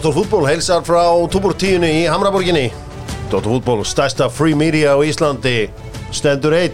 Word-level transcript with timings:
Dóttor 0.00 0.14
Fútból 0.16 0.46
heilsar 0.48 0.80
frá 0.80 1.02
Túbor 1.28 1.52
10 1.52 1.84
í 1.84 2.06
Hamraborginni. 2.08 2.70
Dóttor 3.28 3.52
Fútból, 3.52 3.82
stærsta 3.84 4.30
free 4.32 4.56
media 4.56 4.94
á 4.96 4.98
Íslandi 5.04 5.68
stendur 6.08 6.56
einn. 6.56 6.72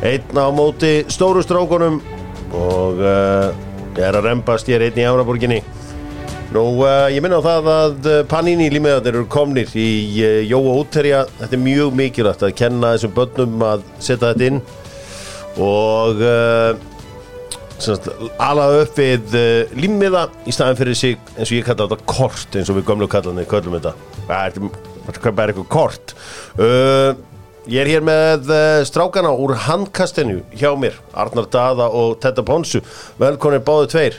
Einn 0.00 0.32
á 0.32 0.48
móti 0.48 1.04
stóru 1.12 1.42
strákunum 1.44 2.00
og 2.56 3.04
uh, 3.04 3.52
er 4.00 4.16
að 4.16 4.30
rempast 4.30 4.72
ég 4.72 4.80
er 4.80 4.86
einn 4.86 4.96
í 4.96 5.04
Hamraborginni. 5.04 5.60
Nú, 6.56 6.64
uh, 6.86 7.12
ég 7.12 7.20
minna 7.20 7.44
á 7.44 7.44
það 7.44 7.70
að 7.74 8.10
uh, 8.14 8.24
Panini 8.32 8.72
límiðanir 8.72 9.20
eru 9.20 9.28
komnir 9.28 9.76
í 9.76 9.92
uh, 10.24 10.40
Jóa 10.48 10.78
útterja, 10.80 11.26
þetta 11.42 11.58
er 11.60 11.64
mjög 11.68 12.00
mikilvægt 12.00 12.48
að 12.48 12.56
kenna 12.64 12.96
þessum 12.96 13.16
börnum 13.20 13.66
að 13.74 13.84
setja 13.98 14.32
þetta 14.32 14.54
inn. 14.54 14.62
Og 15.60 16.24
uh, 17.78 17.84
semst, 17.86 18.08
ala 18.42 18.66
upp 18.82 18.98
við 18.98 19.34
uh, 19.38 19.72
límiða 19.78 20.26
í 20.48 20.52
staðin 20.54 20.78
fyrir 20.80 20.98
sig 20.98 21.16
eins 21.38 21.48
og 21.52 21.56
ég 21.60 21.66
kalla 21.68 21.86
þetta 21.88 22.08
kort 22.10 22.58
eins 22.58 22.70
og 22.72 22.78
við 22.80 22.86
gömlu 22.90 23.08
kallanir 23.10 23.48
köllum 23.50 23.78
þetta. 23.78 23.94
Það 24.28 24.44
er, 24.44 25.50
eitthvað 25.52 25.66
kort. 25.72 26.14
Uh, 26.58 27.14
ég 27.68 27.82
er 27.84 27.90
hér 27.94 28.04
með 28.06 28.48
uh, 28.52 28.84
strákana 28.88 29.30
úr 29.36 29.54
handkastinu 29.68 30.42
hjá 30.56 30.70
mér, 30.80 30.96
Arnar 31.14 31.48
Daða 31.52 31.90
og 31.94 32.18
Tetta 32.22 32.44
Ponsu. 32.44 32.82
Velkonir 33.20 33.62
báðu 33.66 33.88
tveir. 33.94 34.18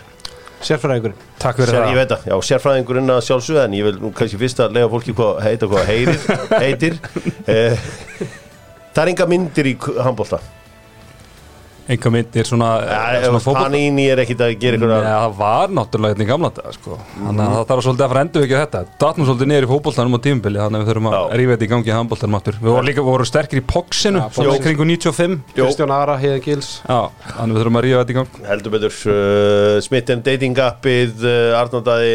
Sérfræðingurinn. 0.59 1.16
Takk 1.39 1.55
fyrir 1.62 1.72
Sér, 1.72 1.80
það. 1.86 1.89
ég 1.94 1.98
veit 2.02 2.09
það, 2.12 2.23
já, 2.28 2.36
sérfræðingurinn 2.50 3.14
að 3.14 3.22
sjálfsögða 3.30 3.62
en 3.70 3.76
ég 3.78 3.86
vil 3.88 3.94
nú 4.02 4.09
kannski 4.12 4.39
fyrst 4.41 4.59
að 4.59 4.73
lega 4.75 4.89
fólki 4.91 5.14
hvað 5.16 5.38
heita 5.45 5.69
hvað 5.72 5.91
heitir. 6.66 6.97
Eh, 7.47 7.89
Það 8.89 9.03
er 9.06 9.09
enga 9.14 9.25
myndir 9.30 9.67
í 9.69 9.73
handbólta 10.03 10.39
Enga 11.90 12.12
myndir 12.14 12.45
svona, 12.45 12.70
ja, 12.86 12.98
svona 13.23 13.42
fótboll 13.42 13.66
Panini 13.66 14.04
er 14.14 14.22
ekkit 14.22 14.44
að 14.45 14.52
gera 14.62 14.78
ykkur 14.78 14.92
Nei, 14.94 15.08
það 15.09 15.38
var 15.40 15.72
náttúrulega 15.73 16.14
hérna 16.14 16.26
í 16.26 16.30
gamla 16.30 16.52
dag 16.54 16.76
sko. 16.76 16.98
Þannig 17.16 17.42
að 17.46 17.56
það 17.56 17.64
þarf 17.72 17.86
svolítið 17.88 18.06
að 18.06 18.14
fara 18.14 18.23
endur 18.26 18.46
ekki 18.46 18.58
þetta. 18.59 18.81
Datnum 19.02 19.30
svolítið 19.30 19.50
niður 19.50 19.66
í 19.66 19.72
fótbolltanum 19.72 20.18
á 20.18 20.20
tímubili 20.28 20.62
Þannig 20.62 20.78
að 20.78 20.84
við 20.84 20.92
þurfum 20.92 21.09
að 21.09 21.34
rífa 21.40 21.56
þetta 21.56 21.66
í 21.66 21.72
gangi 21.73 21.90
í 21.90 21.96
handbóltanum 21.98 22.44
Við 22.50 22.70
vorum 22.70 22.90
líka 22.90 23.06
voru 23.09 23.26
sterkir 23.26 23.62
í 23.62 23.66
poksinu 23.73 24.22
Svona 24.36 24.59
í 24.59 24.64
kringu 24.68 24.86
95 24.86 25.58
Jó. 25.58 25.64
Kristján 25.66 25.96
Ara, 25.96 26.18
Heiðan 26.22 26.44
Gils. 26.46 26.70
Já, 26.86 27.09
þannig 27.34 27.58
við 27.58 27.64
þurfum 27.64 27.80
að 27.80 27.86
rífa 27.88 28.03
þetta 28.03 28.14
í 28.14 28.18
gang. 28.20 28.38
Heldur 28.50 28.76
betur 28.76 29.00
uh, 29.09 29.80
Smith 29.86 30.14
and 30.14 30.26
Dating 30.28 30.62
appið 30.62 31.26
uh, 31.26 31.58
Arnaldaði, 31.59 32.14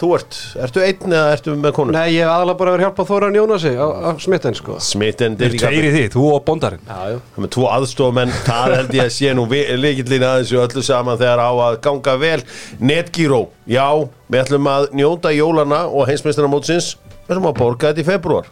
þú 0.00 0.10
ert, 0.16 0.36
ertu 0.64 0.82
einn 0.84 1.12
eða 1.12 1.32
ertu 1.34 1.54
með 1.60 1.74
konu? 1.76 1.92
Nei, 1.94 2.14
ég 2.14 2.24
hef 2.24 2.30
aðalega 2.32 2.58
bara 2.60 2.72
verið 2.74 2.84
að 2.84 2.88
hjálpa 2.88 3.04
Þóran 3.10 3.36
Jónasi 3.36 3.72
á, 3.76 3.86
á 3.86 4.10
smitten 4.22 4.56
sko. 4.56 4.76
Smith 4.80 5.24
and 5.26 5.36
Við 5.40 5.44
Dating 5.44 5.60
tveir 5.60 5.74
í 5.74 5.78
appið 5.80 5.96
því, 5.96 6.04
þú 6.14 6.24
og 6.30 6.44
bondarinn. 6.46 6.84
Já, 6.86 7.00
já. 7.12 7.18
Það 7.34 7.44
með 7.44 7.52
tvo 7.56 7.66
aðstofmenn, 7.74 8.32
það 8.46 8.76
held 8.76 8.94
ég 8.96 9.04
að 9.04 9.12
sé 9.16 9.34
nú 9.36 9.44
líkillin 9.50 10.26
að 10.26 10.38
þessu 10.42 10.62
öllu 10.64 10.82
saman 10.86 11.20
þegar 11.20 11.42
á 11.44 11.50
að 11.66 11.80
ganga 11.86 12.14
vel. 12.20 12.40
Netgyro, 12.80 13.42
já, 13.68 13.86
við 14.30 14.42
ætlum 14.44 14.70
að 14.72 14.88
njóta 15.00 15.34
jólana 15.36 15.80
og 15.90 16.08
heimsmeistaramótsins. 16.08 16.94
Við 17.26 17.36
ætlum 17.36 17.50
að 17.52 17.60
borga 17.60 17.90
þetta 17.90 18.02
í 18.02 18.08
februar 18.08 18.46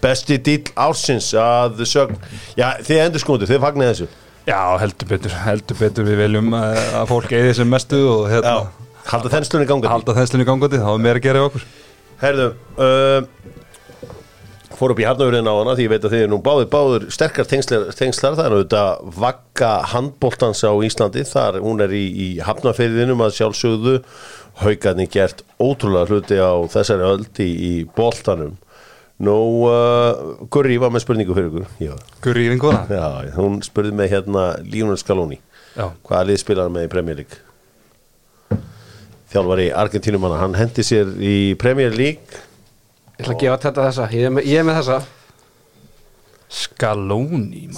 Besti 0.00 0.38
dýl 0.40 0.70
ársins 0.80 1.34
að 1.36 1.82
sögn, 1.84 2.16
já, 2.56 2.70
þið 2.80 3.02
endur 3.02 3.20
skoðu, 3.20 3.48
þið 3.50 3.60
fagnir 3.60 3.90
þessu. 3.92 4.06
Já, 4.48 4.60
heldur 4.80 5.10
betur, 5.10 5.34
heldur 5.44 5.76
betur 5.76 6.08
Halda 9.10 9.30
þennslunni 9.32 9.66
gangandi 9.66 9.90
halda 9.90 10.14
þenslunni 10.14 10.46
gangandi 10.46 10.78
þá 10.78 10.90
er 10.92 11.00
meira 11.02 11.18
að 11.18 11.24
gera 11.24 11.40
í 11.40 11.46
okkur. 11.48 11.64
Herðu, 12.20 12.44
uh, 12.78 14.10
fór 14.78 14.94
upp 14.94 15.02
í 15.02 15.06
harnavurinn 15.08 15.50
á 15.50 15.54
hana 15.56 15.74
því 15.74 15.86
ég 15.88 15.92
veit 15.94 16.06
að 16.06 16.14
þið 16.14 16.22
er 16.26 16.30
nú 16.30 16.38
báður, 16.44 16.68
báður 16.70 17.06
sterkar 17.10 17.48
tengslar, 17.50 17.88
tengslar. 17.98 18.36
Það 18.38 18.46
er 18.46 18.54
auðvitað 18.56 19.10
vakka 19.18 19.72
handbóltans 19.96 20.62
á 20.62 20.72
Íslandi. 20.86 21.26
Þar 21.26 21.58
hún 21.64 21.82
er 21.82 21.96
í, 21.96 22.04
í 22.06 22.28
hafnafeyðinum 22.46 23.26
að 23.26 23.34
sjálfsögðu. 23.40 23.96
Haugarni 24.62 25.08
gert 25.10 25.42
ótrúlega 25.58 26.10
hluti 26.10 26.38
á 26.38 26.54
þessari 26.70 27.06
öldi 27.06 27.46
í 27.50 27.74
bóltanum 27.96 28.58
Nú, 29.20 29.36
uh, 29.68 30.46
Gurri 30.48 30.78
var 30.80 30.94
með 30.94 31.04
spurningu 31.04 31.34
fyrir 31.36 31.50
ykkur. 31.50 31.66
Já, 31.82 31.92
Guri 32.24 32.46
í 32.46 32.54
vinguna 32.54 32.86
Já 32.88 33.34
hún 33.36 33.60
spurði 33.64 33.92
mig 33.92 34.08
hérna 34.14 34.54
Lionel 34.64 34.96
Scaloni. 35.00 35.42
Já, 35.74 35.90
hvaða 36.08 36.26
lið 36.30 36.40
spilar 36.40 36.70
hann 36.70 36.78
með 36.78 36.88
í 36.88 36.92
Premier 36.94 37.24
League 39.30 39.38
þjálfari 39.38 39.68
Argentínumanna, 39.70 40.40
hann 40.42 40.54
hendi 40.58 40.82
sér 40.82 41.06
í 41.22 41.54
Premier 41.60 41.94
League. 41.94 42.20
Ég 43.20 43.24
ætla 43.24 43.34
að 43.34 43.40
gefa 43.44 43.58
þetta 43.64 43.86
þessa. 43.86 44.06
Ég 44.16 44.26
er 44.26 44.30
með, 44.34 44.46
ég 44.50 44.58
er 44.58 44.64
með 44.66 44.78
þessa. 44.80 44.98
Scaloni 46.50 47.68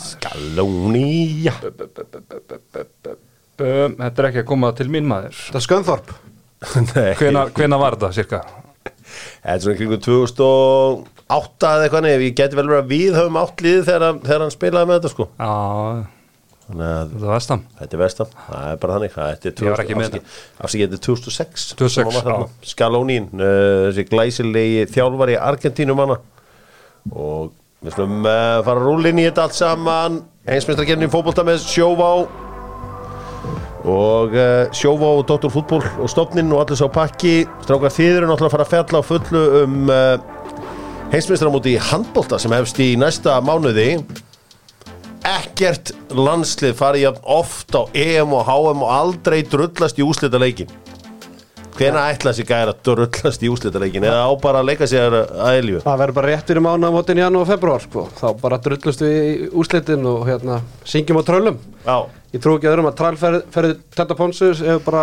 já. 1.44 1.52
Bum, 3.60 3.96
Þetta 3.98 4.22
er 4.22 4.28
ekki 4.30 4.40
að 4.40 4.48
koma 4.48 4.70
til 4.76 4.88
mín 4.88 5.04
maður. 5.10 5.36
Þetta 5.36 5.60
er 5.60 5.64
Skönþorp 5.66 6.12
Hvena, 7.52 7.76
var 7.76 7.98
þetta, 7.98 8.12
cirka? 8.16 8.40
þetta 9.42 9.52
er 9.52 9.60
svona 9.66 9.76
kringu 9.76 9.98
2008 10.00 11.69
eða 11.69 11.84
eitthvað 11.84 12.04
nefn, 12.06 12.24
ég 12.24 12.36
geti 12.38 12.56
vel 12.58 12.64
verið 12.70 12.80
að 12.80 12.92
við 12.94 13.19
höfum 13.19 13.38
átt 13.42 13.64
liðið 13.66 13.84
þegar, 13.90 14.19
þegar 14.24 14.44
hann 14.46 14.54
spilaði 14.54 14.88
með 14.88 14.96
þetta 15.00 15.12
sko. 15.12 15.26
Já, 15.36 15.52
þetta 16.69 17.23
var 17.23 17.33
vestam 17.34 17.65
þetta 17.78 17.97
er 17.97 18.03
vestam, 18.03 18.37
það 18.47 18.69
er 18.69 18.78
bara 18.83 18.99
þannig. 18.99 19.17
Er 19.17 19.41
þetta. 19.43 20.21
Er 20.73 20.93
2006 21.09 21.65
2006, 21.78 21.95
sem 21.95 22.06
hann 22.06 22.17
var 22.17 22.28
þarna. 22.28 22.50
Scalonín, 22.73 23.27
uh, 23.34 23.89
þessi 23.89 24.06
glæsilegi 24.11 24.87
þjálfari 24.93 25.39
Argentínumanna 25.41 26.19
og 27.11 27.53
við 27.83 27.97
slum 27.97 28.23
uh, 28.23 28.62
fara 28.62 28.78
að 28.78 28.87
rúla 28.87 29.11
inn 29.11 29.21
í 29.23 29.27
þetta 29.27 29.49
allt 29.49 29.59
saman. 29.59 30.23
Einsmestarkernin 30.47 31.11
í 31.11 31.12
fótbolta 31.12 31.45
með 31.47 31.62
sjóvá. 31.67 32.11
Og 33.83 34.37
uh, 34.39 34.71
sjóvá 34.77 35.09
og 35.19 35.25
Dr. 35.27 35.50
Fútból 35.50 35.83
og 35.83 36.11
stofnin 36.11 36.53
og 36.55 36.62
allir 36.62 36.79
sá 36.79 36.87
pakki. 36.93 37.43
Strákar 37.67 37.94
þið 37.94 38.21
eru 38.21 38.31
náttúrulega 38.31 38.53
að 38.53 38.56
fara 38.56 38.69
að 38.69 38.75
fjalla 38.77 39.03
á 39.03 39.09
fullu 39.11 39.47
um 39.65 39.91
uh, 39.91 40.43
heimsmeistaramóti 41.12 41.75
í 41.75 41.81
handbolta 41.91 42.39
sem 42.41 42.55
hefst 42.55 42.79
í 42.81 42.93
næsta 43.00 43.41
mánuði 43.44 43.97
ekkert 45.28 45.93
landslið 46.15 46.77
farið 46.78 47.05
jafn 47.06 47.27
oft 47.37 47.77
á 47.78 47.83
EM 47.94 48.33
og 48.34 48.47
HM 48.49 48.87
og 48.87 48.94
aldrei 48.94 49.43
drullast 49.47 50.00
í 50.00 50.06
úslita 50.06 50.41
leikin 50.43 50.71
hvena 51.72 52.03
ætla 52.12 52.33
þessi 52.33 52.44
gæra 52.47 52.75
að 52.75 52.81
drullast 52.88 53.43
í 53.43 53.50
úslita 53.50 53.81
leikin 53.81 54.05
eða 54.05 54.27
á 54.28 54.32
bara 54.43 54.61
að 54.61 54.69
leika 54.72 54.88
sér 54.91 55.15
að 55.22 55.61
elju 55.61 55.82
Það 55.84 56.00
verður 56.03 56.19
bara 56.19 56.32
rétt 56.32 56.50
fyrir 56.50 56.65
mánu 56.66 56.91
á 56.91 56.93
mótin 56.94 57.21
í 57.21 57.25
janúar 57.25 57.47
og 57.47 57.53
februar 57.53 57.84
sko. 57.84 58.05
Þá 58.19 58.27
bara 58.43 58.59
drullust 58.62 59.05
við 59.05 59.16
í 59.22 59.32
úslitin 59.62 60.05
og 60.11 60.27
hérna 60.28 60.59
syngjum 60.84 61.22
á 61.22 61.28
tröllum. 61.31 61.62
Já, 61.87 61.97
Ég 62.32 62.41
trú 62.41 62.55
ekki 62.56 62.69
öðrum 62.71 62.87
að 62.88 62.94
trælferði 62.97 63.72
Tetta 63.93 64.15
Ponsus 64.16 64.62
hefur 64.65 64.84
bara 64.87 65.03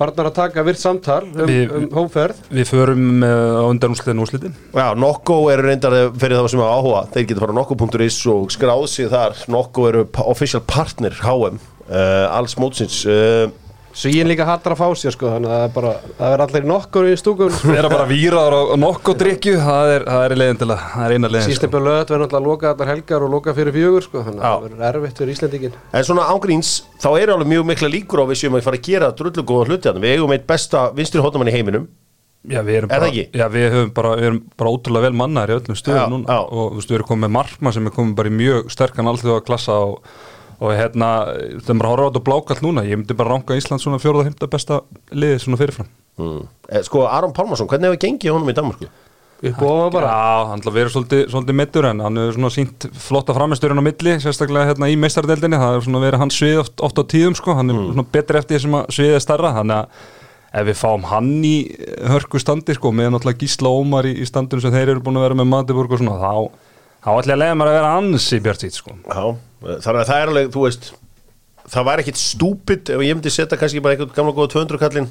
farnar 0.00 0.30
að 0.30 0.36
taka 0.38 0.64
virt 0.66 0.80
samtal 0.80 1.22
um, 1.28 1.54
um 1.78 1.88
hóferð 1.98 2.40
Við 2.50 2.70
förum 2.70 3.24
uh, 3.26 3.60
á 3.60 3.64
undan 3.68 3.94
úrslitin. 3.94 4.22
Úrslitin 4.22 4.54
já, 4.72 4.86
Nokko 4.98 5.40
eru 5.52 5.66
reyndar 5.68 5.96
fyrir 6.16 6.38
það 6.40 6.52
sem 6.54 6.62
hafa 6.64 6.78
áhuga 6.80 7.02
þeir 7.14 7.26
geta 7.30 7.44
fara 7.44 7.56
á 7.56 7.58
nokko.is 7.60 8.20
og 8.32 8.54
skráð 8.54 8.86
sig 8.92 9.10
þar. 9.12 9.36
Nokko 9.52 9.88
eru 9.90 10.06
official 10.24 10.64
partner 10.64 11.16
HM 11.20 11.60
uh, 11.90 12.26
alls 12.32 12.56
mótsins. 12.60 13.02
Uh, 13.04 13.50
Svíin 13.90 14.28
líka 14.30 14.44
hattar 14.46 14.76
að 14.76 14.80
fá 14.80 14.88
sér 14.98 15.14
sko 15.16 15.30
Þannig 15.32 15.50
að 15.50 15.62
það 15.74 15.86
er 15.90 16.04
það 16.20 16.42
allir 16.44 16.66
nokkur 16.70 17.08
í 17.10 17.14
stúkun 17.18 17.54
Við 17.58 17.78
erum 17.80 17.94
bara 17.94 18.06
víraður 18.10 18.56
á 18.56 18.62
nokkuð 18.78 19.16
drikju 19.22 19.54
Það 19.64 19.92
er, 19.94 20.04
það 20.06 20.26
er 20.26 20.34
leiðin 20.40 20.60
til 20.60 20.68
að, 20.70 20.84
það 20.92 21.06
er 21.06 21.14
eina 21.16 21.30
leiðin 21.30 21.46
sko. 21.46 21.54
Sístipur 21.56 21.84
lögat 21.86 22.12
verður 22.12 22.22
náttúrulega 22.24 22.40
að 22.40 22.50
loka 22.50 22.70
allar 22.70 22.92
helgar 22.92 23.26
og 23.26 23.32
loka 23.34 23.56
fyrir 23.56 23.76
fjögur 23.76 24.06
sko 24.06 24.22
Þannig 24.28 24.44
að 24.44 24.54
það 24.54 24.66
verður 24.68 24.86
erfitt 24.90 25.22
fyrir 25.24 25.34
Íslendingin 25.34 25.80
En 25.90 26.06
svona 26.06 26.28
ángríns, 26.30 26.70
þá 27.02 27.08
eru 27.18 27.34
alveg 27.34 27.50
mjög 27.54 27.66
mikla 27.72 27.90
líkur 27.96 28.22
á 28.22 28.24
við 28.30 28.40
séum 28.44 28.60
að 28.60 28.68
fara 28.68 28.80
að 28.80 28.86
gera 28.86 29.10
drullu 29.18 29.46
góða 29.50 29.66
hluti. 29.72 29.96
Við 30.00 30.14
eigum 30.14 30.36
eitt 30.38 30.46
besta 30.46 30.86
vinstri 30.94 31.24
hóttamann 31.24 31.50
í 31.50 31.56
heiminum 31.58 31.90
Já, 32.48 32.62
við 32.64 32.78
erum 32.78 32.88
Er 32.94 33.02
það 33.02 33.10
bara, 33.10 33.24
já, 33.36 33.46
við 33.52 33.64
höfum 33.74 33.90
bara, 33.92 34.10
við 34.16 34.26
erum 34.30 34.38
bara 34.56 34.70
ótrúlega 34.72 35.04
vel 35.10 35.16
mannar 35.20 35.50
í 35.50 35.54
öllum 35.58 35.76
Já, 35.76 35.80
stöðum 35.82 36.14
núna 36.14 36.36
já. 36.38 36.38
og 36.40 36.70
þú 36.70 36.78
veist, 36.78 36.88
við 36.88 36.96
erum 36.96 37.08
komið 37.10 37.24
með 37.26 37.32
markmann 37.34 37.74
sem 37.76 37.90
er 37.90 37.94
komið 37.98 38.14
bara 38.16 38.30
í 38.30 38.36
mjög 38.38 38.70
sterkan 38.72 39.10
allþjóða 39.10 39.42
klassa 39.44 39.76
og, 39.84 39.98
og 40.60 40.74
hérna, 40.76 41.10
þegar 41.64 41.78
maður 41.78 41.90
horfa 41.90 42.06
á 42.06 42.08
þetta 42.10 42.24
blákall 42.28 42.64
núna, 42.66 42.86
ég 42.88 43.00
myndi 43.00 43.16
bara 43.16 43.34
ranka 43.34 43.56
Ísland 43.56 43.80
svona 43.80 44.00
fjóruða 44.02 44.28
himta 44.28 44.48
besta 44.50 44.82
liðið 45.12 45.44
svona 45.44 45.60
fyrirfram. 45.60 45.88
Mm. 46.20 46.42
eh, 46.68 46.82
Sko, 46.84 47.06
Aron 47.08 47.32
Pálmarsson, 47.36 47.68
hvernig 47.70 47.88
hefur 47.88 48.02
gengið 48.04 48.34
honum 48.34 48.52
í 48.52 48.56
Danmarku? 48.56 48.90
Upp 49.40 49.62
og 49.64 49.70
ofan 49.70 49.92
bara. 49.94 50.08
Já, 50.12 50.48
hann 50.50 50.60
að 50.60 50.74
vera 50.76 50.92
svolítið, 50.92 51.22
svolítið 51.32 51.56
mittur 51.56 51.86
en 51.88 52.02
hann 52.04 52.20
hefur 52.20 52.36
svona 52.36 52.50
sínt 52.52 52.86
flotta 53.06 53.36
framisturinn 53.36 53.80
á 53.80 53.84
milli, 53.86 54.16
sérstaklega 54.20 54.68
hérna 54.68 54.90
í 54.92 54.98
meistardeldinni, 55.00 55.56
það 55.56 55.76
hefur 55.78 55.86
svona 55.86 56.02
verið 56.04 56.24
hans 56.26 56.36
svið 56.36 56.60
oft, 56.60 56.74
oft 56.84 57.00
á 57.00 57.04
tíðum 57.08 57.36
sko, 57.38 57.54
hann 57.56 57.72
er 57.72 57.78
svona 57.80 58.04
betri 58.12 58.40
eftir 58.42 58.58
því 58.58 58.64
sem 58.66 58.76
að 58.76 58.90
sviðið 58.98 59.16
er 59.16 59.24
starra, 59.24 59.54
þannig 59.56 59.78
að 59.78 60.18
ef 60.60 60.66
við 60.66 60.76
fáum 60.82 61.06
hann 61.08 61.30
í 61.46 61.54
hörku 62.10 62.40
standi 62.42 62.76
sko, 62.76 62.92
með 62.92 63.14
náttúrulega 63.14 63.40
Gísla 63.40 63.72
Ómar 63.72 64.10
í, 64.10 64.12
í 64.20 64.28
standinu 64.28 64.60
sem 64.60 64.74
þeir 64.74 64.92
eru 64.96 65.04
búin 65.06 65.20
að 65.20 65.28
vera 65.28 65.38
með 65.40 65.50
Matiburg 65.54 65.94
og 65.94 66.02
svona, 66.02 66.18
þá, 66.20 66.68
þá 67.00 67.10
ætla 67.14 67.32
ég 67.32 67.36
að 67.36 67.42
leiða 67.42 67.58
mér 67.60 67.70
að 67.70 67.78
vera 67.78 67.94
ansi 67.98 68.40
bjart 68.44 68.64
sít 68.64 68.78
sko. 68.78 68.96
Þannig 69.10 70.00
að 70.02 70.10
það 70.10 70.16
er 70.20 70.32
alveg, 70.32 70.52
þú 70.54 70.64
veist 70.66 70.92
það 71.70 71.90
var 71.90 72.02
ekkit 72.02 72.20
stúpid 72.20 72.94
ef 72.94 73.04
ég 73.04 73.16
myndi 73.16 73.32
setja 73.32 73.58
kannski 73.60 73.82
bara 73.84 73.96
einhvern 73.96 74.14
gamla 74.16 74.36
góða 74.36 74.54
200 74.56 74.80
kallinn 74.80 75.10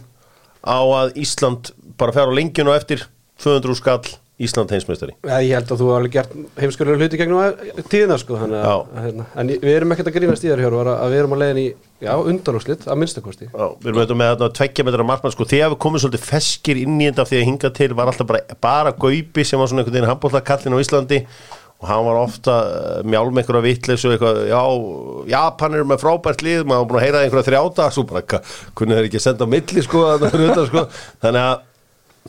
á 0.65 0.79
að 0.79 1.13
Ísland 1.21 1.71
bara 1.99 2.15
fer 2.15 2.27
á 2.27 2.35
lengjun 2.35 2.71
og 2.71 2.79
eftir 2.79 3.05
200 3.43 3.79
skall 3.79 4.01
Ísland 4.39 4.71
heimsmeistari. 4.71 5.17
Ég 5.43 5.51
held 5.51 5.71
að 5.73 5.81
þú 5.81 5.87
alveg 5.91 6.13
gert 6.13 6.35
heimskulega 6.61 6.95
hluti 6.95 7.17
gegnum 7.19 7.81
tíðina 7.91 8.15
sko 8.21 8.37
hérna, 8.39 9.25
en 9.35 9.49
við 9.51 9.73
erum 9.73 9.91
ekkert 9.91 10.07
að 10.13 10.15
grínast 10.15 10.45
í 10.45 10.47
þér 10.47 10.61
Hjörvar 10.63 10.89
að 10.93 11.11
við 11.11 11.19
erum 11.19 11.35
að 11.35 11.41
leiðin 11.43 11.59
í 11.59 11.65
já, 12.05 12.13
undanúslit, 12.15 12.85
að 12.87 13.01
minnstakosti 13.01 13.49
Já, 13.49 13.65
við 13.81 13.89
erum 13.91 13.99
auðvitað 13.99 14.21
með 14.21 14.31
þarna 14.31 14.49
tveggja 14.61 14.85
metra 14.87 15.07
markmann 15.09 15.35
sko, 15.35 15.47
þegar 15.51 15.73
við 15.73 15.81
komum 15.83 16.03
svolítið 16.05 16.23
feskir 16.29 16.79
inn 16.79 16.95
í 17.01 17.09
þetta 17.09 17.27
því 17.27 17.41
að 17.41 17.45
hinga 17.49 17.73
til 17.81 17.89
var 17.99 18.13
alltaf 18.13 18.31
bara, 18.31 18.59
bara 18.63 18.95
Gaupi 18.95 19.43
sem 19.43 19.59
var 19.59 19.73
svona 19.73 19.83
einhvern 19.83 19.97
veginn 19.97 20.11
handbóltakallin 20.13 20.79
á 20.79 20.83
Íslandi 20.85 21.19
og 21.79 21.87
hann 21.87 22.07
var 22.07 22.19
ofta 22.19 22.55
uh, 22.65 22.97
mjálm 23.07 23.39
einhverja 23.39 23.63
vitleis 23.63 24.03
og 24.03 24.15
eitthvað, 24.15 24.41
já, 24.51 24.63
Japan 25.31 25.77
er 25.77 25.87
með 25.87 26.01
frábært 26.03 26.43
lið, 26.43 26.65
maður 26.67 26.83
var 26.83 26.89
búin 26.89 26.99
að 26.99 27.05
heyra 27.07 27.21
einhverja 27.23 27.47
þrjáta, 27.51 27.91
svo 27.95 28.03
bara, 28.09 28.41
kunni 28.75 28.97
þeir 28.97 29.07
ekki 29.07 29.23
senda 29.23 29.47
milli 29.49 29.85
sko, 29.85 30.03
utan, 30.19 30.65
sko. 30.67 30.85
þannig 31.23 31.45
að 31.45 31.55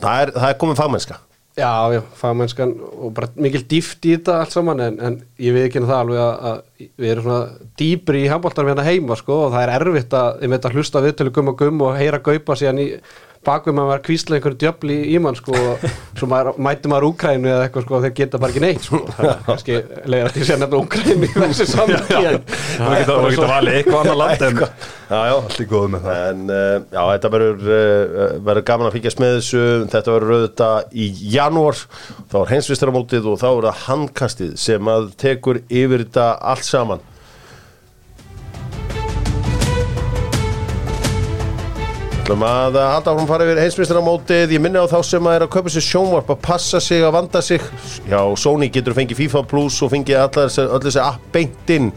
það 0.01 0.23
er, 0.23 0.33
það 0.37 0.47
er 0.53 0.63
komin 0.63 0.79
fagmennska 0.79 1.19
Já, 1.59 1.91
já, 1.91 1.99
fagmennskan 2.15 2.69
og 2.79 3.09
bara 3.11 3.27
mikil 3.43 3.65
dýft 3.67 4.05
í 4.07 4.13
þetta 4.13 4.37
allt 4.39 4.53
saman 4.55 4.79
en, 4.85 4.93
en 5.03 5.17
ég 5.43 5.51
veit 5.51 5.65
ekki 5.65 5.81
það 5.83 5.97
alveg 5.97 6.21
að, 6.23 6.45
að 6.47 6.85
við 7.03 7.11
erum 7.11 7.25
svona 7.25 7.65
dýbri 7.81 8.21
í 8.23 8.29
handbóltarum 8.31 8.71
hérna 8.71 8.85
heima 8.87 9.17
sko 9.19 9.39
og 9.49 9.51
það 9.51 9.65
er 9.65 9.73
erfitt 9.75 10.15
að, 10.15 10.29
ég 10.45 10.53
veit 10.53 10.67
að 10.69 10.77
hlusta 10.77 11.01
viðtölu 11.03 11.33
gum 11.35 11.51
og 11.51 11.57
gum 11.59 11.83
og 11.89 11.99
heyra 11.99 12.21
gaupa 12.23 12.55
síðan 12.55 12.79
í 12.79 12.85
bakum 13.47 13.81
að 13.81 13.89
maður 13.89 14.03
kvísla 14.05 14.37
einhverju 14.37 14.59
djöfli 14.61 14.97
í 15.11 15.19
mann 15.23 15.37
sko 15.37 15.55
og 15.57 15.85
svo 16.19 16.29
maður, 16.29 16.59
mæti 16.61 16.91
maður 16.91 17.07
Úkrænu 17.11 17.51
eða 17.51 17.67
eitthvað 17.67 17.85
sko 17.87 17.97
og 17.97 18.05
þeir 18.05 18.15
geta 18.21 18.41
bara 18.41 18.53
ekki 18.53 18.63
neitt 18.63 18.87
sko. 18.87 19.01
Það 19.17 19.29
er 19.31 19.43
kannski 19.49 19.77
leiðir 20.05 20.29
að 20.29 20.35
því 20.37 20.47
sé 20.47 20.57
nefna 20.61 20.81
Úkrænu 20.81 21.29
í 21.29 21.31
þessu 21.35 21.69
samtíð 21.71 22.09
Það 22.77 22.97
geta, 23.01 23.51
valið 23.55 23.79
eitthvað 23.79 24.01
annar 24.03 24.19
land 24.21 24.49
en 24.49 24.65
Já, 25.11 25.25
já, 25.27 25.33
allt 25.35 25.59
í 25.59 25.65
góðu 25.67 25.87
með 25.91 26.05
það. 26.05 26.19
En 26.29 26.43
uh, 26.55 26.83
já, 26.87 27.01
þetta 27.09 27.29
verður, 27.33 27.65
uh, 27.67 28.19
verður 28.47 28.63
gaman 28.69 28.87
að 28.87 28.93
fylgjast 28.95 29.19
með 29.19 29.33
þessu, 29.35 29.63
þetta 29.91 30.13
verður 30.15 30.35
auðvitað 30.37 30.93
í 30.95 31.07
janúar, 31.33 31.81
þá 32.31 32.37
er 32.45 32.53
hensvistaramótið 32.53 33.27
og 33.27 33.41
þá 33.41 33.47
er 33.49 33.67
það 33.67 33.81
handkastið 33.89 34.53
sem 34.63 34.91
að 34.93 35.09
tekur 35.19 35.59
yfir 35.67 36.05
þetta 36.05 36.29
allt 36.53 36.69
saman. 36.69 37.03
Ætlum 42.31 42.45
að 42.47 42.75
halda 42.79 43.11
áfram 43.11 43.27
fara 43.27 43.43
yfir 43.43 43.59
heimsmeistaramótið. 43.59 44.51
Ég 44.55 44.61
minni 44.63 44.79
á 44.79 44.87
þá 44.87 45.01
sem 45.03 45.25
að 45.27 45.33
er 45.35 45.43
að 45.43 45.49
kaupa 45.51 45.71
sér 45.73 45.83
sjónvarp 45.83 46.29
að 46.31 46.37
passa 46.45 46.79
sig, 46.79 47.01
að 47.03 47.11
vanda 47.17 47.41
sig. 47.43 47.63
Já, 48.07 48.21
Sony 48.39 48.69
getur 48.71 48.95
fengið 48.95 49.19
FIFA 49.19 49.41
Plus 49.51 49.81
og 49.83 49.91
fengið 49.91 50.15
allar 50.15 50.47
þessi- 50.47 51.01
app 51.03 51.19
beint 51.33 51.69
inn. 51.69 51.91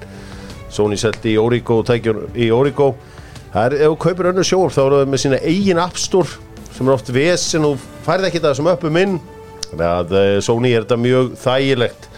Sony 0.69 0.97
seldi 0.97 1.37
í 1.37 1.39
Origo 1.39 1.83
tækjur 1.85 2.35
í 2.35 2.51
Origo. 2.51 2.97
Það 3.53 3.67
er, 3.67 3.75
ef 3.75 3.91
þú 3.93 3.99
kaupir 3.99 4.31
önnur 4.33 4.49
sjónvarp 4.49 4.75
þá 4.75 4.83
eru 4.87 5.05
það 5.05 5.13
með 5.13 5.23
sína 5.23 5.41
eigin 5.45 5.79
App 5.79 5.97
Store 5.97 6.29
sem 6.75 6.89
er 6.89 6.93
oft 6.95 7.13
vesen 7.15 7.65
og 7.65 7.79
færði 8.05 8.27
ekki 8.27 8.43
það 8.43 8.57
sem 8.57 8.67
uppum 8.67 8.97
inn. 8.97 9.21
Þannig 9.71 9.87
að 9.87 10.13
eh, 10.19 10.41
Sony 10.41 10.73
er 10.75 10.83
þetta 10.83 10.99
mjög 10.99 11.37
þægilegt 11.39 12.09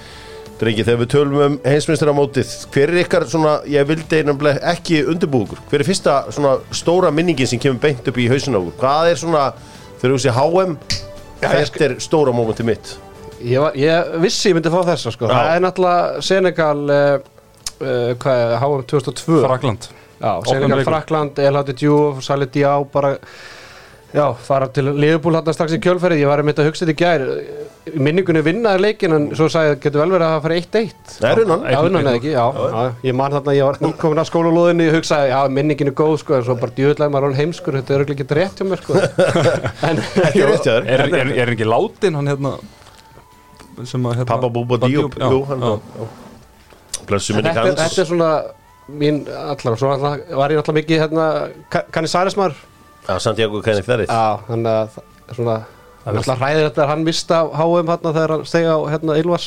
Drengi, 0.57 0.85
þegar 0.87 1.01
við 1.03 1.09
tölum 1.13 1.41
um 1.45 1.57
heimsmeistaramótið, 1.69 2.53
hver 2.73 2.93
er 2.95 3.03
ykkar 3.03 3.27
svona, 3.29 3.59
ég 3.69 3.89
vildi 3.89 4.23
nefnilega 4.25 4.63
ekki 4.73 5.03
undirbúkur, 5.13 5.61
hver 5.69 5.83
er 5.85 5.89
fyrsta 5.89 6.15
svona 6.33 6.55
stóra 6.73 7.11
minningin 7.13 7.51
sem 7.51 7.61
kemur 7.61 7.83
beint 7.83 8.09
upp 8.09 8.21
í 8.21 8.29
hausin 8.33 8.57
á 8.57 8.61
okkur? 8.63 8.79
Hvað 8.81 9.11
er 9.11 9.21
svona, 9.21 9.43
þegar 10.01 10.15
þú 10.15 10.23
sé 10.25 10.37
HM, 10.39 10.79
hvert 11.45 11.83
er 11.89 11.99
stóra 12.01 12.33
mómentið 12.33 12.71
mitt? 12.73 12.97
ég, 13.41 13.59
var, 13.61 13.77
ég 13.79 14.17
vissi 14.23 14.51
ég 14.51 14.57
myndi 14.57 14.73
fá 14.73 14.81
þessa 14.87 15.13
sko 15.15 15.29
Já. 15.29 15.35
það 15.35 15.51
er 15.53 15.63
náttúrulega 15.65 16.25
Senegal 16.25 16.83
uh, 16.87 17.05
uh, 17.77 18.11
hvað 18.23 18.43
er, 18.43 18.57
HM 18.63 18.87
2002 18.95 19.43
Frakland 19.45 19.89
Já, 20.17 20.31
Senegal. 20.49 20.83
Frakland, 20.87 21.39
El 21.45 21.59
Hadid 21.61 21.81
Diouf, 21.83 22.23
Salih 22.25 22.49
Diá 22.49 22.73
bara, 22.89 23.11
já, 24.15 24.27
fara 24.47 24.69
til 24.73 24.91
Liverpool 24.95 25.35
hann 25.39 25.55
strax 25.55 25.75
í 25.77 25.81
kjölferði, 25.83 26.21
ég 26.23 26.29
var 26.31 26.43
einmitt 26.43 26.61
að 26.63 26.69
hugsa 26.71 26.87
þetta 26.87 26.95
í 26.95 27.01
gær. 27.03 27.25
Minningunni 28.03 28.41
vinnaði 28.43 28.81
leikin 28.83 29.13
en 29.15 29.27
svo 29.39 29.47
sagði, 29.53 29.77
getur 29.85 30.03
vel 30.03 30.09
verið 30.17 30.27
að 30.27 30.33
það 30.35 30.41
fara 30.47 30.57
1-1 30.59 31.13
Það 31.21 31.27
er 31.29 31.41
unnan. 31.45 31.61
Já, 31.71 31.77
unnan 31.87 32.09
eða 32.11 32.19
ekki, 32.19 32.33
já, 32.33 32.47
já, 32.57 32.81
ég 33.07 33.15
man 33.21 33.37
þarna, 33.37 33.55
ég 33.55 33.69
var 33.69 33.79
nýkomin 33.85 34.23
að 34.23 34.29
skólalóðinni, 34.33 34.89
ég 34.89 34.97
hugsaði, 34.99 35.29
já, 35.31 35.39
minningin 35.59 35.93
er 35.93 35.97
góð, 36.01 36.17
sko, 36.25 36.35
en 36.35 36.47
svo 36.49 36.57
bara 36.59 36.75
djöðlega 36.81 37.15
maður 37.15 37.29
er 37.31 37.39
heimskur, 37.39 37.79
þetta 37.79 37.95
er 37.95 38.05
ekki 38.17 38.27
rétt 38.41 38.59
hjá 38.59 38.67
mér, 38.67 38.83
sko. 38.83 38.99
En? 39.87 40.03
Er, 40.83 41.07
er, 41.07 41.33
er 41.47 41.55
ekki 41.55 41.69
látin 41.71 42.19
hann 42.19 42.33
hérna 42.33 42.57
sem 43.87 44.07
að 44.09 44.19
hérna 44.19 44.31
Pappa 44.33 44.51
Búba 44.51 44.81
Díop, 44.83 45.15
já, 45.21 45.31
já. 45.31 46.07
Þetta, 47.07 47.53
er- 47.63 47.77
er 47.87 48.09
svona 48.09 48.31
mín 48.91 49.23
allar, 49.31 49.77
svo 49.79 49.93
allar, 49.95 50.23
var 50.43 50.51
ég 50.55 50.59
alltaf 50.63 50.75
mikið 50.75 51.05
hérna, 51.07 51.27
kanni 51.95 52.11
Særismar 52.11 52.57
Já, 53.07 53.19
Santiago 53.23 53.63
Ferrið. 53.63 54.09
Já, 54.11 54.41
hann 54.49 54.67
er 54.67 54.89
svona 55.35 55.61
alltaf 56.07 56.39
hræðir 56.41 56.69
þetta 56.69 56.83
að 56.85 56.91
hann 56.93 57.05
mista 57.07 57.39
HM 57.51 57.89
hérna 57.91 58.13
þegar 58.15 58.35
hann 58.35 58.45
stegi 58.47 58.69
á 58.71 58.79
hérna 58.91 59.17
Ylvas 59.21 59.47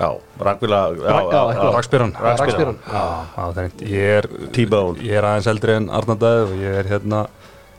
Já, 0.00 0.08
Ragvila, 0.40 0.78
já, 0.94 1.02
Ra- 1.02 1.20
já, 1.20 1.30
já, 1.30 1.40
eitthvað. 1.50 1.74
Rakspyran 1.74 2.12
Rakspyran 2.22 2.76
Já, 2.86 3.02
það 3.34 3.50
er 3.50 3.56
reynd. 3.60 3.82
Ég 3.90 4.14
er 4.20 4.28
T-Bone. 4.54 5.02
Ég 5.04 5.18
er 5.18 5.26
aðeins 5.28 5.48
eldri 5.50 5.74
en 5.76 5.88
Arnardæð 5.90 6.44
og 6.46 6.54
ég 6.62 6.78
er 6.80 6.90
hérna 6.94 7.24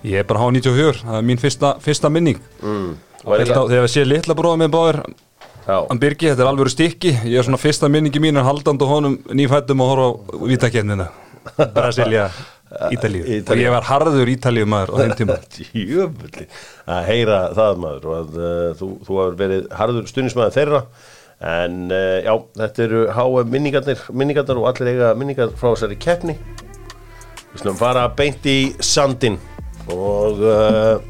Ég 0.03 0.17
er 0.19 0.27
bara 0.27 0.41
H94, 0.43 1.01
það 1.05 1.17
er 1.19 1.25
mín 1.29 1.37
fyrsta, 1.41 1.75
fyrsta 1.81 2.09
minning. 2.09 2.39
Mm. 2.61 2.95
Er 3.21 3.43
Þegar 3.45 3.83
við 3.85 3.91
séð 3.93 4.07
litla 4.09 4.35
bróða 4.37 4.59
með 4.63 4.71
báður 4.73 5.01
Birgi, 6.01 6.31
þetta 6.31 6.41
er 6.41 6.49
alveg 6.49 6.71
stikki 6.73 7.11
Ég 7.29 7.37
er 7.37 7.45
svona 7.45 7.59
fyrsta 7.61 7.89
minningi 7.89 8.19
mín 8.21 8.39
er 8.41 8.47
haldand 8.47 8.81
og 8.81 8.89
honum 8.91 9.17
nýfættum 9.29 9.83
og 9.85 9.91
horfa 9.93 10.07
á 10.09 10.35
vítakennina 10.49 11.07
Brasilia, 11.75 12.27
Ítalíu. 12.95 13.23
Og 13.43 13.59
ég 13.59 13.73
var 13.73 13.87
harður 13.89 14.29
Ítalíu 14.31 14.67
maður 14.69 14.93
á 14.93 14.95
þeim 15.01 15.15
tíma. 15.19 15.37
Jöfnvöldi 15.93 16.45
að 16.87 17.07
heyra 17.09 17.39
það 17.57 17.81
maður 17.83 18.07
og 18.07 18.19
að 18.19 18.37
uh, 18.39 18.67
þú, 18.79 18.91
þú 19.07 19.17
hefur 19.19 19.39
verið 19.41 19.65
harður 19.79 20.11
stuðnismæður 20.11 20.55
þeirra. 20.57 20.83
En 21.51 21.79
uh, 21.89 22.17
já, 22.21 22.33
þetta 22.61 22.83
eru 22.85 23.05
háa 23.17 23.45
minningarnir, 23.49 24.03
minningarnir 24.13 24.61
og 24.61 24.69
allir 24.71 24.93
eiga 24.93 25.15
minningar 25.17 25.55
frá 25.57 25.71
þessari 25.73 25.97
keppni. 26.01 26.37
Við 27.51 27.65
slum 27.65 27.79
fara 27.79 28.05
beint 28.15 28.45
í 28.47 28.59
sandin 28.79 29.39
og 29.91 30.39
uh, 30.45 31.01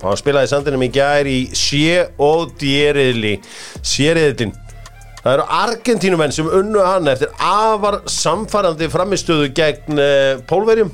hann 0.00 0.16
spilaði 0.16 0.48
í 0.48 0.52
sandinum 0.54 0.86
í 0.86 0.90
gær 0.94 1.28
í 1.28 1.40
sé 1.58 2.06
og 2.22 2.54
djeriðli 2.60 3.34
sériðlin 3.82 4.54
Það 5.18 5.32
eru 5.32 5.44
Argentínumenn 5.58 6.34
sem 6.34 6.48
unnu 6.60 6.82
hann 6.84 7.10
eftir 7.10 7.32
afar 7.42 8.00
samfærandi 8.12 8.88
framistöðu 8.92 9.50
gegn 9.56 9.98
uh, 9.98 10.40
Pólverjum. 10.48 10.92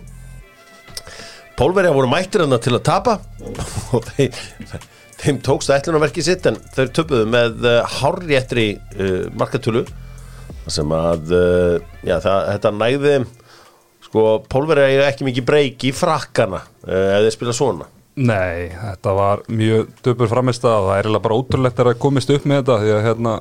Pólverja 1.59 1.93
voru 1.95 2.11
mættir 2.11 2.45
hann 2.45 2.57
til 2.63 2.75
að 2.75 2.85
tapa. 2.89 3.19
Og 3.95 4.09
þeim, 4.15 4.39
þeim 5.21 5.41
tókst 5.45 5.73
ætlunarverki 5.75 6.25
sitt 6.25 6.49
en 6.51 6.59
þau 6.75 6.87
töpuðu 6.97 7.29
með 7.31 7.69
uh, 7.69 7.99
hárréttri 8.01 8.69
uh, 8.97 9.27
markatölu. 9.37 9.85
Sem 10.73 10.93
að 10.97 11.35
uh, 11.37 11.75
já, 12.01 12.17
það, 12.25 12.39
þetta 12.55 12.77
næði 12.81 13.17
sko 14.09 14.25
Pólverja 14.49 14.89
er 14.89 15.09
ekki 15.11 15.27
mikið 15.27 15.47
breyk 15.49 15.85
í 15.89 15.91
frakkana 15.97 16.61
þeir 16.85 17.33
spila 17.35 17.55
svona. 17.57 17.89
Nei, 18.15 18.71
þetta 18.71 19.13
var 19.17 19.41
mjög 19.51 19.89
döpur 20.07 20.31
framist 20.31 20.65
og 20.71 20.87
það 20.87 21.01
er 21.01 21.09
bara 21.19 21.39
ótrúlegt 21.41 21.81
að 21.83 21.97
komist 21.99 22.31
upp 22.31 22.45
með 22.47 22.61
þetta 22.61 22.77
því 22.85 22.93
að 22.95 23.07
hérna 23.09 23.33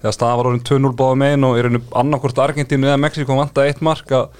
þegar 0.00 0.16
staða 0.16 0.38
var 0.40 0.48
orðin 0.50 0.64
2-0 0.66 0.96
báða 0.96 1.18
megin 1.20 1.46
og 1.48 1.58
er 1.58 1.68
einu 1.70 1.82
annarkvort 2.02 2.40
Argentínu 2.46 2.88
eða 2.88 3.02
Mexiko 3.02 3.36
vanta 3.38 3.66
eitt 3.68 3.84
mark 3.84 4.10
að 4.16 4.32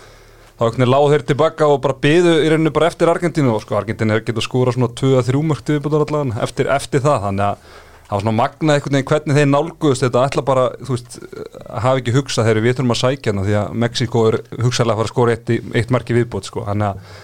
þá 0.61 0.67
ekki 0.67 0.89
láð 0.89 1.07
þeir 1.15 1.23
tilbaka 1.31 1.69
og 1.73 1.79
bara 1.85 1.97
byðu 2.05 2.33
í 2.45 2.49
rauninu 2.53 2.73
bara 2.77 2.91
eftir 2.91 3.09
Argentínu. 3.09 3.55
Og 3.55 3.63
sko 3.65 3.79
Argentínu 3.79 4.17
er 4.17 4.25
getur 4.27 4.45
skúra 4.45 4.75
svona 4.77 4.91
2-3 4.93 5.41
mörg 5.41 5.63
tilbúður 5.65 6.05
allan 6.05 6.35
eftir, 6.45 6.69
eftir 6.69 7.01
það. 7.05 7.23
Þannig 7.25 7.47
að 7.47 7.71
það 8.11 8.13
var 8.13 8.25
svona 8.27 8.37
magnað 8.37 8.75
einhvern 8.75 8.99
veginn 8.99 9.09
hvernig 9.09 9.39
þeir 9.39 9.49
nálguðust 9.55 10.05
þetta. 10.05 10.27
Ætla 10.29 10.45
bara, 10.51 10.67
þú 10.85 10.97
veist, 10.97 11.19
að 11.65 11.83
hafa 11.87 12.03
ekki 12.03 12.17
hugsað 12.19 12.51
þegar 12.51 12.63
við 12.67 12.77
þurfum 12.77 12.95
að 12.97 13.01
sækja 13.01 13.33
hana 13.33 13.47
því 13.49 13.59
að 13.63 13.75
Mexiko 13.85 14.27
er 14.29 14.39
hugsaðlega 14.61 14.97
að 14.97 15.01
fara 15.01 15.09
að 15.09 15.13
skóra 15.15 15.37
eitt, 15.37 15.53
eitt 15.81 15.97
marki 15.97 16.17
viðbót 16.19 16.51
sko, 16.51 16.67
þannig 16.69 16.91
að 16.91 17.19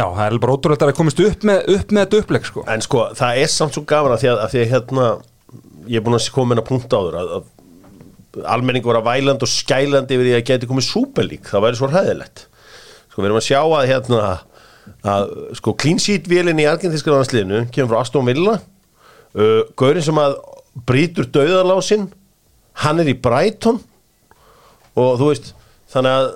já, 0.00 0.04
það 0.06 0.24
er 0.24 0.40
bara 0.40 0.56
ótrúlegt 0.56 0.84
að 0.84 0.92
það 0.92 0.98
komist 1.00 1.22
upp 1.26 1.46
með, 1.50 1.62
upp 1.76 1.92
með 1.92 2.06
þetta 2.06 2.20
uppleg 2.24 2.48
sko. 2.48 2.64
En 2.70 2.84
sko, 2.84 3.06
það 3.18 3.44
er 3.44 3.52
samt 3.52 3.76
svo 3.76 3.84
gaman 3.90 4.16
að 4.16 4.22
því 4.22 4.30
að, 4.32 4.42
að, 4.44 4.54
því 4.54 4.62
að 4.62 4.70
hérna, 4.74 5.08
ég 5.90 6.00
er 6.00 6.06
búin 6.06 6.16
að 6.16 6.28
koma 6.36 6.56
inn 6.56 6.62
að 6.62 6.70
punta 6.70 7.00
áður 7.00 7.18
að, 7.20 7.34
að 7.36 7.48
almenning 8.44 8.84
voru 8.84 9.00
að 9.00 9.08
væland 9.08 9.42
og 9.42 9.50
skælandi 9.50 10.16
yfir 10.16 10.28
því 10.28 10.36
að 10.36 10.46
geti 10.50 10.68
komið 10.70 10.86
súperlík, 10.86 11.48
það 11.50 11.64
væri 11.66 11.80
svo 11.80 11.90
hræðilegt. 11.90 12.44
Sko, 13.10 13.22
við 13.22 13.28
erum 13.30 13.40
að 13.40 13.48
sjá 13.48 13.60
að 13.60 13.88
hérna 13.90 14.20
að 15.10 15.32
sko 15.58 15.74
clean 15.78 16.00
sheet 16.02 16.28
vélinn 16.30 16.60
í 16.60 16.68
argentinska 16.68 17.12
landsliðinu 17.12 17.64
kemur 17.74 17.94
frá 17.94 18.04
Aston 18.04 18.28
Villa. 18.28 18.58
Uh, 19.34 19.62
Gaurin 19.78 20.04
sem 20.04 20.18
að 20.20 20.36
brýtur 20.86 21.28
döðarlásin 21.30 22.08
hann 22.84 23.02
er 23.02 23.10
í 23.10 23.16
Brighton. 23.18 23.80
Og 24.98 25.18
þú 25.20 25.30
veist 25.30 25.52
þannig 25.92 26.16
að 26.18 26.30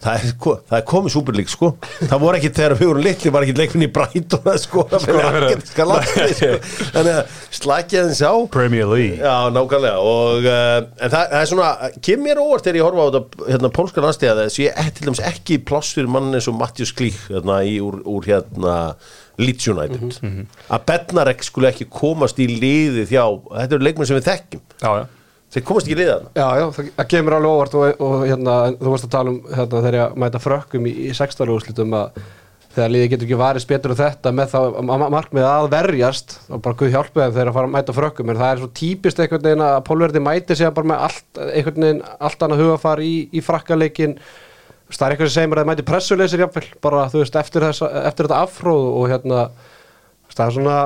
það 0.00 0.14
er, 0.24 0.30
ko- 0.40 0.54
það 0.70 0.76
er 0.80 0.84
komið 0.90 1.12
súperlík 1.14 1.50
sko. 1.52 1.68
Það 2.00 2.22
voru 2.22 2.38
ekki 2.40 2.50
þegar 2.56 2.74
við 2.80 2.88
vorum 2.90 3.04
litli 3.04 3.32
var 3.34 3.44
ekki 3.46 3.54
leikminn 3.58 3.84
í 3.84 3.90
Brighton 3.96 4.48
að 4.54 4.58
skora 4.62 5.00
fyrir 5.02 5.18
fyrir- 5.20 5.28
argentinska 5.42 5.86
landslið 5.90 6.34
sko. 6.38 6.50
þannig 6.94 7.18
að 7.18 7.34
slakja 7.60 8.04
þess 8.08 8.22
á. 8.24 8.34
Premier 8.56 8.88
League. 8.90 9.18
Já, 9.20 9.34
nákvæmlega. 9.54 10.00
Og, 10.00 10.48
uh, 10.48 10.78
en 11.04 11.12
það, 11.12 11.24
það 11.34 11.38
er 11.42 11.50
svona, 11.52 11.70
kem 12.08 12.24
mér 12.24 12.40
óvart 12.44 12.64
þegar 12.68 12.80
ég 12.80 12.88
horfa 12.88 13.04
á 13.04 13.08
þetta 13.10 13.50
hérna, 13.52 13.72
pólska 13.80 14.04
landstíða 14.06 14.38
þess 14.46 14.62
ég 14.64 14.80
er 14.84 14.90
til 14.96 15.08
dæmis 15.10 15.24
ekki 15.32 15.60
pláss 15.68 15.92
fyrir 15.96 16.10
mann 16.16 16.32
eins 16.34 16.48
og 16.50 16.56
Mattius 16.60 16.94
Klík 16.96 17.20
hérna, 17.28 17.60
í, 17.68 17.76
úr, 17.84 18.00
úr 18.08 18.28
hérna 18.32 18.76
Leeds 19.40 19.68
United. 19.72 20.18
Að 20.68 20.82
Bednarek 20.88 21.44
skulle 21.46 21.70
ekki 21.70 21.86
komast 21.92 22.40
í 22.42 22.48
liði 22.50 23.06
þjá, 23.08 23.22
þetta 23.54 23.76
eru 23.78 23.86
leikmenn 23.86 24.08
sem 24.10 24.18
við 24.18 24.26
þekkjum. 24.32 24.64
Já, 24.84 24.90
já 25.00 25.06
þeir 25.50 25.64
komast 25.70 25.88
ekki 25.88 25.98
liðan 26.00 26.28
Já, 26.36 26.46
já, 26.60 26.66
það, 26.76 26.90
það 26.98 27.08
kemur 27.14 27.36
alveg 27.38 27.54
óvart 27.56 27.78
og, 27.80 28.04
og 28.06 28.26
hérna, 28.28 28.58
þú 28.80 28.92
varst 28.94 29.08
að 29.08 29.14
tala 29.16 29.32
um 29.34 29.40
hérna, 29.50 29.80
þegar 29.80 29.98
ég 30.00 30.20
mæta 30.24 30.42
frökkum 30.42 30.86
í, 30.86 30.92
í 31.08 31.16
sextarúslitum 31.18 31.96
að 32.00 32.20
þegar 32.70 32.92
liðið 32.94 33.08
getur 33.10 33.26
ekki 33.26 33.38
varist 33.40 33.66
betur 33.70 33.90
en 33.90 33.98
þetta 33.98 34.30
með 34.30 34.52
ma- 34.86 35.08
markmið 35.10 35.46
að 35.48 35.64
verjast 35.72 36.36
og 36.54 36.60
bara 36.62 36.76
guð 36.78 36.92
hjálpa 36.94 37.24
þeim 37.24 37.32
þegar 37.34 37.48
að 37.50 37.56
fara 37.56 37.66
að 37.70 37.72
mæta 37.74 37.96
frökkum 37.96 38.30
en 38.30 38.38
það 38.38 38.52
er 38.54 38.60
svo 38.60 38.68
típist 38.78 39.22
einhvern 39.24 39.42
veginn 39.48 39.64
að 39.66 39.78
pólverði 39.88 40.22
mæti 40.22 40.56
sig 40.60 40.70
bara 40.76 40.90
með 40.92 41.02
allt, 41.08 41.40
einhvern 41.48 41.86
veginn 41.88 42.04
allt 42.28 42.46
annað 42.46 42.62
hugafar 42.62 43.02
í, 43.02 43.10
í 43.34 43.42
frakkaleikin. 43.42 44.14
Það 44.90 45.02
er 45.08 45.16
eitthvað 45.16 45.32
sem 45.32 45.34
segir 45.40 45.50
mér 45.50 45.58
að 45.60 45.66
það 45.66 45.72
mæti 45.72 45.86
pressuleysir 45.90 46.44
jafnvel, 46.44 46.64
bara 46.86 47.02
þú 47.10 47.24
veist, 47.24 47.40
eftir, 47.42 47.66
þessa, 47.66 47.90
eftir 48.06 48.26
þetta 48.30 48.40
afróð 48.46 48.86
og 49.00 49.10
hérna 49.10 49.42
það 50.30 50.46
er 50.46 50.56
svona 50.60 50.78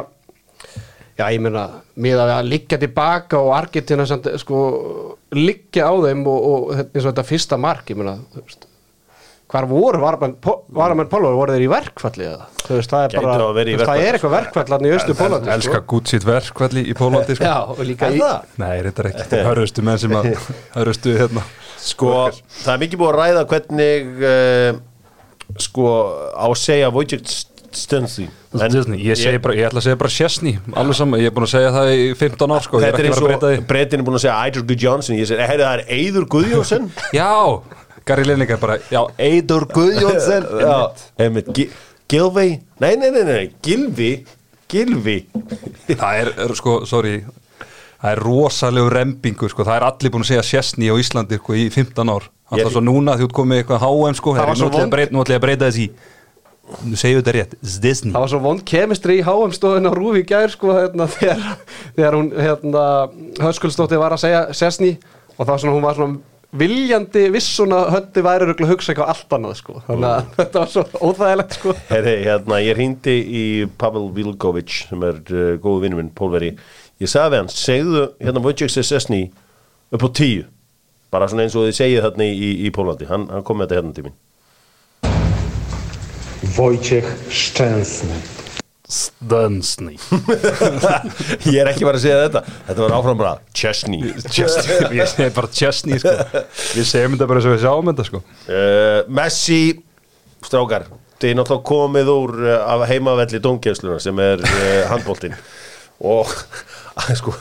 Já, 1.14 1.28
ég 1.30 1.42
meina, 1.44 1.64
við 1.94 2.18
að 2.18 2.48
liggja 2.48 2.78
tilbaka 2.82 3.38
og 3.38 3.52
Argentina 3.54 4.06
samt, 4.08 4.26
sko, 4.42 4.60
liggja 5.38 5.86
á 5.86 5.94
þeim 6.02 6.24
og, 6.26 6.46
og 6.50 6.72
eins 6.80 7.04
og 7.04 7.12
þetta 7.12 7.26
fyrsta 7.28 7.58
mark, 7.60 7.92
ég 7.92 8.00
meina, 8.00 8.16
þú 8.34 8.42
veist, 8.42 8.66
hvar 9.54 9.68
voru 9.70 10.00
varamenn 10.02 10.34
Pólvar, 10.42 11.36
voru 11.38 11.54
þeir 11.54 11.66
í 11.68 11.70
verkfalli 11.70 12.26
eða? 12.26 12.48
Þú 12.64 12.78
veist, 12.80 12.90
það 12.90 13.06
er 13.06 13.14
bara, 13.20 13.36
það 13.38 13.60
verkfalli, 13.60 14.08
er 14.08 14.18
eitthvað 14.18 14.34
verkfallan 14.34 14.88
í 14.88 14.92
Östu 14.96 15.16
Pólandi, 15.20 15.52
Elska 15.54 15.82
gút 15.94 16.10
sitt 16.10 16.26
verkvalli 16.26 16.82
í 16.90 16.96
Pólandi 16.98 17.38
sko. 17.38 17.46
Já, 17.46 17.56
og 17.62 17.84
líka 17.86 18.10
í, 18.10 18.18
það? 18.18 18.50
Nei, 18.64 18.74
þetta 18.88 19.04
er 19.04 19.10
ekki 19.12 19.44
hörðustu 19.46 19.86
menn 19.86 20.02
sem 20.02 20.18
að 20.18 20.30
hörðustu 20.78 21.14
hérna 21.20 21.46
Sko, 21.84 22.10
það 22.64 22.74
er 22.74 22.80
mikið 22.80 23.00
búið 23.02 23.10
að 23.12 23.18
ræða 23.20 23.48
hvernig 23.50 24.22
uh, 24.24 24.78
sko, 25.60 25.90
á 26.34 26.46
segja 26.56 26.90
Wojciech 26.94 27.53
Disney. 27.74 28.98
Ég, 29.04 29.16
segi 29.18 29.38
bara, 29.42 29.54
ég 29.58 29.66
ætla 29.68 29.80
að 29.82 29.86
segja 29.88 29.98
bara 30.00 30.12
Chesney 30.14 30.58
alveg 30.78 30.96
saman, 30.98 31.20
ég 31.20 31.26
er 31.30 31.34
búin 31.36 31.46
að 31.48 31.52
segja 31.54 31.70
það 31.74 31.92
í 31.94 32.02
15 32.20 32.54
ár 32.54 32.62
sko, 32.66 32.80
ég 32.80 32.86
er 32.86 32.92
Þetta 32.94 33.02
er 33.02 33.08
eins 33.10 33.22
og 33.24 33.66
breytin 33.70 34.00
er 34.00 34.06
búin 34.06 34.18
að 34.18 34.24
segja 34.24 34.36
Eidur 34.44 34.64
Guðjónsson. 34.70 35.18
Ég 35.18 35.26
segi, 35.30 35.48
heyrðu 35.50 35.66
það 35.66 35.74
er 35.74 35.84
Eidur 35.98 36.26
Guðjónsson. 36.34 36.90
Já, 37.20 37.30
Gary 38.04 38.24
Lineker 38.28 38.58
bara, 38.60 38.78
já, 38.92 39.00
Eidur 39.18 39.64
Guðjónsson. 39.72 40.44
Gilvi 42.14 42.48
Nei, 42.80 42.96
nei, 43.00 43.10
nei, 43.10 43.22
nei, 43.24 43.44
Gilvi 43.64 44.10
Gilvi 44.70 45.18
Það 46.00 46.20
er, 46.20 46.30
er, 46.44 46.54
sko, 46.58 46.80
sorry. 46.88 47.18
Það 48.04 48.10
er 48.12 48.20
rosalegu 48.20 48.90
rembingur, 48.92 49.48
sko. 49.52 49.64
Það 49.64 49.78
er 49.78 49.84
allir 49.88 50.12
búin 50.12 50.24
að 50.24 50.30
segja 50.34 50.44
Chesney 50.44 50.90
á 50.92 50.94
Íslandi 51.00 51.38
sko, 51.40 51.54
í 51.56 51.68
15 51.72 52.10
ár. 52.12 52.26
Ég- 52.52 52.58
Alltaf 52.58 52.74
svo 52.74 52.82
núna 52.84 53.14
ert 53.16 53.32
komið 53.32 53.62
eitthvað 53.62 53.80
HM 53.86 54.18
sko, 54.18 54.34
Það 54.36 54.42
var 54.42 54.50
Herri, 54.50 54.60
svo 54.60 54.66
nú 54.68 54.68
ætla 54.68 54.76
ég 54.76 54.76
að 54.76 54.84
vond. 54.84 54.92
breyta- 54.94 55.14
nú 55.16 55.22
ætla 55.24 55.34
ég 55.34 55.40
að 55.40 55.44
breyta 55.46 55.68
þessi 55.70 55.86
Nú 56.64 56.96
segjum 56.96 57.20
þetta 57.20 57.32
rétt, 57.36 57.56
Disney. 57.60 58.12
Það 58.14 58.22
var 58.22 58.30
svo 58.32 58.38
vond 58.44 58.62
kemistri 58.66 59.18
í 59.20 59.24
HM 59.24 59.52
stóðin 59.52 59.88
á 59.88 59.92
Rúfi 59.92 60.22
í 60.22 60.28
gær, 60.28 60.52
sko, 60.52 60.72
hérna, 60.72 61.06
þegar, 61.16 61.42
þegar 61.96 62.16
hún, 62.16 62.30
hérna, 62.40 62.84
Höskuldsdóttir 63.42 64.00
var 64.00 64.16
að 64.16 64.22
segja 64.24 64.46
Sessni 64.56 64.94
og 65.36 65.44
það 65.44 65.52
var 65.52 65.62
svona, 65.62 65.74
hún 65.76 65.84
var 65.84 65.98
svona 65.98 66.22
viljandi 66.54 67.24
vissuna 67.34 67.80
höndi 67.90 68.22
væri 68.24 68.48
röglega 68.48 68.70
hugsa 68.70 68.92
eitthvað 68.92 69.12
allt 69.12 69.36
annað, 69.36 69.56
sko, 69.60 69.76
þannig 69.88 70.08
að 70.08 70.32
þetta 70.38 70.62
var 70.62 70.72
svo 70.72 70.84
óþægilegt, 71.10 71.58
sko. 71.58 71.76
Herri, 71.90 72.16
hérna, 72.24 72.60
ég 72.64 72.78
hringdi 72.78 73.16
í 73.20 73.44
Pavel 73.80 74.08
Vilkovic 74.16 74.80
sem 74.88 75.06
er 75.10 75.20
uh, 75.34 75.46
góðu 75.60 75.84
vinnur 75.84 76.00
minn, 76.00 76.12
pólveri. 76.16 76.54
Ég 77.02 77.10
sagði 77.10 77.34
við 77.34 77.42
hann, 77.42 77.54
segðu 77.58 78.04
hérna 78.22 78.44
Wojciech 78.44 78.76
Sessni 78.80 79.24
upp 79.92 80.06
á 80.06 80.10
tíu. 80.16 80.46
Bara 81.12 81.28
svona 81.30 81.44
eins 81.44 81.58
og 81.58 81.68
þið 81.68 81.80
segið 81.82 82.06
þarna 82.06 82.30
í, 82.30 82.36
í, 82.38 82.54
í 82.66 82.74
Pólandi 82.74 83.10
hann, 83.10 83.28
hann 83.30 83.44
kom 83.46 83.60
með 83.60 83.68
þetta 83.68 83.82
hérna 83.82 83.98
til 83.98 84.08
mín 84.08 84.20
Wojciech 86.56 87.04
Szczęsny. 87.30 88.14
Dunsney 89.20 89.96
Ég 91.50 91.56
er 91.62 91.70
ekki 91.70 91.86
bara 91.86 91.96
að 91.96 92.02
segja 92.04 92.18
þetta 92.26 92.42
Þetta 92.68 92.82
var 92.84 92.92
áfram 92.98 93.16
bara 93.18 93.32
Chesney 93.56 94.12
Chesney, 94.28 94.76
ég 95.00 95.08
segi 95.10 95.32
bara 95.34 95.48
Chesney 95.50 95.98
sko. 96.02 96.12
Við 96.76 96.86
segjum 96.90 97.16
þetta 97.16 97.28
bara 97.30 97.40
eins 97.40 97.48
og 97.48 97.54
við 97.56 97.64
sjáum 97.64 97.90
þetta 97.90 98.06
sko. 98.10 98.20
uh, 98.20 99.00
Messi 99.18 99.60
Strákar 100.44 100.86
Þið 101.22 101.30
er 101.32 101.38
náttúrulega 101.40 101.68
komið 101.72 102.12
úr 102.12 102.34
uh, 102.44 102.54
af 102.74 102.84
heimavelli 102.92 103.40
dómgeðsluna 103.42 103.98
sem 104.04 104.20
er 104.22 104.44
uh, 104.44 104.84
handbóltinn 104.92 105.34
og 106.04 106.30
sko, 107.18 107.32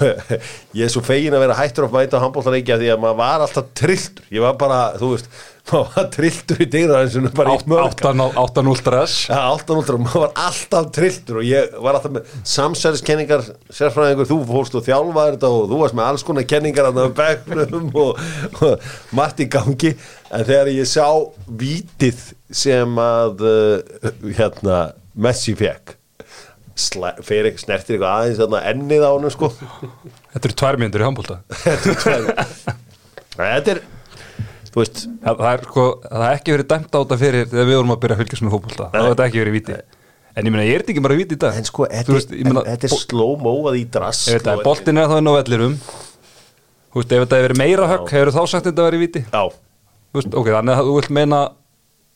ég 0.74 0.86
er 0.88 0.92
svo 0.92 1.04
fegin 1.06 1.36
að 1.38 1.44
vera 1.46 1.58
hættur 1.58 1.86
að 1.86 1.98
mæta 1.98 2.22
handbóltareikja 2.22 2.80
því 2.82 2.94
að 2.94 3.02
maður 3.04 3.18
var 3.20 3.44
alltaf 3.46 3.68
trilltur. 3.78 4.26
Ég 4.34 4.42
var 4.42 4.56
bara, 4.58 4.80
þú 4.98 5.10
veist, 5.12 5.30
maður 5.70 5.92
var 5.94 6.08
trilltur 6.16 6.64
í 6.66 6.68
og 6.90 7.30
bara 7.38 7.54
í 7.54 7.70
mörg 7.72 8.02
8-0 8.42 8.74
stress 8.82 9.14
Ja, 9.30 9.44
alltaf 9.52 9.78
núltur 9.78 10.00
og 10.00 10.04
maður 10.08 10.26
var 10.26 10.34
alltaf 10.48 10.90
trilltur 10.98 11.40
og 11.40 11.48
ég 11.48 11.78
var 11.86 12.00
alltaf 12.00 12.16
með 12.18 12.34
samsæðiskenningar 12.56 13.46
sérfræðingur, 13.70 14.30
þú 14.34 14.42
fórst 14.50 14.78
og 14.80 14.86
þjálfaði 14.90 15.38
þetta 15.38 15.54
og 15.54 15.72
þú 15.72 15.82
varst 15.86 16.00
með 16.00 16.10
alls 16.10 16.28
konar 16.28 16.50
kenningar 16.50 16.90
að 16.90 17.02
það 17.02 17.18
begnum 17.22 17.90
og, 18.04 18.22
og 18.60 18.92
margt 19.16 19.44
í 19.46 19.50
gangi. 19.54 19.96
En 20.34 20.48
þegar 20.50 20.74
ég 20.74 20.90
sá 20.90 21.08
vítið 21.48 22.30
sem 22.54 23.02
að 23.06 23.46
uh, 23.48 24.14
hérna 24.34 24.86
Messi 25.14 25.54
fekk 25.58 26.00
fer 26.74 27.50
snertir 27.62 27.98
eitthvað 27.98 28.14
aðeins 28.14 28.40
þarna 28.42 28.62
ennið 28.72 29.04
á 29.06 29.12
hann 29.14 29.34
sko. 29.34 29.50
Þetta 30.34 30.48
eru 30.50 30.56
tvær 30.62 30.80
myndur 30.82 31.04
í 31.04 31.08
handbólta 31.08 31.36
þetta 33.38 33.76
er 33.76 33.82
veist 34.74 35.04
það, 35.06 35.36
það 35.38 35.50
er 35.52 35.66
sko, 35.68 35.84
það 36.08 36.24
er 36.28 36.38
ekki 36.38 36.56
verið 36.56 36.70
dæmt 36.72 36.96
á 36.96 37.00
þetta 37.00 37.18
fyrir 37.22 37.52
þegar 37.52 37.68
við 37.70 37.78
vorum 37.78 37.94
að 37.94 38.00
byrja 38.04 38.16
að 38.16 38.24
fylgjast 38.24 38.46
með 38.46 38.56
fótbolta. 38.56 38.88
Þá 38.90 38.98
er 39.02 39.12
þetta 39.12 39.28
ekki 39.28 39.42
verið 39.44 39.58
víti. 39.58 39.76
En 40.34 40.48
ég 40.50 40.54
meina, 40.56 40.64
ég 40.66 40.74
er 40.74 40.82
þetta 40.82 40.94
ekki 40.96 41.04
bara 41.06 41.18
víti 41.20 41.38
í 41.38 41.42
dag? 41.44 41.60
En 41.60 41.68
sko, 41.68 41.86
þetta, 41.92 42.64
er 42.74 42.96
slow-moað 43.04 43.78
í 43.78 43.84
drass 43.94 44.24
ef 44.32 44.40
þetta 44.40 44.56
er 44.56 44.64
boltin 44.66 44.98
er 44.98 45.12
þá 45.12 45.20
inn 45.20 45.30
á 45.30 45.34
vellirum 45.38 45.76
ef 45.78 47.06
þetta 47.06 47.38
hefur 47.38 47.46
verið 47.48 47.62
meira 47.62 47.90
högg 47.92 48.16
hefur 48.16 48.34
þá 48.34 48.42
sagt 48.50 48.70
þetta 48.70 48.88
verið 48.88 49.06
veist, 50.14 50.34
ok, 50.34 50.50
þannig 50.50 50.74
að 50.78 50.90
þú 50.90 50.96
vilt 50.98 51.14
meina 51.18 51.40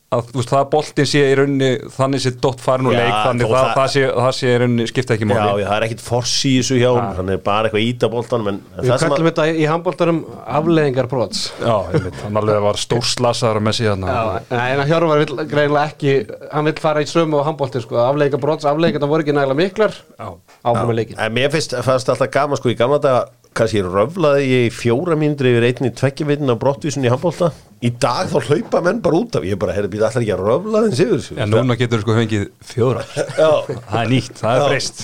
að 0.07 0.29
veist, 0.37 0.47
það 0.53 0.59
að 0.61 0.67
boltin 0.71 1.07
sé 1.09 1.19
í 1.27 1.31
rauninni 1.35 1.69
þannig 1.91 2.21
sé 2.23 2.31
dott 2.39 2.61
farin 2.63 2.87
úr 2.87 2.93
Já, 2.95 2.99
leik 3.03 3.15
þannig 3.25 3.49
það, 3.49 3.55
það- 3.57 3.73
það, 3.75 3.87
sé, 3.91 4.03
það 4.15 4.29
sé 4.37 4.47
í 4.47 4.59
rauninni 4.61 4.85
skipta 4.87 5.15
ekki 5.17 5.25
já, 5.27 5.29
máli 5.33 5.47
já, 5.63 5.67
það 5.67 5.75
er 5.77 5.85
ekkit 5.87 6.03
forsi 6.05 6.51
í 6.53 6.61
þessu 6.61 6.77
hjá 6.79 6.91
er 7.33 7.41
bara 7.43 7.67
eitthvað 7.67 7.83
ít 7.89 8.05
á 8.07 8.09
boltanum 8.13 8.47
en, 8.53 8.59
en 8.71 8.85
Við 8.85 8.91
það 8.93 9.03
kallum 9.03 9.27
að 9.27 9.31
þetta 9.33 9.47
í 9.51 9.65
handbóltarum 9.67 10.21
afleðingar 10.59 11.09
brots. 11.11 11.41
Já, 11.59 11.75
veit, 11.91 12.21
hann 12.23 12.39
alveg 12.39 12.61
var 12.69 12.79
stórslasaður 12.79 13.59
með 13.67 13.77
síðan 13.81 14.07
Já, 14.07 14.21
en 14.47 14.83
að 14.85 14.93
Hjörvar 14.93 15.23
vill 15.25 15.35
greinilega 15.51 15.91
ekki, 15.91 16.15
hann 16.55 16.69
vill 16.71 16.77
fara 16.87 17.03
í 17.03 17.09
sömu 17.11 17.41
á 17.43 17.47
handbólti, 17.49 17.83
sko, 17.83 17.99
afleðingar 18.05 18.43
brots, 18.47 18.69
afleðingar 18.71 19.11
voru 19.11 19.27
ekki 19.27 19.35
nægilega 19.35 19.59
miklar, 19.59 19.99
Já. 20.15 20.31
áfram 20.63 20.87
með 20.93 21.01
leikin. 21.01 21.19
Mér 21.35 21.51
finnst, 21.51 21.75
alltaf 22.15 22.31
gaman 22.31 22.61
sko 22.61 22.71
í 22.71 22.79
gamla 22.79 23.01
daga 23.03 23.27
kannski 23.57 23.81
röflaði 23.85 24.45
ég 24.51 24.75
fjóra 24.75 25.15
mínútur 25.19 25.49
yfir 25.49 25.65
einni 25.71 25.89
tvekkjavitin 25.97 26.53
á 26.53 26.55
brottvísun 26.61 27.05
í 27.07 27.11
handbólta 27.11 27.49
í 27.85 27.91
dag 28.01 28.25
þá 28.31 28.37
hlaupa 28.47 28.79
menn 28.85 28.99
bara 29.05 29.19
út 29.19 29.35
af. 29.37 29.43
Ég 29.45 29.57
bara, 29.61 29.73
herri, 29.75 29.89
býta 29.93 30.07
allar 30.07 30.23
ekki 30.23 30.33
að 30.33 30.43
röfla 30.47 30.79
þeim 30.87 30.95
sigur? 30.97 31.25
En 31.37 31.51
núna 31.53 31.75
getur 31.77 31.99
þú 32.01 32.05
sko 32.07 32.15
fengið 32.17 32.45
fjóra 32.71 33.03
Já, 33.37 33.49
Það 33.69 33.99
er 34.01 34.09
nýtt, 34.13 34.31
það 34.39 34.53
er 34.55 34.61
Já. 34.63 34.67
breyst. 34.71 35.03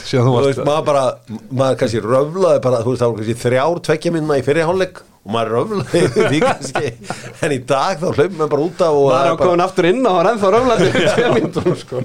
Maður 0.65 0.85
bara 0.89 1.03
maður 1.53 1.79
kannski 1.83 2.01
röflaði 2.05 2.63
bara, 2.65 2.79
þú 2.85 2.93
veist, 2.95 3.03
það 3.03 3.11
var 3.11 3.19
kannski 3.21 3.37
þrjár 3.43 3.81
tvekkjamínuna 3.89 4.39
í 4.41 4.45
fyrirháleik 4.47 5.03
og 5.23 5.35
maður 5.37 5.53
röflaði 5.59 6.03
því 6.33 6.41
kannski. 6.47 6.93
En 7.45 7.53
í 7.53 7.61
dag 7.69 8.01
þá 8.01 8.07
hlaupa 8.09 8.33
menn 8.41 8.53
bara 8.55 8.65
út 8.65 8.81
af 8.87 8.97
það 8.97 9.13
er 9.19 9.29
er 9.29 9.37
á 9.37 9.41
komin 9.43 9.65
aftur 9.67 9.89
inn 9.93 10.01
og 10.09 10.17
hann 10.17 10.25
er 10.25 10.33
ennþá 10.33 10.53
röflandi 10.57 10.89
í 11.03 11.07
tveim 11.13 11.37
mínútum, 11.37 11.77
sko. 11.83 12.01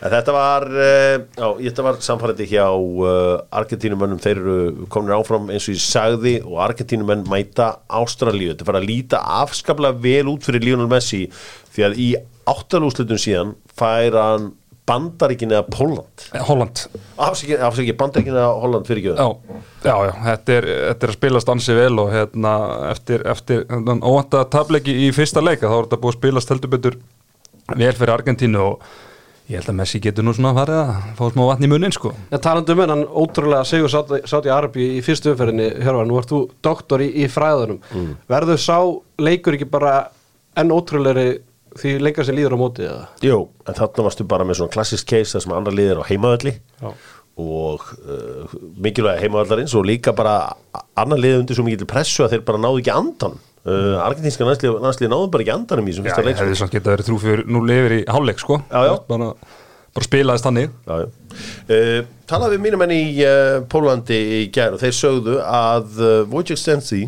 En 0.00 0.08
þetta 0.14 0.32
var, 0.32 0.64
já, 0.72 1.46
þetta 1.60 1.84
var 1.84 1.98
samfærandi 2.00 2.46
hjá 2.48 2.64
uh, 2.72 3.42
Argentínumönnum, 3.60 4.20
þeir 4.22 4.38
eru 4.40 4.86
komin 4.92 5.12
áfram 5.12 5.50
eins 5.52 5.66
og 5.68 5.76
ég 5.76 5.82
sagði 5.84 6.34
og 6.40 6.56
Argentínumenn 6.64 7.26
mæta 7.28 7.74
Ástralíu, 8.00 8.54
þetta 8.54 8.68
fara 8.68 8.80
að 8.80 8.88
líta 8.88 9.20
afskaplega 9.42 10.00
vel 10.00 10.30
út 10.32 10.48
fyrir 10.48 10.64
Lionel 10.64 10.88
Messi 10.88 11.26
því 11.74 11.84
að 11.84 12.00
í 12.00 12.08
áttalúslutum 12.48 13.20
síðan 13.20 13.52
fær 13.76 14.16
hann 14.16 14.48
Bandaríkin 14.90 15.52
eða 15.52 15.66
Póland 15.70 16.24
Holland. 16.48 16.80
Afsaki, 17.20 17.54
afsaki 17.62 17.94
Bandaríkin 17.98 18.34
eða 18.34 18.48
Holland 18.62 18.88
fyrir 18.88 19.04
ekki 19.04 19.12
Já, 19.14 19.60
já, 19.84 19.94
já, 20.08 20.14
þetta 20.24 20.56
er, 20.56 20.66
þetta 20.88 21.06
er 21.06 21.12
að 21.12 21.18
spilast 21.18 21.52
ansi 21.52 21.76
vel 21.76 21.92
og 22.02 22.10
hérna 22.14 22.54
eftir, 22.90 23.22
eftir 23.30 23.62
óvænta 23.68 24.42
tableiki 24.50 24.96
í 25.04 25.12
fyrsta 25.14 25.44
leika 25.44 25.70
þá 25.70 25.76
er 25.76 25.86
þetta 25.86 26.00
búið 26.02 26.14
að 26.14 26.18
spilast 26.18 26.52
heldur 26.54 26.74
betur 26.74 26.98
vel 27.76 27.92
fyrir 28.00 28.14
Argentínu 28.16 28.64
og 28.64 28.90
ég 29.50 29.58
held 29.58 29.70
að 29.72 29.78
Messi 29.80 30.00
getur 30.02 30.24
nú 30.26 30.32
svona 30.36 30.52
farið 30.56 30.78
að 30.80 30.90
fá 31.18 31.22
smá 31.34 31.42
vatn 31.50 31.66
í 31.66 31.70
munnin 31.72 31.94
sko 31.94 32.12
En 32.30 32.42
talandi 32.44 32.74
um 32.76 32.82
hennan 32.84 33.04
ótrúlega 33.08 33.66
Sigur 33.66 33.90
Sáti, 33.92 34.20
Sáti 34.30 34.52
Arabi 34.54 34.86
í 34.96 35.02
fyrstu 35.04 35.32
umferðinni 35.34 35.68
Hjörvar, 35.82 36.06
nú 36.08 36.18
ert 36.20 36.30
þú 36.30 36.40
doktor 36.64 37.02
í, 37.04 37.10
í 37.24 37.28
fræðunum 37.30 37.80
Mm. 37.90 38.10
Verður 38.30 38.60
sá 38.62 38.76
leikur 39.18 39.56
ekki 39.56 39.66
bara 39.70 39.94
enn 40.60 40.70
ótrúlegri 40.74 41.40
því 41.80 41.96
lengra 42.02 42.24
sem 42.26 42.36
líður 42.36 42.54
á 42.54 42.58
móti 42.60 42.84
eða? 42.86 43.06
Jú, 43.24 43.38
en 43.66 43.76
þarna 43.78 44.04
varstu 44.06 44.26
bara 44.30 44.46
með 44.46 44.60
svona 44.60 44.74
klassist 44.74 45.06
case 45.10 45.34
þar 45.36 45.44
sem 45.44 45.54
andra 45.56 45.74
liðir 45.74 46.00
á 46.02 46.08
heimaðalli 46.08 46.52
Já. 46.82 46.90
og 47.40 47.84
uh, 48.04 48.54
mikilvæg 48.82 49.20
heimavallarins 49.24 49.74
og 49.78 49.86
líka 49.86 50.14
bara 50.16 50.52
annar 50.98 51.20
liði 51.22 51.42
undir 51.42 51.58
svo 51.58 51.66
mikið 51.66 51.86
pressu 51.90 52.24
að 52.26 52.34
þeir 52.36 52.44
bara 52.48 52.62
náðu 52.62 52.82
ekki 52.82 52.94
andan 52.94 53.38
uh, 53.68 53.96
Argentínska 54.04 54.46
landslið, 54.46 54.76
landslið 54.84 55.12
náðu 55.12 55.30
bara 55.32 55.44
ekki 55.44 55.54
andanum 55.54 55.88
í 55.88 55.94
þessum 55.94 56.06
fyrsta 56.06 56.22
ég 56.22 56.28
leik 56.28 56.40
hefði 56.40 56.58
samt 56.60 56.74
getað 56.74 56.94
verið 56.96 57.08
þrú 57.10 57.18
fyrir 57.24 57.42
nú 57.50 57.62
lifir 57.68 57.96
í 57.96 58.00
hálfleik 58.08 58.42
sko. 58.42 58.60
Já, 58.70 58.80
já. 58.88 58.94
bara, 59.08 59.30
bara 59.96 60.08
spilaðist 60.08 60.48
þannig. 60.48 60.76
Uh, 60.90 61.96
talaði 62.30 62.58
við 62.58 62.64
mínum 62.66 62.84
enn 62.86 62.94
í 62.96 63.02
uh, 63.26 63.56
Pólandi 63.70 64.20
í 64.40 64.42
gær 64.54 64.76
og 64.76 64.84
þeir 64.84 64.96
sögðu 64.96 65.40
að 65.44 65.98
uh, 66.00 66.12
Wojciech 66.30 66.60
Stensi 66.60 67.06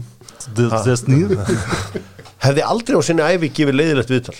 hefði 2.42 2.66
aldrei 2.66 2.98
á 2.98 3.02
sinni 3.06 3.22
æfi 3.22 3.52
gefið 3.54 3.78
leiðilegt 3.78 4.10
viðtal. 4.10 4.34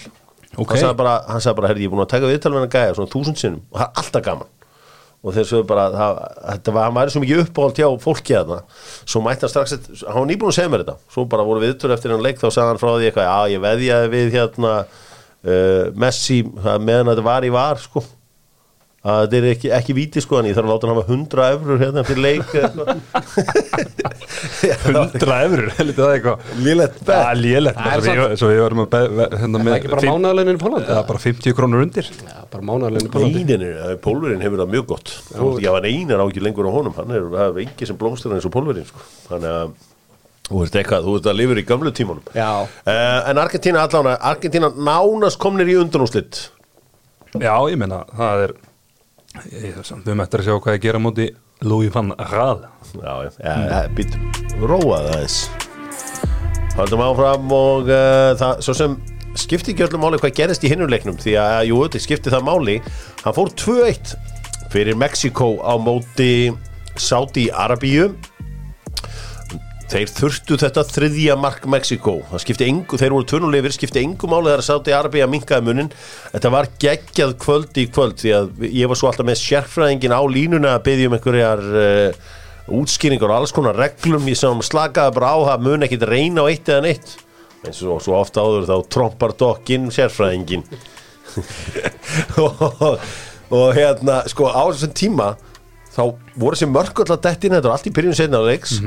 Ok. 0.59 0.75
hann 0.75 0.83
sagði 0.83 0.97
bara, 0.99 1.13
hann 1.31 1.41
sagði 1.41 1.61
bara 1.61 1.69
herri, 1.71 1.85
ég 1.85 1.89
er 1.89 1.95
búin 1.95 2.05
að 2.05 2.11
taka 2.13 2.29
viðtal 2.29 2.51
með 2.53 2.67
hann 2.67 2.73
gæja 2.75 2.97
svona 2.99 3.13
þúsund 3.13 3.39
sinnum. 3.41 3.63
Og 3.71 3.79
það 3.79 3.87
er 3.87 4.03
alltaf 4.03 4.25
gaman 4.27 4.51
og 5.23 5.37
þeir 5.37 5.49
sögðu 5.49 5.67
bara, 5.71 5.85
það, 5.95 6.21
þetta 6.49 6.75
var, 6.75 6.89
hann 6.89 6.97
væri 6.97 7.15
svo 7.15 7.23
mikið 7.23 7.43
uppáhald 7.45 7.79
hjá 7.79 7.89
fólki 8.03 8.35
að 8.39 8.53
það 8.53 8.81
svo 9.13 9.23
mætti 9.23 9.47
hann 9.47 9.53
strax, 9.53 9.77
hann 10.03 10.19
var 10.19 10.29
nýbúin 10.31 10.51
að 10.51 10.57
segja 10.59 10.73
mér 10.73 10.83
þetta. 10.83 10.97
Svo 11.15 11.27
bara 11.31 11.47
voru 11.47 11.63
viðtölu 11.63 11.95
eftir 11.95 12.15
hann 12.15 12.25
leik 12.27 12.41
þá 12.41 12.49
sagði 12.49 12.73
hann 12.73 12.83
frá 12.83 12.91
því 12.91 13.11
eitthvað, 13.11 13.31
já 13.31 13.55
ég 13.55 13.63
veðjaði 13.63 14.11
við 14.17 14.35
hérna 14.35 14.73
uh, 14.83 15.85
Messi 16.05 16.41
meðan 16.43 17.13
þetta 17.13 17.27
var 17.29 17.47
í 17.47 17.55
var 17.55 17.83
sko 17.83 18.03
að 19.03 19.23
þetta 19.25 19.39
er 19.39 19.47
ekki, 19.51 19.71
ekki 19.75 19.95
víti 19.99 20.21
sko 20.23 20.39
en 20.39 20.47
ég 20.47 20.55
þarf 20.55 20.69
að 20.69 20.73
láta 20.77 20.87
hann 20.87 20.95
hafa 20.95 21.11
100 21.11 21.47
eurur 21.57 21.81
hérna 21.83 22.05
fyrir 22.07 22.23
leik 22.23 22.53
eða 22.55 22.69
eitthvað. 22.71 24.03
100 24.63 25.33
eurur, 25.43 25.71
heldur 25.79 25.97
það 25.99 26.13
eitthvað 26.17 26.53
Lélegt 26.67 26.99
bet. 27.03 27.11
Það 27.11 27.41
lélegt 27.43 27.81
Það 27.83 28.05
Svo 28.07 28.13
við- 28.15 28.35
Svo 28.43 28.51
við 28.53 28.61
varum 28.63 28.83
að 28.85 28.89
be- 28.93 29.03
ve- 29.19 29.29
Er 29.33 29.49
með 29.53 29.67
það 29.67 29.77
ekki 29.79 29.91
bara 29.95 30.07
mánaðarlaunin 30.13 30.59
í 30.59 30.63
Pólandi? 30.63 30.89
eða 30.95 31.05
bara 31.11 31.23
50 31.25 31.57
krónur 31.59 31.85
undir 31.87 32.11
bara 32.53 32.67
mánaðarlaunin 32.71 33.09
í 33.09 33.13
Pólandi 33.17 33.43
Nýninir, 33.43 33.77
pólverinn 34.07 34.45
hefur 34.47 34.63
það 34.63 34.73
mjög 34.77 34.87
gott 34.93 35.15
ég 35.67 35.75
var 35.77 35.89
einar 35.91 36.23
á 36.23 36.25
ekki 36.31 36.45
lengur 36.47 36.69
á 36.71 36.73
honum 36.79 36.95
hann 36.99 37.11
er, 37.19 37.27
það 37.35 37.47
er 37.49 37.63
engi 37.67 37.89
sem 37.91 37.99
blómstur 38.01 38.35
eins 38.37 38.47
og 38.49 38.55
pólverinn 38.55 38.87
sko. 38.89 39.03
þannig 39.29 39.51
að 39.59 39.77
þú 40.53 40.59
veist 40.63 40.77
eitthvað 40.79 41.07
þú 41.07 41.15
veist 41.17 41.31
að 41.33 41.39
lifur 41.43 41.59
í 41.63 41.67
gamlu 41.67 41.93
tímunum 41.97 42.35
Já. 42.37 42.51
uh, 42.67 43.31
en 43.31 43.39
Argentina 43.43 43.83
allána, 43.87 44.17
Argentina 44.33 44.69
nánast 44.75 45.39
komnir 45.43 45.71
í 45.71 45.79
undanúslitt 45.81 46.49
Já, 47.41 47.55
ég 47.73 47.79
meina, 47.81 48.03
það 48.19 48.43
er 48.47 48.53
Við 49.33 50.17
möttum 50.19 50.43
að 50.43 50.47
sjá 50.47 50.55
hvað 50.61 50.75
ég 50.77 50.83
gera 50.85 51.01
á 51.01 51.05
móti 51.07 51.27
Louis 51.65 51.93
van 51.95 52.13
Gaal. 52.19 52.67
Já, 52.99 53.13
já, 53.39 53.79
býtt 53.97 54.17
róað 54.61 55.09
aðeins. 55.15 55.39
Haldum 56.77 57.05
áfram 57.05 57.55
og 57.57 57.89
uh, 57.89 58.33
það, 58.41 58.61
svo 58.65 58.75
sem 58.77 58.97
skipti 59.39 59.73
ekki 59.73 59.87
öllum 59.87 60.05
máli 60.05 60.21
hvað 60.21 60.37
gerist 60.37 60.65
í 60.65 60.73
hinnuleiknum 60.73 61.17
því 61.21 61.37
að, 61.41 61.57
jú, 61.71 61.81
þetta 61.87 62.03
skipti 62.05 62.33
það 62.35 62.47
máli. 62.49 62.77
Hann 63.23 63.37
fór 63.37 63.53
2-1 63.63 64.15
fyrir 64.73 64.99
Mexiko 65.01 65.55
á 65.65 65.77
móti 65.81 66.53
Saudi 67.01 67.49
Arabíu 67.49 68.11
þeir 69.93 70.13
þurftu 70.13 70.59
þetta 70.63 70.85
þriðja 70.89 71.39
mark 71.41 71.67
Mexiko 71.69 72.19
það 72.31 72.45
skipti 72.45 72.69
engu, 72.69 72.99
þeir 73.01 73.15
voru 73.17 73.29
tvunulefir 73.29 73.75
skipti 73.77 74.03
engu 74.03 74.31
máli 74.31 74.51
þegar 74.51 74.67
Saudi 74.67 74.95
Arabíu 74.97 75.25
að 75.25 75.33
minkaði 75.35 75.67
munin 75.69 75.91
þetta 76.33 76.53
var 76.55 76.71
geggjað 76.83 77.35
kvöld 77.43 77.83
í 77.83 77.89
kvöld 77.93 78.21
því 78.23 78.37
að 78.39 78.69
ég 78.69 78.93
var 78.93 79.01
svo 79.01 79.11
alltaf 79.11 79.29
með 79.29 79.43
sérfræðingin 79.43 80.17
á 80.17 80.23
línuna 80.25 80.77
að 80.79 80.87
byggja 80.89 81.11
um 81.11 81.19
einhverjar 81.19 81.67
uh, 81.73 82.23
útskýringar 82.71 83.31
og 83.31 83.43
alls 83.43 83.53
konar 83.55 83.79
reglum. 83.79 84.29
Ég 84.31 84.39
sem 84.39 84.65
slakaði 84.65 85.17
bara 85.19 85.35
á 85.35 85.39
það 85.51 85.67
mun 85.67 85.87
ekkit 85.87 86.09
reyna 86.09 86.47
á 86.47 86.51
eitt 86.51 86.71
eða 86.71 86.87
neitt. 86.87 87.15
Eins 87.63 87.83
og 87.87 88.03
svo 88.03 88.19
ofta 88.19 88.43
áður 88.43 88.69
þá 88.71 88.77
trompar 88.91 89.35
dokkinn 89.39 89.91
sérfræðingin 89.95 90.65
og, 92.43 92.99
og 93.55 93.69
hérna 93.77 94.23
sko 94.31 94.49
á 94.51 94.67
þessum 94.67 94.95
tíma 94.99 95.29
þá 95.93 96.03
voru 96.35 96.57
þessi 96.57 96.69
mörk 96.73 97.05
alltaf 97.05 97.23
dettin 97.23 97.55
þetta 97.55 97.71
var 97.71 97.79
allt 97.79 97.87
í 97.87 97.93
byrjun 97.95 98.19
setna 98.19 98.41
á 98.43 98.49
leiks 98.49 98.81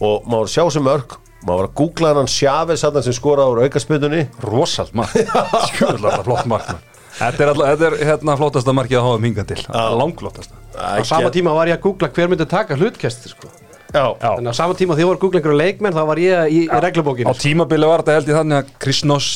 og 0.00 0.24
maður 0.26 0.38
var 0.38 0.48
að 0.48 0.54
sjá 0.54 0.62
þessi 0.62 0.84
mörk 0.86 1.18
maður 1.42 1.58
var 1.58 1.68
að 1.68 1.74
googla 1.80 2.14
hann 2.14 2.30
þarna 2.30 3.02
sem 3.02 3.16
skoraði 3.16 3.54
úr 3.54 3.62
aukaspötunni 3.66 4.22
Rosalt 4.46 4.94
mark. 4.94 5.14
Skjörlega 5.72 6.22
flott 6.26 6.46
mark 6.50 6.68
man. 6.70 6.82
Þetta 7.12 7.44
er, 7.44 7.50
alltaf, 7.52 7.72
þetta 7.72 7.88
er 7.88 7.96
hérna 8.08 8.36
flottasta 8.40 8.74
markið 8.76 8.98
að 9.00 9.08
hafa 9.08 9.22
minga 9.22 9.44
til. 9.48 9.58
Langflottasta. 10.00 10.54
Á 10.72 11.02
sama 11.04 11.32
tíma 11.34 11.52
var 11.56 11.68
ég 11.68 11.76
að 11.76 11.84
googla 11.88 12.08
hver 12.14 12.30
myndi 12.32 12.46
taka 12.48 12.78
hlutkest 12.78 13.28
sko. 13.34 13.50
Já, 13.92 14.06
Já. 14.16 14.30
Þannig 14.38 14.48
að 14.48 14.54
á 14.56 14.60
sama 14.62 14.76
tíma 14.78 14.96
því 14.96 15.08
voru 15.08 15.18
að 15.18 15.24
googla 15.26 15.40
einhverju 15.42 15.58
leikmenn 15.60 15.96
þá 15.96 16.02
var 16.08 16.20
ég 16.22 16.46
í, 16.48 16.62
í 16.64 16.70
Á 16.72 16.80
reglubókinu 16.80 17.34
sko. 17.34 17.42
tímabili 17.42 17.90
var 17.90 18.00
þetta 18.00 18.14
held 18.16 18.30
ég 18.30 18.38
þannig 18.38 18.62
að 18.62 18.70
Kristnós 18.80 19.26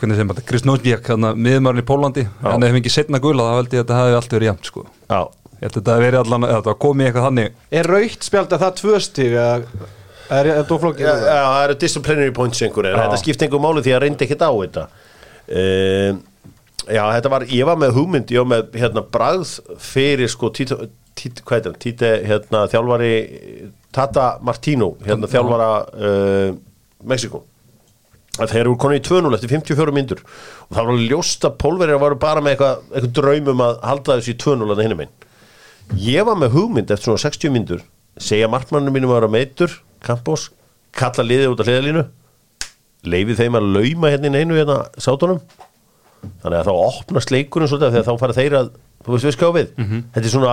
hvernig 0.00 0.18
sem 0.18 0.32
þetta, 0.32 0.44
Kristnósbjörk 0.48 1.12
hérna, 1.12 1.30
miðmarinn 1.38 1.84
í 1.84 1.86
Pólandi, 1.86 2.24
hann 2.42 2.66
hefði 2.66 2.80
ekki 2.82 2.90
setna 2.96 3.20
gula 3.22 3.46
þá 3.46 3.54
held 3.60 3.76
ég 3.76 3.78
að 3.78 3.84
þetta 3.84 4.00
hefði 4.00 4.18
allt 4.18 4.34
verið 4.34 4.48
jæmt 4.50 4.70
sko. 4.72 4.84
já. 5.06 5.20
ég 5.20 5.28
að 5.28 5.41
þetta 5.62 5.96
verið 6.02 6.20
allan, 6.24 6.48
þetta 6.50 6.76
komið 6.82 7.08
eitthvað 7.08 7.28
þannig. 7.28 7.60
Er 7.70 7.90
raukt 7.92 8.26
spjald 8.26 8.56
að 8.56 8.64
það 8.66 8.74
tvö 8.80 9.00
stíg 9.06 9.36
eða 9.36 9.54
er 10.32 10.50
þetta 10.56 10.78
flókið? 10.82 11.06
Já, 11.06 11.14
já, 11.28 11.40
það 11.46 11.62
eru 11.68 11.78
disciplinary 11.84 12.34
points 12.34 12.62
einhverjir. 12.66 12.96
Já. 12.96 13.02
Þetta 13.04 13.22
skipti 13.22 13.46
einhver 13.46 13.62
máli 13.62 13.84
því 13.86 13.96
að 13.96 14.04
reyndi 14.06 14.26
ekkert 14.26 14.46
á 14.48 14.52
þetta. 14.52 14.86
Um, 15.52 16.20
Já, 16.90 17.04
þetta 17.14 17.30
var 17.30 17.44
Ég 17.50 17.68
var 17.68 17.78
með 17.78 17.94
hugmynd, 17.98 18.32
ég 18.34 18.42
var 18.42 18.50
með 18.50 18.80
hérna 18.80 19.04
bragð 19.14 19.54
fyrir 19.82 20.30
sko 20.30 20.50
Tito, 20.54 20.80
Tito, 21.18 21.44
hvað 21.46 21.58
heitir 21.58 21.70
hann, 21.70 21.80
Tite, 21.84 22.10
hérna 22.26 22.64
þjálfari 22.72 23.12
Tata 23.94 24.26
Martino, 24.42 24.94
hérna 25.06 25.30
þjálfara 25.30 25.70
uh, 25.94 26.54
Mexiko 27.06 27.44
að 28.40 28.54
þeir 28.54 28.62
eru 28.62 28.78
konið 28.80 28.96
í 28.96 29.04
2-0 29.04 29.36
eftir 29.36 29.50
54 29.52 29.92
myndur 29.92 30.20
og 30.24 30.70
það 30.72 30.78
var 30.78 30.92
alveg 30.94 31.10
ljóst 31.10 31.42
að 31.44 31.56
pólverið 31.60 31.98
varu 32.00 32.16
bara 32.22 32.40
með 32.40 32.54
eitthvað, 32.54 32.86
eitthvað 32.88 33.10
draumum 33.18 33.60
að 33.60 33.74
halda 33.84 34.16
þessu 34.16 34.32
í 34.32 34.38
2-0 34.40 34.68
að 34.72 34.80
hinum 34.86 35.02
einn 35.04 35.12
ég 35.98 36.24
var 36.26 36.38
með 36.40 36.54
hugmynd 36.56 36.90
eftir 36.90 37.10
svona 37.10 37.22
60 37.24 37.52
myndur 37.54 37.82
segja 38.20 38.48
markmannum 38.52 38.92
mínum 38.94 39.10
að 39.12 39.20
vera 39.22 39.30
meitur 39.32 39.74
Campos, 40.02 40.48
kalla 40.96 41.24
liðið 41.24 41.52
út 41.54 41.60
af 41.62 41.68
hliðalínu 41.70 42.02
leifið 43.12 43.38
þeim 43.42 43.56
að 43.58 43.68
lauma 43.76 44.10
hérna 44.12 44.28
inn 44.30 44.36
einu 44.38 44.56
hérna 44.58 44.76
sátunum. 45.02 45.40
Þannig 46.42 46.58
að 46.60 46.68
þá 46.68 46.74
opnast 46.86 47.32
leikurinn 47.34 47.70
svolítið 47.70 47.96
þegar 47.96 48.06
þá 48.06 48.20
fara 48.22 48.36
þeir 48.36 48.54
að, 48.60 48.68
þú 49.02 49.14
veist 49.16 49.26
við 49.26 49.34
ská 49.34 49.46
við. 49.56 49.72
Þetta 49.78 50.22
er 50.22 50.30
svona 50.30 50.52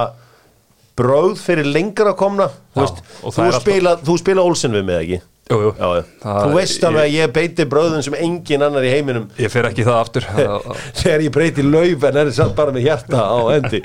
brauð 1.00 1.36
fyrir 1.44 1.70
lengra 1.70 2.14
komna. 2.18 2.48
Þú, 2.74 2.80
Já, 2.80 2.86
veist, 2.88 3.04
og 3.22 3.36
það 3.36 3.38
þú, 3.38 3.44
er 3.44 3.52
alltaf- 3.52 3.66
spila, 3.68 3.94
þú 4.10 4.16
spila 4.24 4.46
Olsen 4.50 4.74
við 4.80 4.88
mig 4.90 4.98
ekki 5.04 5.20
jú, 5.50 5.60
jú. 5.66 5.74
Já, 5.80 6.06
þú 6.24 6.54
veist 6.56 6.88
alveg 6.88 7.08
að 7.08 7.16
ég 7.18 7.36
beiti 7.36 7.68
brauðin 7.70 8.06
sem 8.06 8.18
engin 8.20 8.66
annar 8.68 8.86
í 8.86 8.94
heiminum. 8.94 9.28
Ég 9.42 9.52
fer 9.54 9.68
ekki 9.70 9.88
það 9.88 10.02
aftur. 10.04 10.30
En 10.40 10.98
þegar 11.02 11.26
ég 11.26 11.36
breyti 11.36 11.66
lauf 11.66 12.10
en 12.10 12.24
er 12.24 12.34
samt 12.36 12.58
bara 12.58 12.76
með 12.76 12.90
hjarta 12.90 13.24
á 13.26 13.40
endi 13.58 13.84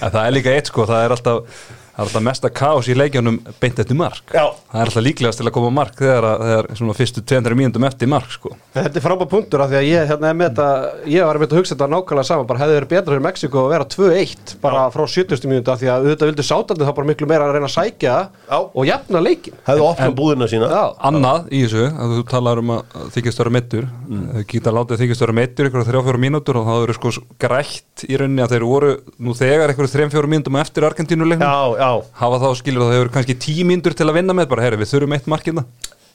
það 0.00 0.22
er 0.24 0.34
líka 0.34 0.54
eitt 0.56 0.70
sko, 0.70 0.86
það 0.88 1.04
er 1.04 1.14
alltaf 1.16 1.66
það 1.90 2.00
er 2.00 2.06
alltaf 2.06 2.24
mesta 2.26 2.50
kaos 2.54 2.88
í 2.90 2.96
leikjunum 2.96 3.40
beint 3.60 3.80
eftir 3.82 3.98
mark 3.98 4.32
Já. 4.32 4.46
það 4.70 4.80
er 4.80 4.90
alltaf 4.90 5.04
líklegast 5.06 5.40
til 5.40 5.48
að 5.48 5.54
koma 5.56 5.70
mark 5.74 5.98
þegar, 5.98 6.26
þegar 6.44 6.68
svona 6.80 6.96
fyrstu 6.96 7.24
200 7.32 7.58
mínútum 7.58 7.86
eftir 7.88 8.10
mark 8.10 8.30
sko. 8.34 8.54
Þetta 8.74 9.00
er 9.00 9.04
frábæð 9.04 9.30
punktur 9.32 9.64
af 9.64 9.70
því 9.72 9.78
að 9.80 9.88
ég, 9.88 10.06
hérna, 10.10 10.32
þetta, 10.44 10.68
ég 11.10 11.26
var 11.26 11.40
með 11.40 11.54
að 11.54 11.60
hugsa 11.60 11.74
þetta 11.74 11.90
nákvæmlega 11.94 12.28
saman 12.30 12.48
bara 12.50 12.62
hefði 12.62 12.76
verið 12.78 12.92
betra 12.94 13.14
fyrir 13.14 13.24
Mexiko 13.26 13.64
að 13.64 13.72
vera 13.74 13.88
2-1 13.94 14.54
bara 14.62 14.84
frá 14.94 15.04
70. 15.16 15.50
mínútu 15.50 15.72
af 15.74 15.80
því 15.80 15.90
að 15.90 16.06
auðvitað 16.06 16.30
vildu 16.30 16.46
sátandi 16.46 16.86
þá 16.86 16.92
bara 17.00 17.10
miklu 17.10 17.30
meira 17.30 17.48
að 17.48 17.56
reyna 17.56 17.70
að 17.70 17.74
sækja 17.76 18.16
Já. 18.30 18.58
og 18.60 18.88
jafna 18.88 19.22
leikin 19.24 19.58
hefðu 19.66 19.86
opnað 19.88 20.16
búðina 20.20 20.50
sína 20.50 20.70
Já, 20.70 20.84
annað 21.10 21.50
í 21.50 21.62
þessu, 21.64 21.86
að 21.90 22.14
þú 22.16 22.24
talar 22.30 22.62
um 22.62 22.74
að 22.76 22.96
þykist 23.16 23.42
vera 23.42 23.54
meittur, 23.56 23.88
mm. 24.06 24.44
geta 24.50 24.74
látið 24.74 25.02
þykist 25.04 25.24
vera 25.24 25.36
meittur 25.40 25.70
ykkur 25.70 25.86
þrjá 25.88 26.04
fjóru 26.06 26.22
mínútur 26.22 26.60
og 26.60 26.68
það 26.68 26.86
eru 26.86 26.96
sko 26.98 27.14
grætt 27.40 28.04
í 28.06 28.20
rauninni 28.20 28.44
að 28.44 28.54
þeir 28.54 28.66
voru 28.70 28.92
nú 29.18 29.34
þegar 29.36 29.74
ykkur 29.74 29.90
þrjá 29.90 30.10
fjóru 30.14 30.30
mínútum 30.30 30.60
eftir 30.60 30.86
Argentínuleiknum, 30.88 31.46
já, 31.46 31.79
já. 31.79 31.79
Hafa 31.80 32.40
þá 32.42 32.48
skilur 32.60 32.84
það 32.86 32.96
hefur 32.98 33.12
kannski 33.16 33.38
tíu 33.46 33.66
mínútur 33.68 33.96
til 33.96 34.08
að 34.08 34.18
vinna 34.20 34.36
með, 34.36 34.50
bara 34.52 34.66
herri 34.66 34.80
við 34.80 34.92
þurfum 34.94 35.16
eitt 35.16 35.28
markina 35.30 35.64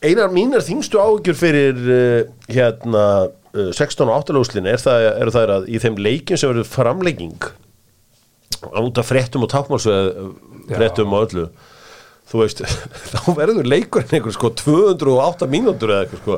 einar 0.05 0.33
mínar 0.33 0.63
þingstu 0.65 0.99
áhugjur 1.01 1.37
fyrir 1.39 1.77
uh, 1.85 2.33
hérna 2.51 3.05
uh, 3.29 3.69
16 3.73 4.05
og 4.05 4.15
8 4.19 4.35
lúslin 4.35 4.67
er 4.69 4.81
það, 4.81 5.05
eru 5.23 5.33
það 5.33 5.53
að 5.55 5.69
í 5.71 5.81
þeim 5.81 6.01
leikin 6.05 6.39
sem 6.41 6.51
verður 6.51 6.69
framlegging 6.69 7.47
út 8.65 8.99
af 9.01 9.09
fréttum 9.09 9.45
og 9.45 9.51
tákmálsveð 9.53 10.11
fréttum 10.71 11.13
og 11.13 11.25
öllu 11.27 11.47
þú 12.29 12.41
veist, 12.41 12.61
þá 13.13 13.19
verður 13.37 13.67
leikurinn 13.69 14.17
einhver 14.17 14.33
sko 14.35 14.49
208 14.57 15.49
mínútur 15.51 15.93
eða 15.93 16.05
eitthvað 16.05 16.23
sko. 16.23 16.37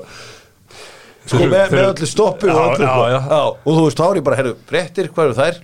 Sko 1.28 1.44
með, 1.44 1.72
með 1.76 1.86
öllu 1.92 2.08
stoppi 2.08 2.50
og 2.52 2.58
Já, 2.58 2.66
öllu 2.74 2.88
já, 2.88 2.92
sko. 2.92 3.06
já. 3.32 3.40
og 3.48 3.78
þú 3.78 3.86
veist, 3.86 4.02
þá 4.02 4.08
er 4.08 4.20
ég 4.20 4.26
bara, 4.28 4.40
herru, 4.42 4.52
fréttir, 4.70 5.10
hvað 5.16 5.30
eru 5.30 5.38
þær? 5.40 5.62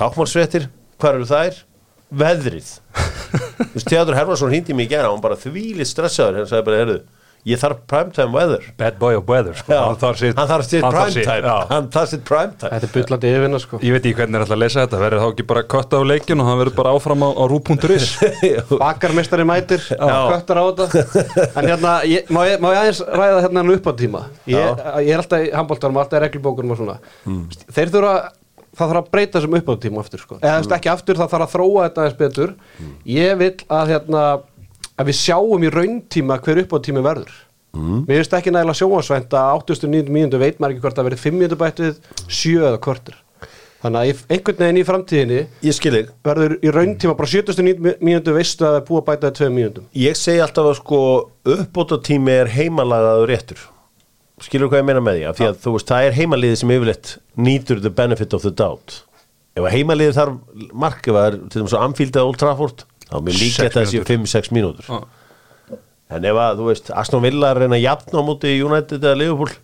Tákmálsfréttir, 0.00 0.66
hvað 1.02 1.18
eru 1.20 1.30
þær 1.30 1.60
veðrið. 2.20 2.70
Þú 3.58 3.72
veist, 3.74 3.90
Theodor 3.90 4.18
Hermansson 4.18 4.54
hindi 4.54 4.76
mig 4.76 4.88
í 4.88 4.94
gera, 4.94 5.10
hann 5.10 5.24
bara 5.24 5.38
þvílið 5.40 5.90
stressaður, 5.90 6.42
hann 6.42 6.50
sagði 6.50 6.68
bara, 6.70 6.80
herru 6.84 6.98
ég 7.44 7.60
þarf 7.60 7.80
primetime 7.88 8.32
weather. 8.32 8.64
Bad 8.80 8.96
boy 9.00 9.18
of 9.18 9.28
weather 9.28 9.54
sko. 9.56 9.72
Já, 9.72 9.80
hann 9.84 9.98
þarf 10.00 10.20
sitt, 10.20 10.36
hann 10.38 10.48
hann 10.48 10.62
primetime. 10.64 11.54
hann 11.70 11.88
þarf 11.92 12.12
sitt 12.14 12.22
primetime. 12.28 12.70
Þetta 12.72 12.88
er 12.88 12.92
byllandi 12.94 13.32
yfirvinna 13.32 13.60
sko. 13.60 13.80
Ég 13.84 13.96
veit 13.96 14.00
ekki 14.08 14.16
hvernig 14.20 14.38
er 14.38 14.44
alltaf 14.46 14.56
að 14.56 14.62
lesa 14.62 14.84
þetta. 14.84 15.00
Verður 15.02 15.22
þá 15.22 15.26
ekki 15.28 15.46
bara 15.52 15.64
kött 15.74 15.96
á 15.96 16.00
leikin 16.08 16.40
og 16.44 16.48
það 16.48 16.60
verður 16.62 16.76
bara 16.78 16.94
áfram 16.96 17.24
á, 17.24 17.28
á 17.36 17.44
rú.is 17.52 18.08
Bakarmestari 18.84 19.48
mætir, 19.48 19.84
köttar 19.92 20.60
á 20.60 20.64
þetta. 20.64 21.04
En 21.50 21.68
hérna, 21.68 21.96
ég, 22.08 22.32
má, 22.32 22.40
ég, 22.48 22.64
má 22.64 22.70
ég 22.72 22.80
aðeins 22.80 23.02
ræða 23.04 23.42
hérna 23.44 23.66
upp 23.74 23.90
á 23.90 23.92
tíma 23.98 24.24
Ég, 24.48 24.80
ég 25.04 25.12
er 25.12 25.20
alltaf 25.20 25.44
í 25.44 25.52
handbóltarum, 25.52 26.00
alltaf 26.00 26.20
í 26.20 26.24
reglubókunum 26.24 26.72
og 26.72 26.80
svona. 26.80 26.96
Þeir 27.76 27.92
þurfa, 27.92 28.16
það 28.74 28.90
þarf 28.90 29.00
að 29.00 29.10
breyta 29.14 29.38
þessum 29.38 29.56
upp 29.58 29.70
á 29.70 29.74
tíma 29.84 30.02
aftur 30.02 30.22
sko. 30.24 30.40
Eða 30.42 30.58
mm. 30.60 30.74
ekki 30.76 30.92
aftur, 30.92 31.20
það 31.20 31.32
þarf 31.34 31.46
að 31.46 31.54
þróa 31.54 31.86
þetta 31.86 32.04
aðeins 32.04 32.20
betur. 32.20 32.54
Ég 33.08 33.40
vil 33.40 33.54
að 33.78 33.94
hérna 33.94 34.24
að 34.94 35.10
við 35.10 35.18
sjáum 35.18 35.66
í 35.66 35.72
rauntíma 35.74 36.38
hver 36.44 36.62
upp 36.64 36.76
á 36.76 36.78
tími 36.84 37.02
verður 37.04 37.34
Mér 37.74 38.20
finnst 38.20 38.34
ekki 38.38 38.52
nægilega 38.54 38.78
sjóansvænt 38.78 39.34
að 39.34 39.52
8.900 39.74 40.14
mínútu 40.14 40.38
veit 40.38 40.60
maður 40.62 40.76
ekki 40.76 40.84
hvort 40.84 40.98
það 40.98 41.08
verið 41.08 41.22
5 41.24 41.38
mínútu 41.40 41.58
bætt 41.58 41.82
við 41.82 41.96
7 42.28 42.68
eða 42.68 42.80
kortur 42.84 43.16
þannig 43.82 43.98
að 44.00 44.20
einhvern 44.32 44.60
veginn 44.62 44.78
í 44.80 44.84
framtíðinni 44.88 45.40
verður 46.24 46.54
í 46.62 46.72
rauntíma 46.72 47.16
bara 47.18 47.32
70 47.34 47.98
mínútu 47.98 48.36
veistu 48.36 48.64
að 48.64 48.76
það 48.76 48.78
er 48.78 48.86
búið 48.88 49.02
að 49.02 49.08
bæta 49.10 49.26
það 49.26 49.40
2 49.40 49.50
mínútum. 49.58 49.88
Ég 50.04 50.16
segi 50.16 50.44
alltaf 50.44 50.70
að 50.70 50.78
sko 50.78 51.00
uppbóta 51.56 52.00
tími 52.06 52.36
er 52.38 52.52
heimalagaður 52.54 53.32
réttur 53.32 53.66
Skilur 54.42 54.70
hvað 54.70 54.80
ég 54.82 54.86
meina 54.88 55.02
með 55.04 55.18
því? 55.18 55.26
Að 55.28 55.36
því 55.38 55.46
að 55.46 55.58
þú 55.62 55.72
veist, 55.76 55.90
það 55.90 56.06
er 56.06 56.16
heimaliðið 56.18 56.56
sem 56.60 56.72
yfirleitt 56.74 57.10
nýtur 57.38 57.82
the 57.84 57.92
benefit 57.94 58.34
of 58.34 58.42
the 58.42 58.50
doubt. 58.50 58.96
Ef 59.54 59.62
að 59.62 59.76
heimaliðið 59.76 60.16
þarf 60.16 60.64
mark 60.74 61.06
ef 61.06 61.14
það 61.14 61.28
er 61.28 61.36
til 61.52 61.60
dæmis 61.62 61.76
á 61.78 61.84
Anfield 61.84 62.16
eða 62.18 62.30
Old 62.30 62.40
Trafford 62.42 62.82
þá 63.04 63.14
er 63.14 63.24
mér 63.28 63.38
líka 63.38 63.54
Sex 63.54 63.62
þetta 63.62 63.84
þessi 63.84 64.02
5-6 64.08 64.50
mínútur. 64.56 64.88
Já. 64.90 65.78
En 66.14 66.26
ef 66.28 66.40
að, 66.42 66.58
þú 66.58 66.66
veist, 66.68 66.90
Aston 66.94 67.22
Villa 67.24 67.52
að 67.52 67.62
reyna 67.62 67.78
að 67.78 67.84
jafna 67.86 68.20
á 68.20 68.26
móti 68.26 68.56
United 68.58 69.06
eða 69.06 69.20
Liverpool 69.22 69.54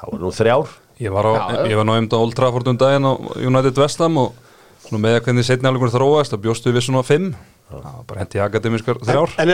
þá 0.00 0.04
er 0.10 0.20
nú 0.24 0.32
þrjár. 0.34 0.74
Ég 1.00 1.14
var, 1.14 1.30
á, 1.30 1.32
ég 1.70 1.78
var 1.78 1.86
náðum 1.88 2.10
á 2.12 2.18
Old 2.18 2.36
Trafford 2.36 2.68
um 2.68 2.80
daginn 2.80 3.06
á 3.06 3.12
United 3.38 3.78
Vestham 3.78 4.18
og 4.20 4.34
svona 4.84 5.04
með 5.06 5.22
hvernig 5.24 5.46
setni 5.46 5.70
alveg 5.70 5.94
þróast 5.94 6.34
það 6.34 6.42
bjóstu 6.44 6.74
við 6.74 6.84
svona 6.88 7.06
fimm. 7.06 7.30
það 7.30 7.38
var 7.38 7.38
bara 7.38 7.49
hendi 8.18 8.42
akademiskar 8.42 9.00
þrjár 9.04 9.36
En 9.40 9.50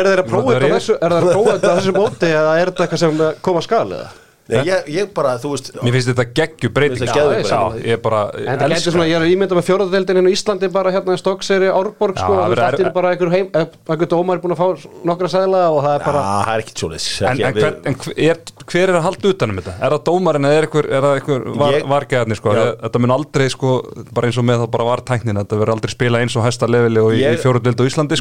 þessu, 0.76 0.96
er 1.00 1.16
þeir 1.16 1.16
að 1.16 1.26
prófa 1.32 1.56
þetta 1.56 1.74
þessu 1.80 1.96
móti 1.96 2.30
eða 2.30 2.54
er 2.60 2.70
þetta 2.72 2.86
eitthvað 2.86 3.02
sem 3.04 3.26
koma 3.48 3.64
eða? 4.00 4.25
Nei, 4.46 4.60
ég, 4.68 4.84
ég 4.94 5.08
bara, 5.10 5.32
þú 5.42 5.50
veist 5.56 5.72
Mér 5.82 5.94
finnst 5.96 6.06
þetta 6.12 6.24
geggju 6.38 6.68
breyting 6.70 7.00
Mér 7.00 7.08
finnst 7.08 7.16
þetta 7.16 7.22
geðveik 7.22 7.48
Já, 7.50 7.56
breyting. 7.66 7.86
ég 7.90 8.02
bara 8.04 8.18
En 8.38 8.60
það 8.60 8.74
getur 8.76 8.94
svona, 8.94 9.06
ég 9.10 9.16
er 9.18 9.24
að 9.26 9.32
ímynda 9.34 9.56
með 9.58 9.64
fjóraðdeldin 9.66 10.20
inn 10.20 10.28
á 10.28 10.32
Íslandi 10.36 10.68
bara 10.76 10.92
hérna 10.94 11.16
í 11.16 11.18
Stokkseri, 11.18 11.66
Árborg 11.66 12.14
Já, 12.14 12.22
sko, 12.22 12.36
þetta 12.52 12.68
er 12.68 12.86
er- 12.86 12.92
bara 12.94 13.10
einhver 13.10 13.32
heim, 13.34 13.48
einhver 13.56 14.10
dómar 14.12 14.38
búin 14.44 14.54
að 14.54 14.60
fá 14.62 14.68
nokkra 15.10 15.30
sæðla 15.32 15.62
og 15.74 15.80
það 15.82 15.94
er 15.96 15.98
Já, 15.98 16.06
bara 16.06 16.22
það 16.22 16.52
er 16.54 16.62
ekki 16.62 16.76
tjólis 16.78 17.06
En, 17.26 17.42
en, 17.42 17.58
hver, 17.58 17.74
en 17.90 17.98
hver, 18.04 18.14
er, 18.28 18.36
hver 18.70 18.86
er 18.86 19.00
að 19.00 19.06
halda 19.08 19.32
utanum 19.34 19.58
þetta? 19.58 19.74
Er 19.82 19.96
það 19.96 20.04
dómarinn 20.12 20.46
eða 20.46 20.60
er, 20.62 20.68
er 20.86 21.02
það 21.08 21.18
einhver 21.18 21.40
vargeðarnir 21.96 22.38
sko? 22.38 22.54
Já. 22.54 22.62
Er, 22.62 22.70
þetta 22.86 23.02
mun 23.02 23.16
aldrei 23.16 23.48
sko, 23.50 23.74
bara 24.14 24.30
eins 24.30 24.38
og 24.38 24.46
með 24.46 24.62
það 24.62 24.70
bara 24.78 24.88
var 24.92 25.02
tæknin 25.10 25.42
þetta 25.42 25.58
verður 25.58 25.74
aldrei 25.74 25.90
spila 25.96 26.22
eins 26.22 26.38
og 26.38 26.46
hæsta 26.46 26.70
leveli 26.70 27.02
og 27.02 27.10
í, 27.16 27.24
Ég- 27.24 27.34
í 27.34 27.42
fjóruðild 27.42 27.82
á 27.82 27.84
Íslandi 27.90 28.14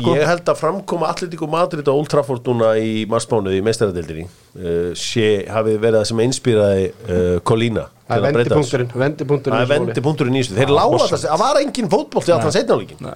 að 6.15 6.21
sem 6.21 6.23
einspýraði 6.25 6.85
uh, 6.89 7.25
Colina 7.47 7.87
það 8.05 8.17
er 8.17 8.37
vendipunkturinn, 8.37 8.91
vendipunkturinn 9.01 9.57
Það 9.57 9.65
er 9.65 9.71
vendipunkturinn 9.73 10.37
í 10.37 10.43
þessu. 10.43 10.57
Þeir 10.59 10.73
lága 10.77 11.01
það, 11.09 11.25
það 11.25 11.41
var 11.41 11.59
engin 11.63 11.91
fótbolti 11.91 12.35
að 12.35 12.45
það 12.45 12.55
setna 12.59 12.79
líkin. 12.81 13.11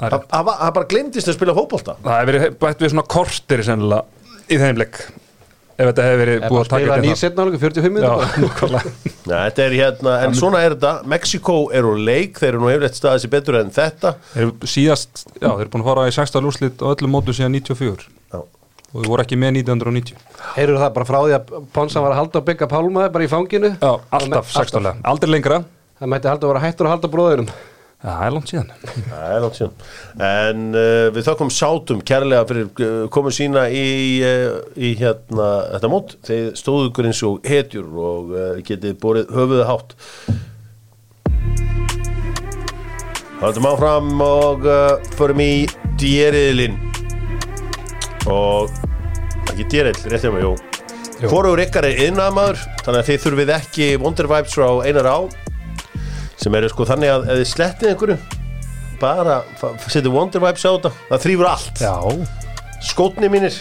Það 0.00 0.52
bara 0.60 0.86
glemdist 0.90 1.30
að 1.30 1.38
spila 1.38 1.56
fótbolta. 1.56 1.96
Það 2.04 2.16
hefur 2.18 2.30
verið 2.32 2.60
bætt 2.64 2.84
við 2.84 2.94
svona 2.94 3.08
kortir 3.16 3.64
sennilega 3.66 4.30
í 4.50 4.60
þeim 4.60 4.80
leik 4.82 5.02
ef 5.80 5.88
þetta 5.88 6.04
hefur 6.04 6.20
verið 6.20 6.42
búið 6.44 6.60
að 6.60 6.70
taka 6.74 6.96
nýr 7.00 7.16
setna 7.16 7.44
álega 7.46 7.60
45 7.62 7.86
Já, 7.86 7.90
minnum 7.94 8.42
nákvæmlega. 8.44 8.90
Nei, 9.30 9.36
þetta 9.46 9.62
er 9.64 9.76
hérna, 9.78 10.16
en 10.26 10.36
svona 10.36 10.60
er 10.66 10.74
þetta. 10.74 10.92
Mexiko 11.08 11.56
eru 11.76 11.94
leik, 11.96 12.36
þeir 12.36 12.50
eru 12.50 12.60
nú 12.60 12.68
hefðið 12.68 12.98
staðið 12.98 13.24
sér 13.24 13.32
betur 13.32 13.60
en 13.62 13.72
þetta. 13.72 14.12
Þeir 14.34 14.42
eru 14.44 14.70
síðast, 14.74 15.22
já, 15.38 15.46
þeir 15.46 15.64
eru 15.64 15.72
búin 15.72 15.84
að 15.86 15.88
fara 15.88 16.08
í 16.10 16.16
16 16.18 16.50
úrslit 16.50 16.84
á 16.84 16.86
öllum 16.92 17.14
mótum 17.16 17.36
síðan 17.38 17.56
94 17.56 18.10
Já. 18.10 18.19
Og 18.90 19.00
þeir 19.00 19.10
voru 19.12 19.24
ekki 19.24 19.38
með 19.38 19.60
1990 19.62 20.30
Heyrðu 20.56 20.78
það 20.82 20.94
bara 20.96 21.08
frá 21.08 21.18
því 21.22 21.34
að 21.36 21.50
Ponsa 21.74 22.02
var 22.04 22.14
að 22.14 22.22
halda 22.24 22.40
og 22.40 22.46
byggja 22.48 22.70
Pálmaði 22.70 23.12
bara 23.14 23.26
í 23.26 23.30
fanginu? 23.30 23.74
Já, 23.76 23.92
alltaf 24.18 24.54
16 24.54 24.86
lega, 24.86 25.02
aldrei 25.12 25.34
lengra. 25.34 25.60
Það 26.00 26.10
mætti 26.14 26.30
halda 26.30 26.46
að 26.46 26.52
vera 26.54 26.64
hættur 26.64 26.88
að 26.88 26.96
halda 26.96 27.12
bróðurum. 27.12 27.50
Það 28.00 28.20
er 28.24 28.32
langt 28.32 28.48
síðan. 28.48 28.70
Það 29.10 29.24
er 29.34 29.42
langt 29.44 29.58
síðan. 29.58 29.82
En 30.24 30.62
uh, 30.72 31.08
við 31.12 31.26
þakkum 31.26 31.50
sátum 31.52 32.00
kærlega 32.08 32.46
fyrir 32.48 32.70
uh, 32.86 33.02
komin 33.12 33.36
sína 33.36 33.66
í, 33.68 33.84
uh, 34.24 34.56
í 34.80 34.94
hérna, 34.96 35.50
þetta 35.74 35.92
mót. 35.92 36.16
Þeir 36.24 36.48
stóðu 36.56 36.88
ykkur 36.88 37.10
eins 37.10 37.20
og 37.28 37.50
hetjur 37.52 37.92
og 37.92 38.32
uh, 38.32 38.50
getið 38.64 38.96
borið 39.04 39.34
höfuðu 39.36 39.68
hátt. 39.68 39.96
Haldum 43.44 43.68
áfram 43.68 44.14
og 44.24 44.64
uh, 44.64 44.96
förum 45.20 45.44
í 45.44 45.52
djeriðlinn 46.00 46.89
og 48.28 48.70
ekki 49.50 49.66
djerill, 49.72 49.96
rétt 50.12 50.26
hjá 50.26 50.32
mig. 50.34 50.44
Hvorugur 51.20 51.60
ykkar 51.60 51.84
er 51.88 52.02
innamaður 52.06 52.60
þannig 52.84 52.98
að 53.00 53.08
þið 53.10 53.24
þurfið 53.24 53.54
ekki 53.56 53.88
Wonder 54.00 54.28
Vibes 54.30 54.54
frá 54.56 54.68
einar 54.88 55.08
á 55.08 55.18
sem 56.40 56.54
eru 56.56 56.70
sko 56.72 56.86
þannig 56.88 57.12
að 57.12 57.26
ef 57.28 57.40
þið 57.40 57.50
slettið 57.50 57.90
einhverju 57.90 58.16
bara 59.00 59.40
setið 59.88 60.14
Wonder 60.14 60.44
Vibes 60.44 60.64
á 60.64 60.70
þetta. 60.72 60.92
Það 61.10 61.26
þrýfur 61.26 61.50
allt. 61.50 61.84
Skótni 62.84 63.28
mínir 63.32 63.58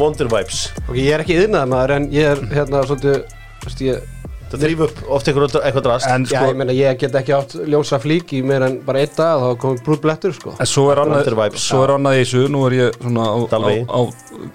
Wonder 0.00 0.28
Vibes. 0.32 0.70
Ok, 0.86 0.96
ég 0.96 1.12
er 1.16 1.24
ekki 1.24 1.36
yðnaði 1.42 1.72
maður 1.74 1.96
en 1.98 2.08
ég 2.14 2.32
er 2.34 2.42
hérna 2.54 2.82
svolítið 2.88 4.00
það 4.50 4.64
þrýf 4.64 4.82
upp 4.86 5.00
oft 5.16 5.30
eitthvað 5.30 5.84
drast. 5.86 6.08
En 6.10 6.26
Já, 6.26 6.32
sko, 6.32 6.50
ég 6.50 6.58
meina 6.60 6.76
ég 6.76 6.98
get 7.00 7.16
ekki 7.20 7.34
átt 7.36 7.56
ljósa 7.70 8.00
flík 8.02 8.34
í 8.36 8.42
meir 8.46 8.66
en 8.66 8.76
bara 8.86 9.04
einn 9.04 9.14
dag 9.16 9.44
þá 9.44 9.48
komið 9.64 9.82
brúð 9.86 10.02
blettur 10.04 10.36
sko. 10.36 10.54
En 10.58 10.70
svo 10.70 10.88
er 10.92 11.02
annað, 11.04 11.30
er 11.30 11.38
í 12.20 12.26
þessu. 12.26 12.44
Nú 12.50 12.66
er 12.68 12.78
ég 12.78 13.00
svona 13.00 13.26
á, 13.30 13.36
á, 13.38 13.70
á 13.86 14.00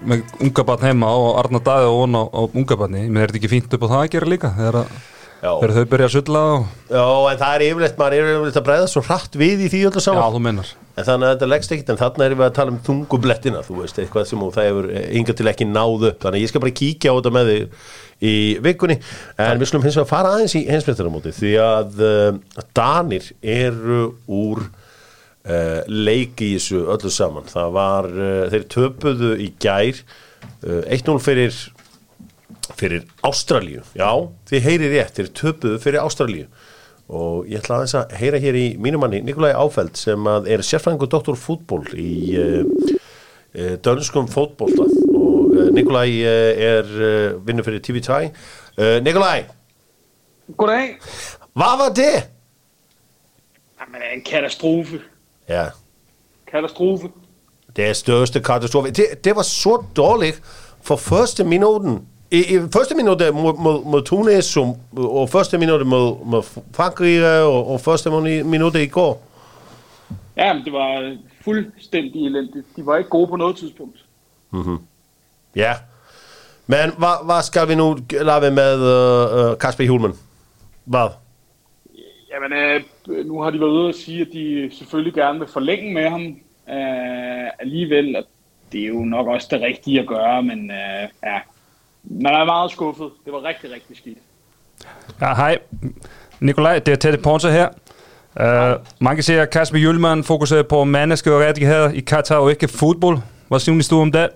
með 0.06 0.38
unga 0.46 0.66
barn 0.70 0.86
heima 0.90 1.12
og 1.16 1.28
Arna 1.42 1.62
Daði 1.66 1.90
og 1.90 2.00
von 2.04 2.20
á, 2.20 2.24
á 2.28 2.40
unga 2.46 2.80
barni. 2.84 3.04
Mér 3.08 3.26
er 3.26 3.34
þetta 3.34 3.42
ekki 3.42 3.52
fínt 3.56 3.76
upp 3.78 3.86
á 3.86 3.92
það 3.94 4.02
að 4.04 4.10
gera 4.16 4.32
líka? 4.34 4.54
Þegar, 4.56 4.80
að, 4.84 4.96
já. 4.96 5.15
Þegar 5.42 5.74
þau 5.76 5.86
byrja 5.92 6.08
að 6.08 6.14
sulla 6.14 6.42
og, 6.54 6.66
já, 6.88 7.04
en 7.30 7.40
það 7.42 7.52
er 7.52 7.64
yfirleitt 7.66 8.00
maður 8.00 8.16
er 8.16 8.30
yfirleitt 8.32 8.58
að 8.60 8.66
bregða 8.70 8.88
svo 8.92 9.02
hratt 9.06 9.38
við 9.38 9.64
í 9.66 9.70
því 9.72 9.82
öllu 9.90 10.00
Já, 10.00 10.06
saman 10.06 10.34
þú 10.36 10.42
meinar. 10.46 10.72
En 10.96 11.04
þannig 11.04 11.28
að 11.28 11.34
þetta 11.34 11.48
leggst 11.50 11.74
ekkit 11.76 11.92
en 11.92 12.00
þarna 12.00 12.26
erum 12.26 12.40
við 12.40 12.46
að 12.46 12.56
tala 12.56 12.72
um 12.72 12.80
þungublettina 12.86 13.62
þú 13.66 13.78
veist, 13.82 13.98
eitthvað 14.00 14.28
sem 14.30 14.44
það 14.56 14.68
hefur 14.70 14.88
yngar 15.20 15.36
til 15.36 15.50
ekki 15.50 15.68
náð 15.68 16.06
upp. 16.10 16.18
Þannig 16.22 16.38
að 16.38 16.44
ég 16.46 16.52
skal 16.52 16.62
bara 16.64 16.76
kíkja 16.80 17.12
á 17.12 17.16
þetta 17.18 17.32
með 17.36 17.50
þig 17.52 17.84
í 18.16 18.34
vikunni. 18.64 18.96
En 19.44 19.60
við 19.60 19.70
skulum 19.70 19.84
hins 19.84 19.98
vegar 20.00 20.08
fara 20.08 20.32
aðeins 20.32 20.56
í 20.56 20.64
heimsmyndaramóti 20.70 21.34
því 21.36 21.52
að 21.60 22.02
uh, 22.06 22.64
Danir 22.76 23.28
eru 23.44 24.02
úr 24.24 24.62
uh, 24.64 25.82
leik 25.84 26.40
í 26.40 26.54
þessu 26.56 26.86
öllu 26.96 27.12
saman. 27.12 27.52
Það 27.52 27.76
var, 27.76 28.08
uh, 28.16 28.42
þeir 28.54 28.68
töpuðu 28.72 29.34
í 29.44 29.50
gær 29.60 30.00
uh, 30.00 30.80
1-0 30.96 31.20
fyrir 31.20 31.60
fyrir 32.78 33.04
Ástralíu 33.26 33.82
já, 33.96 34.10
þið 34.50 34.64
heyrið 34.66 34.94
rétt, 34.96 35.14
þeir 35.18 35.30
töpuðu 35.38 35.78
fyrir 35.82 36.02
Ástralíu 36.02 36.46
og 37.06 37.46
ég 37.46 37.60
ætla 37.62 37.76
aðeins 37.78 37.94
að 37.94 38.14
heyra 38.18 38.38
hér 38.42 38.56
í 38.58 38.64
mínu 38.82 38.98
manni 38.98 39.20
Nikolai 39.22 39.52
Áfeld 39.54 39.94
sem 40.00 40.26
er 40.26 40.64
sérfræðingur 40.66 41.10
doktor 41.12 41.36
fútból 41.38 41.84
í 41.94 42.34
uh, 42.34 42.64
uh, 43.54 43.74
dönskum 43.86 44.26
fótbolta 44.32 44.86
og 44.86 45.52
uh, 45.54 45.68
Nikolai 45.76 46.08
uh, 46.26 46.64
er 46.70 46.90
vinnur 47.46 47.66
fyrir 47.68 47.84
TV2 47.86 48.18
uh, 48.26 48.96
Nikolai, 49.06 49.44
Goddag. 50.56 50.96
hvad 51.54 51.78
var 51.78 51.94
det? 51.94 52.26
Jamen, 53.80 54.02
er 54.02 54.12
en 54.16 54.22
katastrofe. 54.26 55.00
Ja, 55.48 55.68
Katastrofe. 56.50 57.08
det 57.76 57.84
er 57.86 57.92
største 57.92 58.40
katastrofe 58.40 58.90
det, 58.90 59.24
det 59.24 59.36
var 59.36 59.42
så 59.42 59.78
dårligt 59.96 60.42
for 60.82 60.96
første 60.96 61.44
minuten 61.44 62.06
i, 62.30 62.38
i 62.38 62.58
første 62.72 62.94
minut 62.94 63.22
mod, 63.34 63.58
mod, 63.58 63.84
mod 63.84 64.02
Tunis 64.02 64.44
som, 64.44 64.74
og 64.96 65.28
første 65.28 65.58
minut 65.58 65.86
mod, 65.86 66.24
mod 66.24 66.42
Frankrig 66.74 67.42
og, 67.42 67.66
og 67.72 67.80
første 67.80 68.10
minut 68.44 68.74
i 68.74 68.86
går 68.86 69.22
Ja, 70.36 70.52
men 70.52 70.64
det 70.64 70.72
var 70.72 71.16
fuldstændig 71.44 72.26
elendigt. 72.26 72.66
De 72.76 72.86
var 72.86 72.96
ikke 72.96 73.10
gode 73.10 73.28
på 73.28 73.36
noget 73.36 73.56
tidspunkt. 73.56 74.04
Ja, 75.56 75.72
men 76.66 76.90
hvad, 76.98 77.24
hvad 77.24 77.42
skal 77.42 77.68
vi 77.68 77.74
nu 77.74 77.96
lave 78.10 78.50
med 78.50 78.74
uh, 79.52 79.58
Kasper 79.58 79.84
Hjulman? 79.84 80.12
Hvad? 80.84 81.08
Jamen, 82.32 82.52
øh, 82.52 83.26
nu 83.26 83.40
har 83.40 83.50
de 83.50 83.60
været 83.60 83.70
ude 83.70 83.88
og 83.88 83.94
sige, 83.94 84.20
at 84.20 84.28
de 84.32 84.70
selvfølgelig 84.72 85.14
gerne 85.14 85.38
vil 85.38 85.48
forlænge 85.48 85.94
med 85.94 86.10
ham. 86.10 86.22
Øh, 86.68 87.50
alligevel, 87.58 88.16
og 88.16 88.24
det 88.72 88.82
er 88.82 88.86
jo 88.86 88.98
nok 88.98 89.26
også 89.26 89.48
det 89.50 89.60
rigtige 89.60 90.00
at 90.00 90.06
gøre, 90.06 90.42
men 90.42 90.70
øh, 90.70 91.08
ja, 91.24 91.40
man 92.10 92.34
er 92.34 92.44
meget 92.44 92.70
skuffet. 92.70 93.10
Det 93.24 93.32
var 93.32 93.44
rigtig, 93.44 93.70
rigtig 93.72 93.96
skidt. 93.96 94.18
Ja, 95.20 95.34
hej. 95.34 95.58
Nikolaj, 96.40 96.78
det 96.78 96.92
er 96.92 96.96
Teddy 96.96 97.22
Ponce 97.22 97.50
her. 97.50 97.68
Uh, 98.40 98.84
mange 98.98 99.22
siger, 99.22 99.42
at 99.42 99.50
Kasper 99.50 99.78
Hjulmann 99.78 100.24
fokuserer 100.24 100.62
på 100.62 100.84
menneskerettigheder 100.84 101.90
i 101.90 102.00
Katar 102.00 102.36
og 102.36 102.50
ikke 102.50 102.68
fodbold. 102.68 103.18
Hvad 103.48 103.58
synes 103.58 103.88
du 103.88 104.00
om 104.00 104.12
det? 104.12 104.28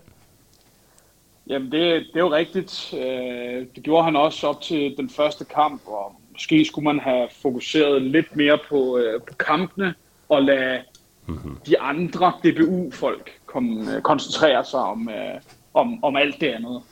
Jamen, 1.51 1.73
det, 1.73 1.83
det 2.13 2.17
er 2.17 2.21
jo 2.21 2.33
rigtigt. 2.33 2.95
Øh, 2.95 3.67
det 3.75 3.83
gjorde 3.83 4.05
han 4.05 4.17
også 4.17 4.47
op 4.47 4.61
til 4.61 4.95
den 4.97 5.11
første 5.11 5.45
kamp, 5.45 5.83
og 5.87 6.21
måske 6.33 6.65
skulle 6.65 6.85
man 6.85 7.01
have 7.01 7.29
fokuseret 7.43 8.03
lidt 8.03 8.37
mere 8.37 8.59
på, 8.69 8.99
øh, 8.99 9.21
på 9.21 9.35
kampene, 9.35 9.95
og 10.29 10.43
lade 10.43 10.79
mm-hmm. 11.27 11.59
de 11.67 11.81
andre 11.81 12.33
DBU-folk 12.45 13.31
kom, 13.47 13.89
øh, 13.89 14.03
koncentrere 14.03 14.65
sig 14.65 14.81
om, 14.81 15.09
øh, 15.09 15.41
om, 15.75 16.05
om 16.05 16.17
alt 16.17 16.41
det 16.41 16.49
andet. 16.49 16.83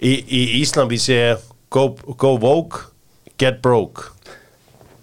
I, 0.00 0.24
I 0.28 0.60
Island 0.60 0.88
vi 0.88 0.98
siger, 0.98 1.36
go, 1.70 1.88
go 2.18 2.38
woke, 2.38 2.78
get 3.38 3.54
broke. 3.62 4.02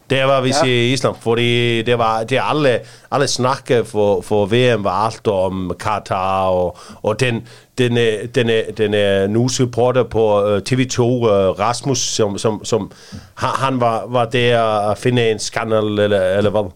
Det 0.10 0.24
var 0.24 0.42
vi 0.42 0.52
siger 0.52 0.76
i 0.76 0.94
Island, 0.94 1.16
fordi 1.20 1.82
det 1.82 1.98
var 1.98 2.24
det 2.24 2.40
alle, 2.44 2.80
alle 3.12 3.28
snakke 3.28 3.86
for, 3.86 4.22
for 4.22 4.46
VM 4.46 4.84
var 4.84 5.06
alt 5.06 5.28
om 5.28 5.72
Katar 5.80 6.48
og, 6.48 6.78
og 7.04 7.20
den, 7.20 7.48
den, 7.78 7.96
den, 8.36 8.48
den, 8.78 8.94
den 8.94 9.30
nu 9.30 9.48
supporter 9.48 10.04
på 10.04 10.46
øh, 10.46 10.62
TV2, 10.70 11.02
øh, 11.02 11.60
Rasmus, 11.60 11.98
som, 11.98 12.38
som, 12.38 12.66
som 12.66 12.92
han, 13.38 13.80
var, 13.80 14.08
var 14.08 14.26
der 14.26 14.62
at 14.92 14.98
finde 14.98 15.32
en 15.32 15.40
skandal, 15.40 16.00
eller, 16.00 16.38
eller 16.38 16.52
hvad? 16.52 16.72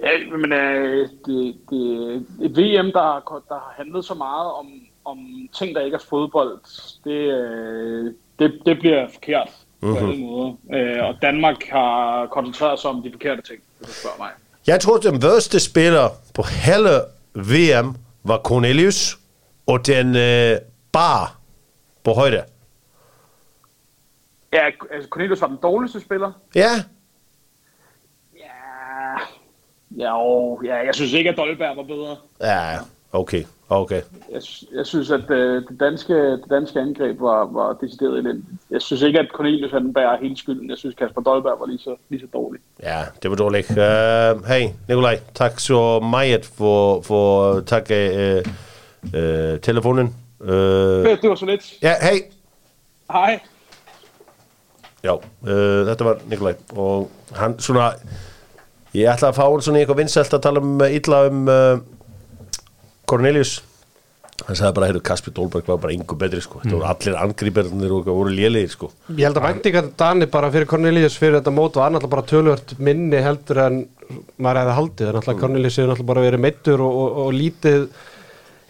Ja, 0.00 0.36
men 0.36 0.52
øh, 0.52 1.08
det, 1.26 1.54
det, 1.70 2.26
et 2.42 2.56
VM, 2.56 2.92
der, 2.92 3.42
der 3.48 3.54
har 3.54 3.74
handlet 3.76 4.04
så 4.04 4.14
meget 4.14 4.50
om, 4.52 4.66
om 5.04 5.48
ting, 5.58 5.74
der 5.74 5.80
ikke 5.84 5.94
er 5.94 6.04
fodbold, 6.08 6.58
det, 7.04 7.10
øh, 7.34 8.14
det, 8.38 8.60
det 8.66 8.78
bliver 8.78 9.08
forkert 9.12 9.48
på 9.80 9.86
Mhm. 9.86 9.96
alle 9.96 10.18
måder. 10.24 10.52
Øh, 10.74 11.04
og 11.08 11.14
Danmark 11.22 11.64
har 11.68 12.26
koncentreret 12.26 12.80
sig 12.80 12.90
om 12.90 13.02
de 13.02 13.10
forkerte 13.12 13.42
ting, 13.42 13.60
hvis 13.78 13.88
du 13.88 13.94
spørger 13.94 14.18
mig. 14.18 14.30
Jeg 14.66 14.80
tror, 14.80 14.96
den 14.96 15.22
værste 15.22 15.60
spiller 15.60 16.08
på 16.34 16.42
hele 16.42 16.90
VM 17.34 17.96
var 18.24 18.38
Cornelius, 18.38 19.18
og 19.66 19.86
den 19.86 20.16
øh, 20.16 20.56
bar 20.92 21.38
på 22.04 22.12
højde. 22.12 22.44
Ja, 24.52 24.66
altså 24.90 25.08
Cornelius 25.08 25.40
var 25.40 25.46
den 25.48 25.58
dårligste 25.62 26.00
spiller. 26.00 26.32
Ja, 26.54 26.70
Ja, 28.36 29.18
ja, 30.04 30.18
og, 30.22 30.60
ja 30.64 30.74
jeg 30.76 30.94
synes 30.94 31.12
ikke, 31.12 31.30
at 31.30 31.36
Dolberg 31.36 31.76
var 31.76 31.82
bedre. 31.82 32.16
ja, 32.40 32.78
okay, 33.12 33.44
okay. 33.70 34.02
Jeg, 34.32 34.42
jeg 34.74 34.86
synes, 34.86 35.10
at 35.10 35.30
øh, 35.30 35.62
det, 35.68 35.80
danske, 35.80 36.14
det 36.14 36.50
danske 36.50 36.80
angreb 36.80 37.20
var, 37.20 37.44
var 37.44 37.72
decideret 37.80 38.18
elendigt. 38.18 38.46
Jeg 38.70 38.82
synes 38.82 39.02
ikke, 39.02 39.18
at 39.18 39.26
Cornelius 39.34 39.70
han 39.72 39.92
bærer 39.92 40.16
hele 40.22 40.36
skylden. 40.36 40.70
Jeg 40.70 40.78
synes, 40.78 40.94
Kasper 40.94 41.20
Dolberg 41.22 41.60
var 41.60 41.66
lige 41.66 41.78
så, 41.78 41.96
lige 42.08 42.20
så 42.20 42.26
dårlig. 42.32 42.60
Ja, 42.82 43.00
det 43.22 43.30
var 43.30 43.36
dårligt. 43.36 43.70
Uh, 43.70 44.46
hey, 44.46 44.68
Nikolaj, 44.88 45.18
tak 45.34 45.58
så 45.60 46.00
meget 46.00 46.44
for, 46.44 47.00
for 47.00 47.52
at 47.52 47.66
takke 47.66 48.42
uh, 48.46 48.50
uh, 49.20 49.60
telefonen. 49.62 50.16
Uh, 50.40 50.48
Det 50.48 51.28
var 51.30 51.34
så 51.34 51.46
lidt. 51.46 51.82
ja, 51.82 51.94
hej. 52.02 52.20
Hej. 53.12 53.40
Já, 55.04 55.12
uh, 55.14 55.86
þetta 55.88 56.04
var 56.04 56.18
Nikolaj 56.28 56.54
og 56.76 57.10
hann 57.32 57.54
svona 57.58 57.90
ég 58.94 59.06
ætla 59.08 59.30
að 59.30 59.36
fá 59.38 59.46
hann 59.46 59.62
svona 59.62 59.78
í 59.78 59.84
eitthvað 59.84 60.00
vinsælt 60.02 60.34
að 60.34 60.42
tala 60.44 60.60
um 60.60 60.80
illa 60.84 61.20
um 61.30 61.48
uh, 61.48 61.78
Cornelius. 63.10 63.58
Hann 64.46 64.56
sagði 64.56 64.72
bara, 64.78 64.88
heyrðu, 64.88 65.02
Kasper 65.04 65.34
Dolberg 65.36 65.66
var 65.68 65.80
bara 65.82 65.92
yngu 65.92 66.16
betri 66.16 66.40
sko, 66.40 66.62
þetta 66.62 66.72
voru 66.72 66.86
allir 66.88 67.16
angriðberðinir 67.20 67.92
og 67.98 68.06
voru 68.08 68.30
lélegir 68.32 68.72
sko. 68.72 68.88
Ég 69.12 69.26
held 69.26 69.36
að 69.36 69.46
væntingar 69.48 69.90
Dani 70.00 70.28
bara 70.32 70.48
fyrir 70.54 70.70
Cornelius 70.70 71.18
fyrir 71.20 71.36
þetta 71.38 71.52
mót 71.52 71.76
var 71.76 71.92
náttúrulega 71.92 72.14
bara 72.14 72.28
tölvört 72.30 72.72
minni 72.80 73.20
heldur 73.20 73.60
en 73.66 73.82
maður 74.40 74.62
hefði 74.62 74.78
haldið. 74.78 75.10
Náttúrulega 75.10 75.42
Cornelius 75.44 75.76
hefur 75.76 75.92
náttúrulega 75.92 76.12
bara 76.14 76.24
verið 76.24 76.44
meittur 76.46 76.84
og, 76.86 76.96
og, 77.02 77.20
og 77.26 77.36
lítið 77.36 77.84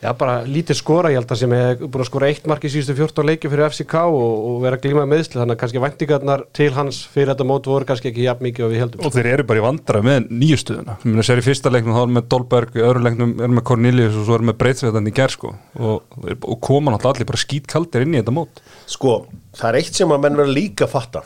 já 0.00 0.10
bara 0.16 0.40
lítið 0.48 0.80
skora 0.80 1.12
ég 1.12 1.20
held 1.20 1.34
að 1.34 1.42
sem 1.42 1.54
er 1.56 1.80
búin 1.82 2.04
að 2.04 2.10
skora 2.10 2.30
eitt 2.32 2.48
mark 2.50 2.64
í 2.64 2.72
síðustu 2.72 2.96
14 2.98 3.28
leiki 3.28 3.50
fyrir 3.52 3.68
FCK 3.68 4.04
og, 4.08 4.32
og 4.50 4.60
vera 4.64 4.78
að 4.80 4.86
glíma 4.86 5.06
meðsli 5.10 5.40
þannig 5.40 5.58
að 5.58 5.62
kannski 5.64 5.84
væntingarnar 5.84 6.46
til 6.56 6.70
hans 6.76 7.02
fyrir 7.12 7.34
þetta 7.34 7.48
mót 7.50 7.68
voru 7.68 7.88
kannski 7.88 8.12
ekki 8.12 8.24
jafn 8.24 8.48
mikið 8.48 8.66
og 8.66 8.72
við 8.72 8.84
heldum 8.84 9.06
og 9.06 9.16
þeir 9.16 9.32
eru 9.34 9.48
bara 9.50 9.60
í 9.60 9.66
vandra 9.66 10.04
með 10.04 10.30
nýju 10.30 10.60
stuðuna 10.64 10.96
Mér 11.20 11.26
sér 11.26 11.40
í 11.40 11.44
fyrsta 11.44 11.70
leiknum 11.72 11.96
þá 11.96 12.02
er 12.02 12.12
með 12.16 12.28
Dolberg 12.32 12.76
í 12.78 12.82
öðru 12.84 13.02
leiknum 13.04 13.32
er 13.44 13.50
með 13.52 13.64
Cornelius 13.68 14.16
og 14.16 14.26
svo 14.28 14.36
er 14.38 14.44
með 14.48 14.56
Breitsveitandi 14.60 15.12
í 15.12 15.16
ger 15.16 15.34
sko. 15.34 15.52
Og, 15.80 16.16
og 16.38 16.58
koma 16.64 16.94
náttúrulega 16.94 17.18
allir 17.18 17.28
bara 17.30 17.40
skítkaldir 17.42 18.04
inn 18.06 18.14
í 18.14 18.20
þetta 18.20 18.34
mót. 18.36 18.62
Sko, 18.90 19.14
það 19.58 19.68
er 19.70 19.78
eitt 19.80 20.00
sem 20.00 20.14
að 20.14 20.22
menn 20.24 20.38
verða 20.38 20.56
líka 20.56 20.86
að 20.86 20.94
fatta 20.94 21.24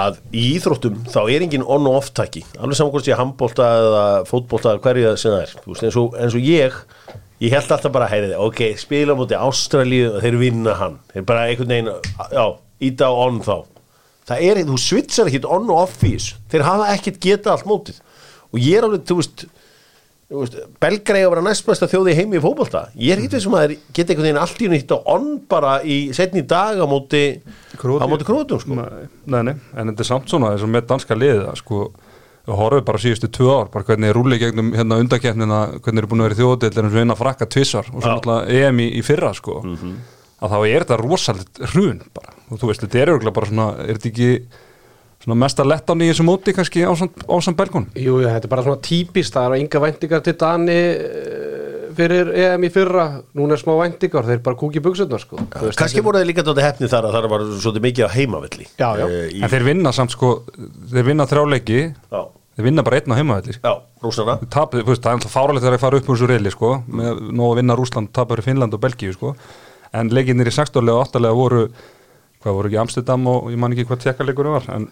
að 0.00 0.20
í 0.30 0.44
íþróttum 0.54 1.00
þá 1.10 1.20
er 1.24 1.44
engin 1.46 1.66
on 1.66 1.88
og 1.90 1.96
off 1.98 2.12
tæki 2.14 2.44
alveg 2.60 2.78
saman 2.78 2.92
hvort 2.94 3.08
sé 3.08 3.16
handbólta 3.18 3.70
eða 3.80 4.04
fótbólta 4.28 4.76
eða 4.76 4.84
hverju 4.84 5.08
það 5.08 5.18
sem 5.18 5.34
það 5.34 5.42
er. 5.42 5.54
Veist, 5.66 5.86
eins, 5.88 5.98
og, 5.98 6.14
eins 6.20 6.36
og 6.38 6.46
ég 6.46 6.76
ég 7.40 7.54
held 7.54 7.74
alltaf 7.74 7.92
bara, 7.94 8.08
heyriði, 8.10 8.38
ok, 8.40 8.64
spila 8.80 9.16
móti 9.18 9.38
Ástralíu 9.38 10.10
og 10.14 10.24
þeir 10.24 10.40
vinna 10.40 10.76
hann. 10.80 10.98
Þeir 11.12 11.28
bara 11.28 11.46
einhvern 11.48 11.74
veginn, 11.74 11.92
já, 12.34 12.44
íta 12.90 13.08
á 13.08 13.12
on 13.12 13.40
þá. 13.44 13.56
Það 14.30 14.44
er, 14.46 14.60
þú 14.68 14.76
switchar 14.78 15.30
ekkit 15.30 15.48
on 15.48 15.70
og 15.72 15.86
off 15.86 16.04
í 16.04 16.14
þessu, 16.14 16.36
þeir 16.52 16.66
hafa 16.68 16.90
ekkit 16.94 17.22
geta 17.24 17.54
allt 17.54 17.66
mótið. 17.68 18.02
Og 18.50 18.60
ég 18.62 18.78
er 18.78 18.86
alveg, 18.86 19.06
þú 19.08 19.18
veist 19.22 19.48
veist, 20.38 20.58
Belgrei 20.82 21.24
að 21.24 21.32
vera 21.32 21.44
næstmesta 21.44 21.88
þjóði 21.90 22.14
heimi 22.18 22.38
í 22.38 22.42
fótbolta. 22.42 22.84
Ég 22.98 23.14
er 23.14 23.22
ekki 23.22 23.34
þessum 23.34 23.56
að 23.58 23.64
þeir 23.64 23.74
geta 23.96 24.12
einhvern 24.12 24.28
veginn 24.28 24.42
allt 24.42 24.62
í 24.62 24.68
nýtt 24.70 24.94
á 24.94 24.98
on 25.10 25.26
bara 25.50 25.72
í 25.82 25.96
setni 26.16 26.44
dag 26.46 26.78
á 26.78 26.86
móti 26.90 27.24
krótum 27.80 28.62
sko. 28.62 28.78
Nei, 28.78 29.42
nei, 29.48 29.56
en 29.74 29.90
þetta 29.90 30.04
er 30.04 30.10
samt 30.12 30.30
svona 30.30 30.52
eins 30.54 30.66
og 30.66 30.70
með 30.70 30.86
danska 30.92 31.18
liðið 31.18 31.48
að 31.50 31.58
sko 31.62 31.82
við 32.46 32.56
horfum 32.60 32.86
bara 32.88 33.02
síðustu 33.02 33.28
tvö 33.32 33.50
ár, 33.52 33.68
bara 33.72 33.86
hvernig 33.88 34.10
er 34.10 34.16
rúli 34.16 34.38
gegnum 34.40 34.72
hérna 34.76 35.00
undakeppnina, 35.02 35.60
hvernig 35.84 36.04
er 36.04 36.08
búin 36.10 36.24
að 36.24 36.30
vera 36.30 36.70
en 36.70 36.88
við 36.90 36.98
vinna 37.02 37.16
að 37.16 37.22
frakka 37.22 37.50
tvissar 37.50 37.90
og 37.92 38.00
svo 38.00 38.14
náttúrulega 38.16 38.64
EM 38.64 38.80
í, 38.80 38.88
í 38.96 39.04
fyrra 39.06 39.34
sko. 39.36 39.60
Að 40.40 40.54
þá 40.54 40.58
er 40.64 40.84
þetta 40.86 40.98
rosalit 41.02 41.62
hrun 41.74 42.00
bara. 42.16 42.34
Og 42.48 42.60
þú 42.60 42.70
veist, 42.70 42.84
þetta 42.86 43.00
er 43.02 43.12
örgulega 43.14 43.36
bara 43.36 43.50
svona 43.50 43.70
er 43.84 43.98
þetta 43.98 44.08
ekki 44.10 44.30
svona 45.20 45.36
mesta 45.42 45.64
lettan 45.66 46.00
í 46.00 46.08
þessu 46.08 46.24
móti 46.24 46.54
kannski 46.56 46.84
á 46.88 46.92
samt 46.96 47.56
belgun 47.58 47.90
Jú, 47.98 48.20
þetta 48.24 48.48
er 48.48 48.52
bara 48.52 48.64
svona 48.64 48.80
típist, 48.84 49.34
það 49.34 49.50
eru 49.50 49.58
enga 49.60 49.82
væntingar 49.84 50.22
til 50.24 50.36
Dani 50.40 50.78
fyrir 52.00 52.32
EM 52.42 52.66
í 52.66 52.70
fyrra, 52.74 53.04
núna 53.38 53.56
er 53.56 53.62
smá 53.62 53.72
væntingar 53.78 54.26
þeir 54.28 54.42
bara 54.46 54.58
kúki 54.58 54.82
buksutnar 54.84 55.22
sko 55.22 55.38
veist, 55.38 55.78
kannski 55.78 56.02
voru 56.04 56.20
þeir 56.20 56.30
líka 56.32 56.44
tóti 56.46 56.64
hefni 56.64 56.90
þar 56.90 57.08
að 57.08 57.16
það 57.16 57.30
var 57.34 57.46
svolítið 57.52 57.86
mikið 57.86 58.08
á 58.08 58.10
heimavelli 58.16 58.66
Já, 58.72 58.88
já. 59.00 59.06
Eh, 59.06 59.30
í, 59.36 59.40
en 59.44 59.54
þeir 59.54 59.66
vinna 59.70 59.94
samt 59.96 60.16
sko, 60.16 60.32
þeir 60.92 61.08
vinna 61.12 61.28
þrjáleiki 61.30 61.80
já, 61.86 62.20
þeir 62.56 62.68
vinna 62.70 62.86
bara 62.86 63.00
einn 63.00 63.14
á 63.14 63.18
heimavelli 63.20 63.56
sko. 63.56 63.74
þú 64.02 64.12
veist, 64.12 64.24
það 64.24 65.10
er 65.12 65.14
alltaf 65.14 65.34
fáralegt 65.36 65.64
þegar 65.64 65.78
þeir 65.78 65.84
fara 65.86 66.00
upp 66.02 66.10
úr 66.10 66.18
þessu 66.18 66.30
reyli, 66.32 66.54
sko, 66.56 66.74
með 66.88 67.24
nóg 67.30 67.54
að 67.54 67.62
vinna 67.62 67.78
Rúsland, 67.78 68.12
tapar 68.16 68.42
í 68.42 68.46
Finnland 68.48 68.76
og 68.76 68.82
Belgíu, 68.82 69.14
sko 69.16 69.34
en 69.96 70.12
leikinnir 70.14 70.48
í 70.50 70.54
16. 70.54 70.86
og 70.86 71.02
8. 71.08 71.32
voru 71.34 71.64
hvað 72.40 72.56
voru 72.56 72.70
ekki 72.70 72.78
Amsterdam 72.80 73.26
og 73.28 73.50
ég 73.52 73.60
man 73.60 73.74
ekki 73.74 73.84
hvað 73.88 74.04
tjekkarleikurinn 74.06 74.54
var, 74.54 74.68
en 74.72 74.86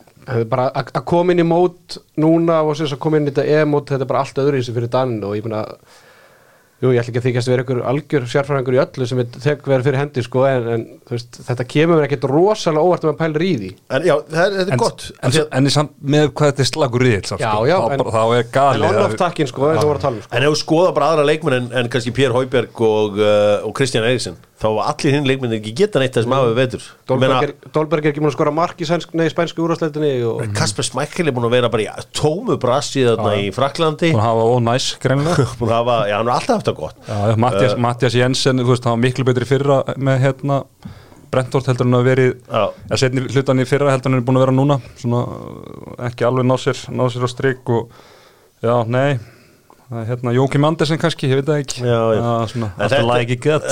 bara 0.50 0.68
að 0.76 1.00
koma 1.08 1.32
inn 1.32 1.40
í 1.40 1.46
mót 1.48 1.96
núna 2.20 2.60
og 2.60 2.76
að 2.76 2.98
koma 3.00 3.20
inn 3.20 3.30
í 3.30 3.32
þetta 3.32 3.46
EM-mót 3.62 3.88
þetta 3.94 4.04
er 4.04 4.10
bara 4.10 4.24
allt 4.24 4.40
öðru 4.42 4.60
í 4.60 4.66
sig 4.66 4.76
fyrir 4.76 4.92
Danin 4.92 5.24
og 5.24 5.36
ég 5.38 5.46
meina 5.46 5.62
jú, 6.78 6.90
ég 6.94 7.00
ætla 7.02 7.10
ekki 7.10 7.18
að 7.20 7.24
þykjast 7.28 7.48
að 7.48 7.52
vera 7.54 7.64
ykkur 7.64 7.80
algjör 7.90 8.26
sérfræðingur 8.32 8.76
í 8.76 8.80
öllu 8.84 9.06
sem 9.10 9.22
tek 9.42 9.64
verið 9.66 9.86
fyrir 9.88 9.98
hendi 9.98 10.22
sko 10.22 10.44
en, 10.46 10.68
en 10.74 10.84
veist, 11.10 11.38
þetta 11.48 11.66
kemur 11.72 12.04
ekkert 12.06 12.26
rosalega 12.30 12.84
óvart 12.86 13.02
að 13.06 13.10
maður 13.10 13.20
pælir 13.24 13.44
í 13.48 13.52
því. 13.58 13.70
En 13.98 14.06
já, 14.06 14.14
það 14.30 14.42
er, 14.44 14.56
þetta 14.60 14.68
er 14.68 14.76
en, 14.76 14.82
gott. 14.84 15.06
en, 15.18 15.32
en, 15.32 15.48
en 15.58 15.70
í 15.70 15.74
samt 15.74 15.94
með 16.14 16.28
hvað 16.38 16.52
þetta 16.52 16.64
er 16.66 16.70
slagur 16.72 17.06
Já, 17.42 17.50
sko, 17.50 17.66
þá, 17.66 17.88
en- 17.98 18.04
er 18.38 18.44
en 18.44 18.52
galið 18.58 18.88
on-off 18.92 19.14
að- 19.16 19.22
takkin 19.24 19.50
sko, 19.50 19.70
eins 19.72 19.82
og 19.82 19.90
voru 19.90 19.98
að 19.98 20.06
tala 20.06 20.16
um 20.20 20.22
sko. 20.28 20.36
En 20.38 20.46
ef 20.46 20.54
þú 20.54 20.60
skoða 20.62 20.94
bara 21.00 21.10
aðra 21.14 21.26
leikmenn 21.32 21.58
en, 21.58 21.68
en 21.82 21.90
kannski 21.92 22.14
Pér 22.14 22.36
Hauberg 22.36 22.84
og, 22.88 23.18
uh, 23.18 23.66
og 23.66 23.74
Kristján 23.78 24.06
Eiríksson 24.06 24.38
þá 24.58 24.66
var 24.74 24.90
allir 24.90 25.14
hinn 25.14 25.28
leikmenn 25.28 25.54
ekki 25.58 25.72
geta 25.78 26.00
neitt 26.02 26.16
þessum 26.18 26.34
aðeins 26.34 26.56
vetur. 26.58 26.82
Ég 26.82 27.52
Dolberg 27.74 28.06
er, 28.06 28.10
ekki 28.10 28.22
múin 28.22 28.32
að 28.32 28.36
skora 28.36 28.52
mark 28.54 28.82
í 28.82 28.88
sænsk, 28.88 29.14
nei, 29.18 29.28
spænsku 29.30 29.62
úrvarsleitinni 29.62 30.12
og 30.26 30.42
Kasper 30.56 30.86
Smækkel 30.86 31.30
er 31.30 31.36
búin 31.36 31.46
að 31.46 31.54
vera 31.54 31.70
bara 31.72 31.86
í 31.86 32.06
tómu 32.18 32.58
brassi 32.60 33.06
þarna 33.06 33.36
í 33.38 33.48
Fraklandi 33.54 34.10
búin 34.12 34.22
að 34.24 34.28
hafa 34.28 34.48
ónæs 34.56 34.88
greinlega 35.02 35.46
já, 36.10 36.16
hann 36.18 36.26
er 36.26 36.34
alltaf 36.34 36.54
haft 36.56 36.70
það 36.72 36.78
gott. 36.82 37.02
Já, 37.06 37.36
Mattias, 37.46 37.76
Mattias 37.86 38.18
Jensen, 38.18 38.64
þú 38.64 38.74
veist, 38.74 38.88
hann 38.88 38.98
var 38.98 39.04
miklu 39.06 39.28
betri 39.28 39.48
fyrra 39.48 39.82
með 39.96 40.24
hérna 40.26 40.62
Brentford 41.28 41.68
heldur 41.68 41.88
hann 41.88 41.98
að 41.98 42.06
verið 42.08 42.30
Já. 42.48 42.62
að 42.88 43.00
setni 43.02 43.24
hlutan 43.28 43.60
í 43.60 43.66
fyrra 43.68 43.92
heldur 43.92 44.10
hann 44.10 44.20
er 44.20 44.24
búin 44.26 44.38
að 44.40 44.46
vera 44.46 44.54
núna 44.56 44.78
svona 44.98 45.24
ekki 46.08 46.26
alveg 46.28 46.46
ná 46.48 46.56
sér, 46.60 46.80
ná 46.88 47.04
sér 47.12 47.26
á 47.26 47.30
strik 47.30 47.68
og 47.74 47.92
já, 48.64 48.74
nei 48.88 49.18
það 49.88 50.02
er 50.02 50.06
hérna 50.12 50.34
Jókim 50.36 50.66
Andersen 50.68 51.00
kannski, 51.00 51.28
ég 51.30 51.40
veit 51.40 51.48
það 51.48 51.62
ekki. 51.62 51.82
En 52.76 52.84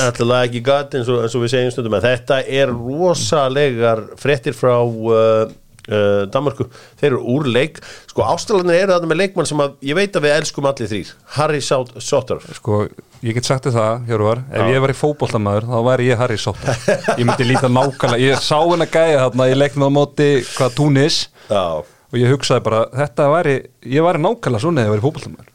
alltaf 0.07 0.27
lag 0.31 0.47
ekki 0.49 0.63
gött. 0.65 0.97
eins 0.97 1.11
og, 1.13 1.27
við 1.45 1.53
segjum 1.53 1.75
stundum 1.75 1.97
en 1.99 2.05
þetta 2.07 2.41
er 2.61 2.73
rosalegar 2.73 4.03
fréttir 4.21 4.57
frá 4.57 4.75
uh, 4.81 5.49
uh, 5.91 6.23
Danmarku, 6.33 6.69
þeir 7.01 7.11
eru 7.13 7.21
úr 7.37 7.49
leik. 7.53 7.81
Sko 8.11 8.25
ástralarnir 8.27 8.79
eru 8.85 8.95
þarna 8.97 9.11
með 9.13 9.21
leikmann 9.23 9.49
sem 9.51 9.61
að 9.65 9.75
ég 9.91 9.99
veit 9.99 10.17
að 10.17 10.25
við 10.29 10.37
elskum 10.39 10.69
allir 10.71 10.91
þrýr 10.93 11.11
Harry 11.37 11.61
Sot- 11.65 11.93
Sotter 12.03 12.41
sko, 12.57 12.85
ég 13.27 13.37
get 13.37 13.49
sagt 13.49 13.69
þér 13.69 13.77
það, 13.77 14.07
Hjörvar 14.11 14.41
ef 14.53 14.71
ég 14.73 14.81
var 14.87 14.95
í 14.95 14.97
fótboltamæður, 15.01 15.69
þá 15.73 15.79
væri 15.91 16.09
ég 16.11 16.23
Harry 16.23 16.39
Sotter 16.41 16.81
ég 17.21 17.27
myndi 17.29 17.49
líta 17.51 17.69
nákvæmlega, 17.73 18.23
ég 18.25 18.41
sá 18.45 18.57
henn 18.63 18.87
að 18.87 18.95
gæja 18.97 19.21
þarna, 19.27 19.51
ég 19.53 19.61
leiknum 19.61 19.89
á 19.89 19.97
móti 20.01 20.31
hvað 20.55 20.79
Túnis. 20.81 21.21
Já, 21.51 21.67
og 21.85 22.17
ég 22.21 22.33
hugsaði 22.33 22.65
bara, 22.67 22.87
þetta 22.95 23.29
væri 23.35 23.57
ég 23.93 24.07
væri 24.07 24.25
nákvæmlega 24.25 24.65
svona 24.65 24.83
ef 24.85 24.89
ég 24.89 24.95
var 24.97 25.03
í 25.03 25.07
fótboltamæður 25.07 25.53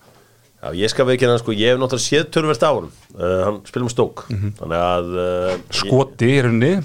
Já, 0.62 0.70
ég 0.78 0.92
skal 0.94 1.08
veikina 1.10 1.34
hann 1.34 1.42
sko, 1.42 1.54
ég 1.58 1.74
hef 1.74 1.80
náttúrulega 1.82 2.06
séð 2.06 2.28
törverst 2.36 2.62
á 2.62 2.70
hann 2.70 2.90
uh, 3.18 3.38
hann 3.48 3.62
spilum 3.66 3.90
stók 3.90 4.28
þannig 4.30 4.78
að 4.78 5.14
uh, 5.18 5.54
skoti 5.74 6.36
í 6.36 6.42
rauninni. 6.46 6.76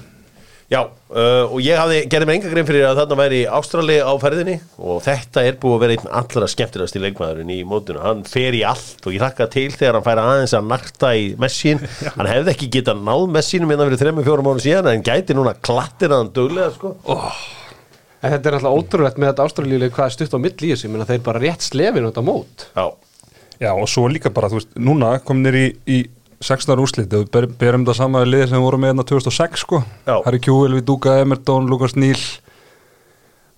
Já, 0.66 0.80
uh, 0.82 1.44
og 1.44 1.60
ég 1.62 1.78
hafði, 1.78 1.98
gerði 2.10 2.26
mér 2.26 2.36
enga 2.40 2.48
grein 2.50 2.66
fyrir 2.66 2.86
að 2.88 2.98
þarna 2.98 3.18
væri 3.20 3.42
Ástrali 3.54 3.98
á 4.02 4.10
ferðinni 4.18 4.56
og 4.82 4.96
þetta 5.04 5.44
er 5.46 5.58
búið 5.62 5.76
að 5.76 5.84
vera 5.84 5.94
einn 5.94 6.08
allra 6.22 6.48
skemmtilegast 6.50 6.98
í 6.98 7.02
leikmaðurinn 7.04 7.52
í 7.54 7.58
mótinu, 7.68 8.00
hann 8.02 8.24
fer 8.26 8.56
í 8.56 8.64
allt 8.66 9.06
og 9.06 9.14
ég 9.14 9.22
hlakka 9.22 9.46
til 9.52 9.68
þegar 9.70 10.00
hann 10.00 10.06
fær 10.08 10.22
aðeins 10.24 10.56
að 10.58 10.66
narta 10.72 11.12
í 11.14 11.28
messin, 11.38 11.84
hann 12.16 12.32
hefði 12.32 12.54
ekki 12.56 12.70
getað 12.80 13.04
náð 13.06 13.28
messinum 13.36 13.76
innan 13.76 13.92
fyrir 13.92 14.02
3-4 14.08 14.48
mánu 14.48 14.64
síðan 14.64 14.90
en 14.96 15.06
gæti 15.06 15.38
núna 15.38 15.54
klattir 15.54 16.10
að 16.10 16.24
hann 16.24 16.34
duglega 16.40 16.72
sko. 16.74 16.96
En 18.24 18.32
þetta 18.32 18.50
er 18.50 18.58
alltaf 18.58 18.74
ótrúlegt 18.80 19.20
með 19.20 19.30
þetta 19.30 19.46
ástralíuleg 19.46 19.94
hvað 19.94 20.08
er 20.08 20.16
stutt 20.16 20.34
á 20.34 20.38
milli 20.42 20.72
í 20.72 20.74
þessu, 20.74 20.88
ég 20.88 20.96
meina 20.96 21.06
þeir 21.06 21.26
bara 21.28 21.44
rétt 21.46 21.62
slefin 21.68 22.08
út 22.08 22.18
á 22.18 22.22
mót. 22.26 22.66
Já, 22.74 22.88
Já, 23.60 23.70
og 23.72 23.88
svo 23.88 24.06
líka 24.12 24.30
bara, 24.30 24.48
þú 24.52 24.58
veist, 24.60 24.74
núna 24.76 25.14
kominir 25.24 25.54
í, 25.56 25.66
í 25.88 25.98
16 26.44 26.80
úrslit, 26.82 27.08
við 27.08 27.30
ber, 27.32 27.46
berum 27.48 27.86
það 27.88 27.96
sama 28.02 28.20
liðið 28.28 28.50
sem 28.50 28.58
við 28.58 28.66
vorum 28.66 28.82
með 28.84 28.90
hérna 28.92 29.06
2006, 29.08 29.62
sko 29.64 29.78
Já. 30.06 30.16
Harry 30.26 30.40
Kjúil, 30.44 30.74
Viduka, 30.76 31.14
Emerton, 31.22 31.66
Lukas 31.70 31.94
Níl 31.96 32.18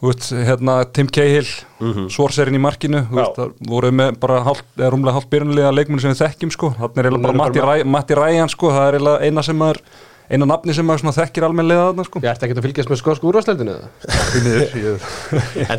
veist, 0.03 0.29
hérna 0.31 0.77
Tim 0.95 1.09
Cahill, 1.11 1.49
mm 1.81 1.89
Mhm. 1.89 2.05
Svorserinn 2.15 2.55
í 2.55 2.61
markinu, 2.63 3.01
veist, 3.11 3.41
voru 3.67 3.91
með 3.91 4.19
bara 4.23 4.43
hálf, 4.47 4.63
rúmlega 4.79 5.17
hálf 5.17 5.27
byrjunlega 5.31 5.73
leikmenn 5.75 6.01
sem 6.01 6.13
við 6.13 6.23
þekkjum, 6.23 6.53
sko, 6.55 6.71
þannig 6.79 6.99
er 6.99 7.09
eiginlega 7.11 7.63
bara 7.63 7.85
Matti 7.85 8.15
Ræjan, 8.15 8.49
sko, 8.55 8.71
það 8.71 8.87
er 8.89 8.99
eiginlega 9.01 9.27
eina 9.27 9.43
sem 9.43 9.59
maður, 9.59 9.81
eina 10.29 10.47
nafni 10.49 10.75
sem 10.77 10.87
maður 10.88 11.03
þekkir 11.17 11.47
almennlega 11.47 11.85
þarna, 11.88 12.05
sko. 12.09 12.21
Ég 12.25 12.31
ætti 12.33 12.47
ekki 12.47 12.57
að 12.59 12.67
fylgjast 12.67 12.91
með 12.93 13.01
skosku 13.01 13.29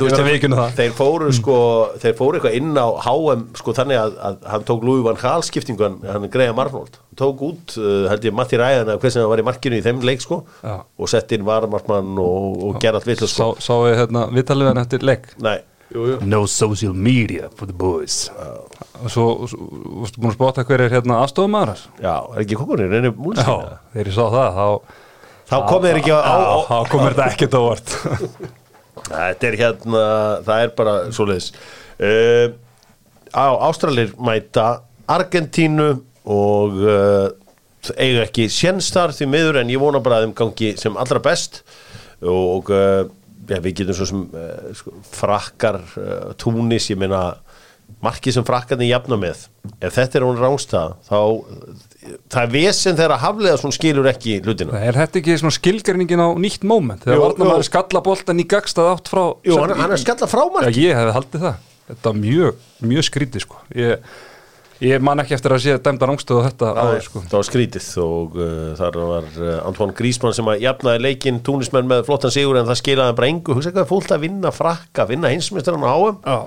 það. 0.57 0.73
þeir 0.79 0.95
fóru 0.97 1.29
sko, 1.37 1.57
þeir 2.01 2.15
fóru 2.17 2.39
eitthvað 2.39 2.57
inn 2.59 2.73
á 2.79 2.87
HM 3.05 3.43
sko 3.61 3.75
þannig 3.77 4.01
að, 4.01 4.17
að 4.29 4.39
hann 4.53 4.65
tók 4.69 4.85
Lúi 4.87 5.05
Van 5.05 5.19
Hal 5.21 5.45
skiptingun, 5.45 5.99
hann 6.07 6.27
greiða 6.33 6.55
Marnold 6.57 6.97
hann 6.99 7.19
tók 7.21 7.43
út, 7.45 7.77
uh, 7.77 8.07
held 8.11 8.25
ég, 8.29 8.35
Matti 8.35 8.59
Ræðan 8.59 8.89
eða 8.93 8.99
hver 9.03 9.13
sem 9.15 9.29
var 9.29 9.41
í 9.43 9.47
markinu 9.47 9.79
í 9.79 9.85
þeim 9.85 10.01
leik 10.07 10.23
sko 10.25 10.41
Já. 10.63 10.79
og 10.81 11.11
sett 11.11 11.33
inn 11.37 11.45
Varamartmann 11.47 12.15
og, 12.21 12.63
og 12.69 12.79
gera 12.81 12.99
allt 13.01 13.09
vitlu 13.09 13.29
sko. 13.29 13.53
Sá, 13.59 13.69
sá 13.69 13.75
við 13.85 13.97
hérna 14.01 14.25
viðtalið 14.33 14.71
hann 14.71 14.81
eftir 14.83 15.05
leik? 15.05 15.29
Nei, 15.45 15.57
No 16.21 16.43
social 16.45 16.93
media 16.93 17.49
for 17.57 17.65
the 17.65 17.73
boys. 17.73 18.27
Og 18.99 19.09
svo, 19.09 19.25
og 19.41 19.49
svo 19.49 19.67
varstu 20.03 20.21
búin 20.21 20.33
að 20.33 20.37
spotta 20.37 20.65
hver 20.67 20.83
er 20.85 20.93
hérna 20.93 21.21
aðstofumæður 21.23 21.81
já, 22.03 22.13
er 22.35 22.41
ekki 22.43 22.57
kokunir, 22.59 22.91
reynir 22.91 23.13
já, 23.13 23.17
múlsina 23.17 23.55
þegar 23.93 24.09
ég 24.11 24.17
sá 24.17 24.25
það 24.35 24.57
þá, 24.59 24.65
Þá 25.49 25.55
kom 25.65 25.85
þeir 25.87 25.99
ekki 26.01 26.13
á, 26.13 26.37
þá 26.67 26.75
komur 26.91 27.15
þetta 27.15 27.29
ekkert 27.33 27.57
á 27.57 27.61
vart 27.63 27.93
Þetta 29.09 29.47
er 29.49 29.57
hérna, 29.57 30.01
það 30.45 30.63
er 30.65 30.73
bara 30.77 30.95
svoleiðis. 31.15 31.51
Uh, 31.99 32.51
Á 33.29 33.47
Ástralir 33.69 34.11
mæta 34.17 34.81
Argentínu 35.09 35.89
og 36.29 36.79
uh, 36.81 37.29
eiga 37.95 38.25
ekki 38.25 38.47
sénstar 38.51 39.13
því 39.15 39.27
miður 39.29 39.61
en 39.61 39.71
ég 39.71 39.81
vona 39.81 40.01
bara 40.03 40.19
að 40.19 40.27
þeim 40.27 40.35
gangi 40.41 40.71
sem 40.81 40.97
allra 40.99 41.21
best. 41.23 41.61
Og 42.25 42.69
uh, 42.73 43.07
ja, 43.49 43.61
við 43.63 43.81
getum 43.81 43.97
svo 43.97 44.09
sem 44.09 44.25
uh, 44.29 44.71
sko, 44.77 44.95
frakkar 45.13 45.81
uh, 45.81 46.31
túnis, 46.39 46.89
ég 46.91 46.99
meina 47.01 47.39
markið 48.05 48.37
sem 48.37 48.45
frakkarnir 48.45 48.91
jafna 48.91 49.17
með 49.19 49.47
ef 49.81 49.95
þetta 49.95 50.19
er 50.19 50.25
hún 50.27 50.37
rángstað 50.39 50.99
þá 51.07 51.17
það 52.29 52.41
er 52.41 52.51
vesen 52.53 52.97
þegar 52.97 53.13
að 53.15 53.23
haflega 53.23 53.59
svona 53.59 53.75
skilur 53.75 54.09
ekki 54.09 54.37
hlutina. 54.45 54.81
Er 54.81 54.97
þetta 54.97 55.19
ekki 55.21 55.37
svona 55.41 55.55
skilgerningin 55.55 56.23
á 56.23 56.29
nýtt 56.39 56.65
moment? 56.67 57.03
Þegar 57.03 57.21
varna 57.23 57.49
maður 57.51 57.67
skalla 57.67 58.03
boltan 58.05 58.41
í 58.41 58.45
gagstað 58.49 58.91
átt 58.93 59.11
frá 59.11 59.23
Jú, 59.45 59.57
hann, 59.59 59.75
hann 59.79 59.95
er 59.95 60.01
skalla 60.01 60.29
frá 60.29 60.43
já, 60.45 60.69
ég 60.77 60.97
hefði 60.97 61.15
haldið 61.17 61.45
það. 61.45 61.67
Þetta 61.89 62.11
var 62.11 62.19
mjög, 62.21 62.65
mjög 62.91 63.07
skrítið 63.09 63.45
sko. 63.45 63.61
Ég, 63.77 64.11
ég 64.83 65.01
man 65.03 65.19
ekki 65.23 65.35
eftir 65.35 65.53
að 65.55 65.63
sé 65.65 65.75
dæmda 65.83 66.07
rángstöðu 66.09 66.45
þetta 66.45 66.69
áður 66.77 67.01
sko. 67.05 67.21
það 67.25 67.35
var 67.39 67.47
skrítið 67.49 67.87
og 68.03 68.37
uh, 68.39 68.53
þar 68.79 68.99
var 69.09 69.27
uh, 69.39 69.49
Antoine 69.67 69.95
Griezmann 69.97 70.35
sem 70.37 70.51
að 70.51 70.63
jafnaði 70.63 71.03
leikinn 71.07 71.41
túnismenn 71.45 71.89
með 71.89 72.05
flottan 72.07 72.33
sigur 72.35 72.59
en 72.61 72.69
það 72.69 72.79
skilaði 72.81 73.17
bara 73.19 73.29
engu. 73.33 73.57
Hugsa 73.57 73.73
hvað 73.75 73.83
er 73.83 73.89
fólk 73.91 74.13
að 74.15 74.23
vinna 74.27 74.53
frakka, 74.55 75.07
vinna 75.09 75.31
hinsmestran 75.33 75.83
á 75.83 75.95
já, 75.99 76.37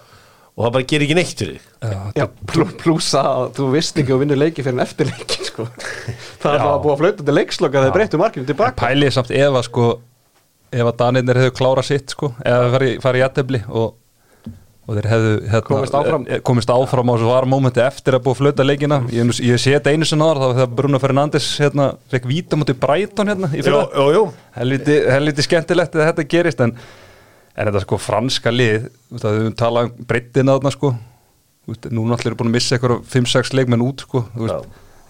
og 0.52 0.66
það 0.66 0.72
bara 0.76 0.88
gerir 0.92 1.06
ekki 1.08 1.16
neitt 1.16 1.42
fyrir 1.42 1.58
þig. 1.58 1.68
Já, 1.82 2.00
Já, 2.20 2.26
plú- 2.52 2.72
plúsa 2.82 3.22
að 3.24 3.50
þú 3.58 3.68
vist 3.72 4.00
ekki 4.02 4.12
að 4.16 4.22
vinna 4.24 4.36
leiki 4.40 4.64
fyrir 4.64 4.76
en 4.78 4.84
eftir 4.84 5.08
leikin, 5.12 5.46
sko. 5.48 5.68
Það 6.42 6.56
er 6.58 6.64
búið 6.82 6.92
að 6.94 7.00
flauta 7.04 7.24
til 7.28 7.36
leiksloka 7.38 7.80
þegar 7.84 7.94
breyttu 7.96 8.20
markinu 8.20 8.48
tilbaka. 8.48 8.76
pælið 8.82 9.14
samt 9.16 9.30
ef 9.32 9.56
að 9.60 9.64
sko 9.68 9.86
ef 10.72 10.88
að 10.88 10.96
Danirnir 11.00 11.40
hefðu 11.40 11.54
klárað 11.56 11.88
sitt 11.88 12.12
sko 12.14 12.32
eða 12.44 12.70
farið 12.74 12.94
fari 13.04 13.20
í 13.20 13.22
jættefli 13.22 13.60
og, 13.68 13.94
og 14.92 14.98
þeir 14.98 15.06
hefðu 15.08 15.30
hérna, 15.48 15.68
Komist 15.70 15.94
áfram. 15.96 16.24
eh, 16.28 16.40
komist 16.44 16.72
áfram 16.72 17.10
á 17.10 17.14
svo 17.16 17.30
var 17.32 17.46
mómenti 17.48 17.80
eftir 17.82 18.16
að 18.18 18.24
búið 18.26 18.34
að 18.34 18.40
flöta 18.42 18.66
leikina. 18.66 18.98
Ég, 19.08 19.30
ég 19.40 19.60
þetta 19.78 19.94
einu 19.94 20.08
sinna 20.08 20.28
þar 20.28 20.40
það 20.42 20.50
var 20.50 20.58
þegar 20.58 20.74
Bruno 20.80 21.00
Fernandes 21.00 21.46
hérna, 21.62 21.86
fekk 22.12 22.28
víta 22.28 22.58
mútið 22.60 22.80
Brighton 22.82 23.32
hérna 23.32 23.48
í 23.56 23.62
jú. 24.16 24.26
helviti, 24.58 24.98
skemmtilegt 25.48 25.96
að 25.96 26.04
þetta 26.10 26.26
gerist 26.36 26.60
en, 26.60 26.74
en 27.56 27.70
þetta 27.70 27.84
sko 27.86 28.00
franska 28.02 28.52
lið 28.52 28.90
þú 28.90 29.16
veist, 29.16 29.24
að 29.30 29.40
við 29.40 29.56
tala 29.64 29.86
um 29.88 29.94
breyttina 30.12 30.58
þarna 30.58 30.74
sko. 30.76 30.92
Þú 31.62 31.72
veist, 31.74 31.90
nú 31.94 32.04
náttúrulega 32.10 32.34
er 32.34 32.40
búin 32.42 32.52
að 32.52 32.56
missa 32.58 32.76
eitthvað 32.76 33.02
5-6 33.16 33.56
leikmenn 33.56 33.86
út 33.86 34.04
sko 34.04 34.26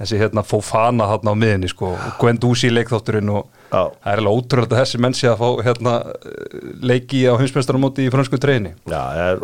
þessi 0.02 0.18
hérna 0.20 0.42
Fofana 0.46 1.06
þarna 1.10 1.34
á 1.34 1.36
miðinni 1.38 1.70
sko 1.70 1.92
í 2.68 2.72
leikþátturinn 2.76 3.30
og 3.32 3.61
Já. 3.72 3.82
það 4.04 4.12
er 4.12 4.22
alveg 4.22 4.38
ótrúlega 4.38 4.80
þessi 4.82 5.02
menn 5.02 5.16
sé 5.16 5.30
að 5.32 5.40
fá 5.42 5.48
hérna 5.66 5.94
leiki 6.84 7.24
á 7.24 7.34
hinsmestaramóti 7.40 8.06
í 8.06 8.12
fransku 8.12 8.40
treyni 8.42 8.74
er, 8.92 9.40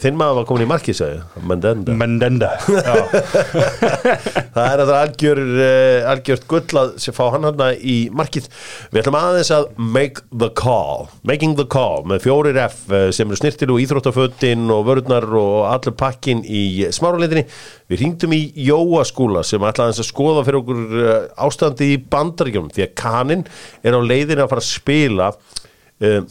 þinn 0.00 0.18
maður, 0.18 0.40
var 0.40 0.48
komin 0.48 0.66
í 0.66 0.70
markið 0.70 1.00
segi 1.00 1.44
Mendenda 1.50 1.96
Mendenda 1.98 2.52
það 4.54 4.64
er 4.64 4.84
að 4.84 4.90
það 4.90 4.96
algjör 5.00 5.42
uh, 5.46 6.10
algjört 6.14 6.46
gull 6.50 6.80
að 6.80 6.94
fá 7.14 7.24
hann 7.34 7.46
hann 7.48 7.60
í 7.80 7.96
markið. 8.14 8.48
Við 8.90 9.02
ætlum 9.02 9.18
aðeins 9.18 9.50
að 9.54 9.66
make 9.78 10.24
the 10.30 10.50
call 10.56 11.08
making 11.26 11.56
the 11.58 11.66
call 11.70 12.04
með 12.08 12.24
fjórir 12.26 12.58
F 12.66 12.82
uh, 12.90 13.08
sem 13.14 13.28
eru 13.28 13.40
snirtil 13.40 13.70
og 13.74 13.82
íþróttafötin 13.84 14.66
og 14.72 14.86
vörðnar 14.88 15.26
og 15.40 15.68
allur 15.70 15.96
pakkin 16.00 16.42
í 16.44 16.86
smáraleitinni. 16.94 17.46
Við 17.90 18.04
hringdum 18.04 18.34
í 18.36 18.42
Jóa 18.66 19.04
skúla 19.08 19.42
sem 19.46 19.62
ætlaði 19.66 19.96
að 19.98 20.10
skoða 20.10 20.44
fyrir 20.46 20.60
okkur 20.62 20.82
uh, 21.00 21.14
ástandi 21.46 21.92
í 21.94 22.00
bandaríkjum 22.10 22.70
því 22.74 22.86
að 22.86 22.94
kaninn 23.40 23.84
er 23.84 23.96
á 23.96 24.00
leiðinu 24.00 24.44
að 24.44 24.52
fara 24.52 24.64
að 24.64 24.70
spila 24.70 25.30
uh, 25.30 26.22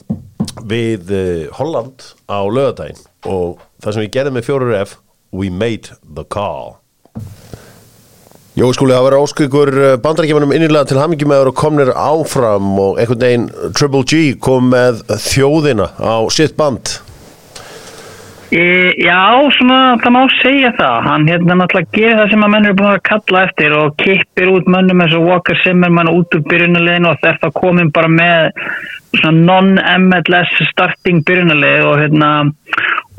við 0.69 1.11
uh, 1.11 1.47
Holland 1.57 2.13
á 2.29 2.39
lögadaginn 2.45 3.01
og 3.27 3.59
það 3.81 3.93
sem 3.93 4.05
við 4.05 4.13
gerðum 4.17 4.37
með 4.37 4.47
fjórir 4.47 4.77
F 4.83 4.97
we 5.31 5.49
made 5.49 5.95
the 6.03 6.25
call 6.25 6.77
Jó, 8.57 8.65
skúli, 8.75 8.91
það 8.91 9.05
verður 9.05 9.23
óskvíkur 9.23 9.69
bandarækjumunum 10.03 10.51
innilega 10.51 10.89
til 10.89 10.97
hamingjumæður 10.99 11.51
og 11.51 11.55
komnir 11.55 11.91
áfram 11.95 12.73
og 12.81 12.97
einhvern 12.99 13.21
veginn 13.21 13.45
Triple 13.77 14.01
G 14.09 14.33
kom 14.41 14.73
með 14.73 14.99
þjóðina 15.29 15.87
á 15.95 16.27
sitt 16.33 16.57
band. 16.59 16.97
E, 18.49 18.61
já, 18.97 19.29
svona, 19.53 19.97
það 20.01 20.13
má 20.15 20.21
segja 20.39 20.71
það. 20.77 20.95
Hann 21.05 21.27
hérna 21.29 21.57
náttúrulega 21.59 21.93
gerir 21.93 22.15
það 22.17 22.31
sem 22.31 22.45
að 22.45 22.53
menn 22.53 22.69
eru 22.69 22.77
búin 22.79 22.91
að 22.95 23.03
kalla 23.09 23.43
eftir 23.45 23.75
og 23.77 23.97
kippir 24.01 24.49
út 24.49 24.71
mönnum 24.73 25.03
eins 25.05 25.13
og 25.17 25.27
Walker 25.29 25.59
Zimmerman 25.61 26.09
út 26.09 26.33
úr 26.33 26.41
byrjunuleginu 26.49 27.11
og 27.11 27.21
þetta 27.21 27.51
komin 27.59 27.91
bara 27.93 28.09
með 28.09 28.49
non-MLS 29.29 30.57
starting 30.71 31.21
byrjunuleg 31.25 31.85
og 31.85 32.01
hérna 32.01 32.31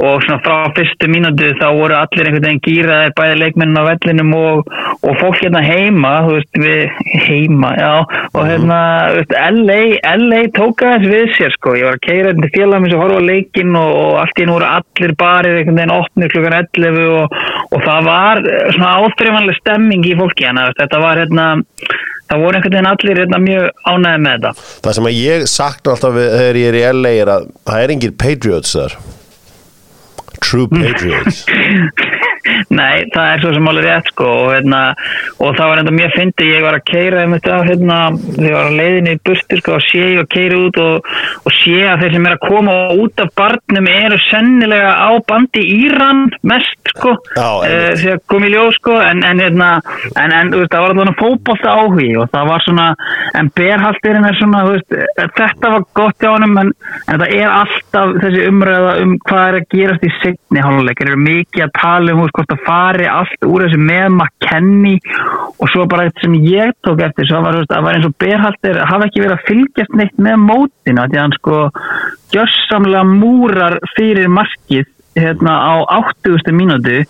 og 0.01 0.23
svona 0.25 0.41
frá 0.45 0.71
fyrstu 0.77 1.09
mínútu 1.13 1.51
þá 1.61 1.67
voru 1.77 1.97
allir 1.99 2.29
einhvern 2.29 2.47
veginn 2.47 2.63
gýraðir 2.65 3.15
bæði 3.19 3.39
leikmennin 3.41 3.81
á 3.81 3.85
vellinum 3.89 4.35
og, 4.39 4.71
og 5.05 5.19
fólk 5.21 5.41
hérna 5.43 5.63
heima 5.65 6.13
þú 6.27 6.37
veist 6.39 6.61
við 6.65 7.01
heima 7.27 7.73
já. 7.77 7.93
Og 8.33 8.49
hérna 8.49 8.81
þú 9.11 9.19
veist, 9.21 9.37
LA, 9.61 9.81
LA 10.17 10.43
tóka 10.57 10.95
þess 10.95 11.13
við 11.15 11.35
sér 11.37 11.57
sko. 11.57 11.77
Ég 11.79 11.89
var 11.89 11.99
að 11.99 12.07
keira 12.07 12.35
þetta 12.35 12.53
félag 12.57 12.85
með 12.85 12.95
svo 12.95 13.03
horfa 13.05 13.21
á 13.21 13.29
leikin 13.31 13.81
og, 13.81 13.91
og 14.05 14.21
allt 14.25 14.41
í 14.41 14.47
einu 14.47 14.57
voru 14.57 14.71
allir 14.71 15.17
barið 15.25 15.59
einhvern 15.61 15.83
veginn 15.83 15.97
8 15.99 16.31
klukkan 16.35 16.59
11 16.61 17.03
og, 17.21 17.41
og 17.71 17.85
það 17.89 18.09
var 18.11 18.45
eh, 18.45 18.63
svona 18.77 18.95
áþreifanlega 19.01 19.61
stemming 19.61 20.09
í 20.09 20.17
fólki 20.19 20.49
hérna 20.49 20.71
þetta 20.79 21.03
var 21.03 21.21
hérna 21.21 21.47
það 22.31 22.45
voru 22.45 22.59
einhvern 22.59 22.77
veginn 22.77 22.91
allir 22.91 23.23
hérna 23.25 23.41
mjög 23.43 23.71
ánæði 23.91 24.25
með 24.25 24.37
þetta. 24.37 24.69
Það 24.85 24.99
sem 24.99 25.09
að 25.11 25.17
ég 25.21 25.49
sakna 25.51 25.95
alltaf 25.95 26.21
þegar 26.21 26.61
ég 26.61 26.69
er 26.71 26.79
í 26.79 26.85
LA 27.01 27.17
er 27.25 27.33
að 27.37 27.49
það 27.71 27.87
er 27.87 27.95
engir 27.97 28.15
Patriots 28.25 28.77
þar. 28.77 29.01
True 30.41 30.69
Patriots. 30.69 31.45
Nei, 32.71 33.05
það 33.13 33.27
er 33.35 33.43
svo 33.43 33.53
sem 33.55 33.69
alveg 33.71 33.87
rétt 33.87 34.11
sko 34.13 34.27
og, 34.31 34.47
hérna, 34.55 34.81
og 35.39 35.57
það 35.59 35.71
var 35.71 35.83
enda 35.83 35.93
mjög 35.95 36.15
fyndi 36.17 36.49
ég 36.49 36.65
var 36.65 36.79
að 36.79 36.87
keira 36.89 37.25
um 37.27 37.35
þetta 37.37 37.59
hérna, 37.69 37.99
þegar 38.17 38.47
ég 38.47 38.57
var 38.57 38.71
að 38.71 38.79
leiðinni 38.81 39.15
í 39.17 39.21
bustur 39.29 39.61
sko 39.61 39.77
og 39.77 39.85
sé 39.85 40.05
ég 40.15 40.23
að 40.23 40.31
keira 40.35 40.61
út 40.61 40.81
og, 40.81 41.11
og 41.45 41.57
sé 41.59 41.77
að 41.85 42.05
þeir 42.05 42.17
sem 42.17 42.29
er 42.31 42.37
að 42.37 42.47
koma 42.47 42.77
út 43.05 43.25
af 43.25 43.33
barnum 43.41 43.91
eru 43.93 44.21
sennilega 44.29 44.95
á 44.97 45.11
bandi 45.29 45.65
Íran 45.81 46.23
mest 46.49 46.95
sko 46.95 47.13
eh, 47.37 47.93
þegar 48.01 48.23
kom 48.33 48.47
í 48.47 48.53
ljós 48.55 48.79
sko 48.81 48.97
en, 49.05 49.23
en, 49.27 49.43
hérna, 49.45 49.71
en, 50.15 50.35
en 50.35 50.55
veist, 50.57 50.73
það 50.73 50.87
var 50.87 50.95
alltaf 50.95 51.21
fótbolta 51.21 51.77
áhugi 51.77 52.11
og 52.21 52.33
það 52.33 52.51
var 52.51 52.65
svona 52.65 52.89
en 53.41 53.53
berhaltirinn 53.61 54.29
er 54.31 54.41
svona 54.41 54.65
veist, 54.71 54.97
þetta 55.37 55.75
var 55.77 55.87
gott 55.99 56.25
hjá 56.25 56.33
honum 56.33 56.57
en, 56.65 56.73
það 57.07 57.27
er 57.29 57.47
alltaf 57.51 58.17
þessi 58.25 58.49
umræða 58.49 58.97
um 59.05 59.17
hvað 59.29 59.47
er 59.47 59.61
að 59.61 59.69
gerast 59.77 60.09
í 60.09 60.13
signi 60.21 60.65
háluleik 60.65 61.05
er 61.05 61.15
mikið 61.21 61.67
að 61.67 61.77
tala 61.81 62.15
um 62.15 62.25
veist, 62.31 62.37
hvort 62.37 62.55
að 62.55 62.65
fari 62.67 63.09
allt 63.09 63.47
úr 63.47 63.65
þessu 63.65 63.81
með 63.81 64.07
McKenny 64.15 65.01
og 65.59 65.69
svo 65.71 65.87
bara 65.87 66.09
þetta 66.09 66.25
sem 66.25 66.35
ég 66.45 66.73
tók 66.85 67.03
eftir 67.03 67.27
svo 67.27 67.43
var, 67.43 67.65
var 67.69 67.95
eins 67.95 68.07
og 68.07 68.17
berhaltir 68.19 68.81
hafa 68.85 69.07
ekki 69.07 69.25
verið 69.25 69.37
að 69.37 69.47
fylgjast 69.49 69.97
neitt 69.97 70.17
með 70.19 70.37
mótina 70.47 71.09
því 71.09 71.19
að 71.19 71.23
hann 71.23 71.37
sko 71.39 71.61
gjössamlega 72.31 73.05
múrar 73.05 73.79
fyrir 73.97 74.29
markið 74.31 74.87
hérna 75.19 75.55
á 75.59 75.75
80. 76.23 76.53
mínútu 76.55 77.01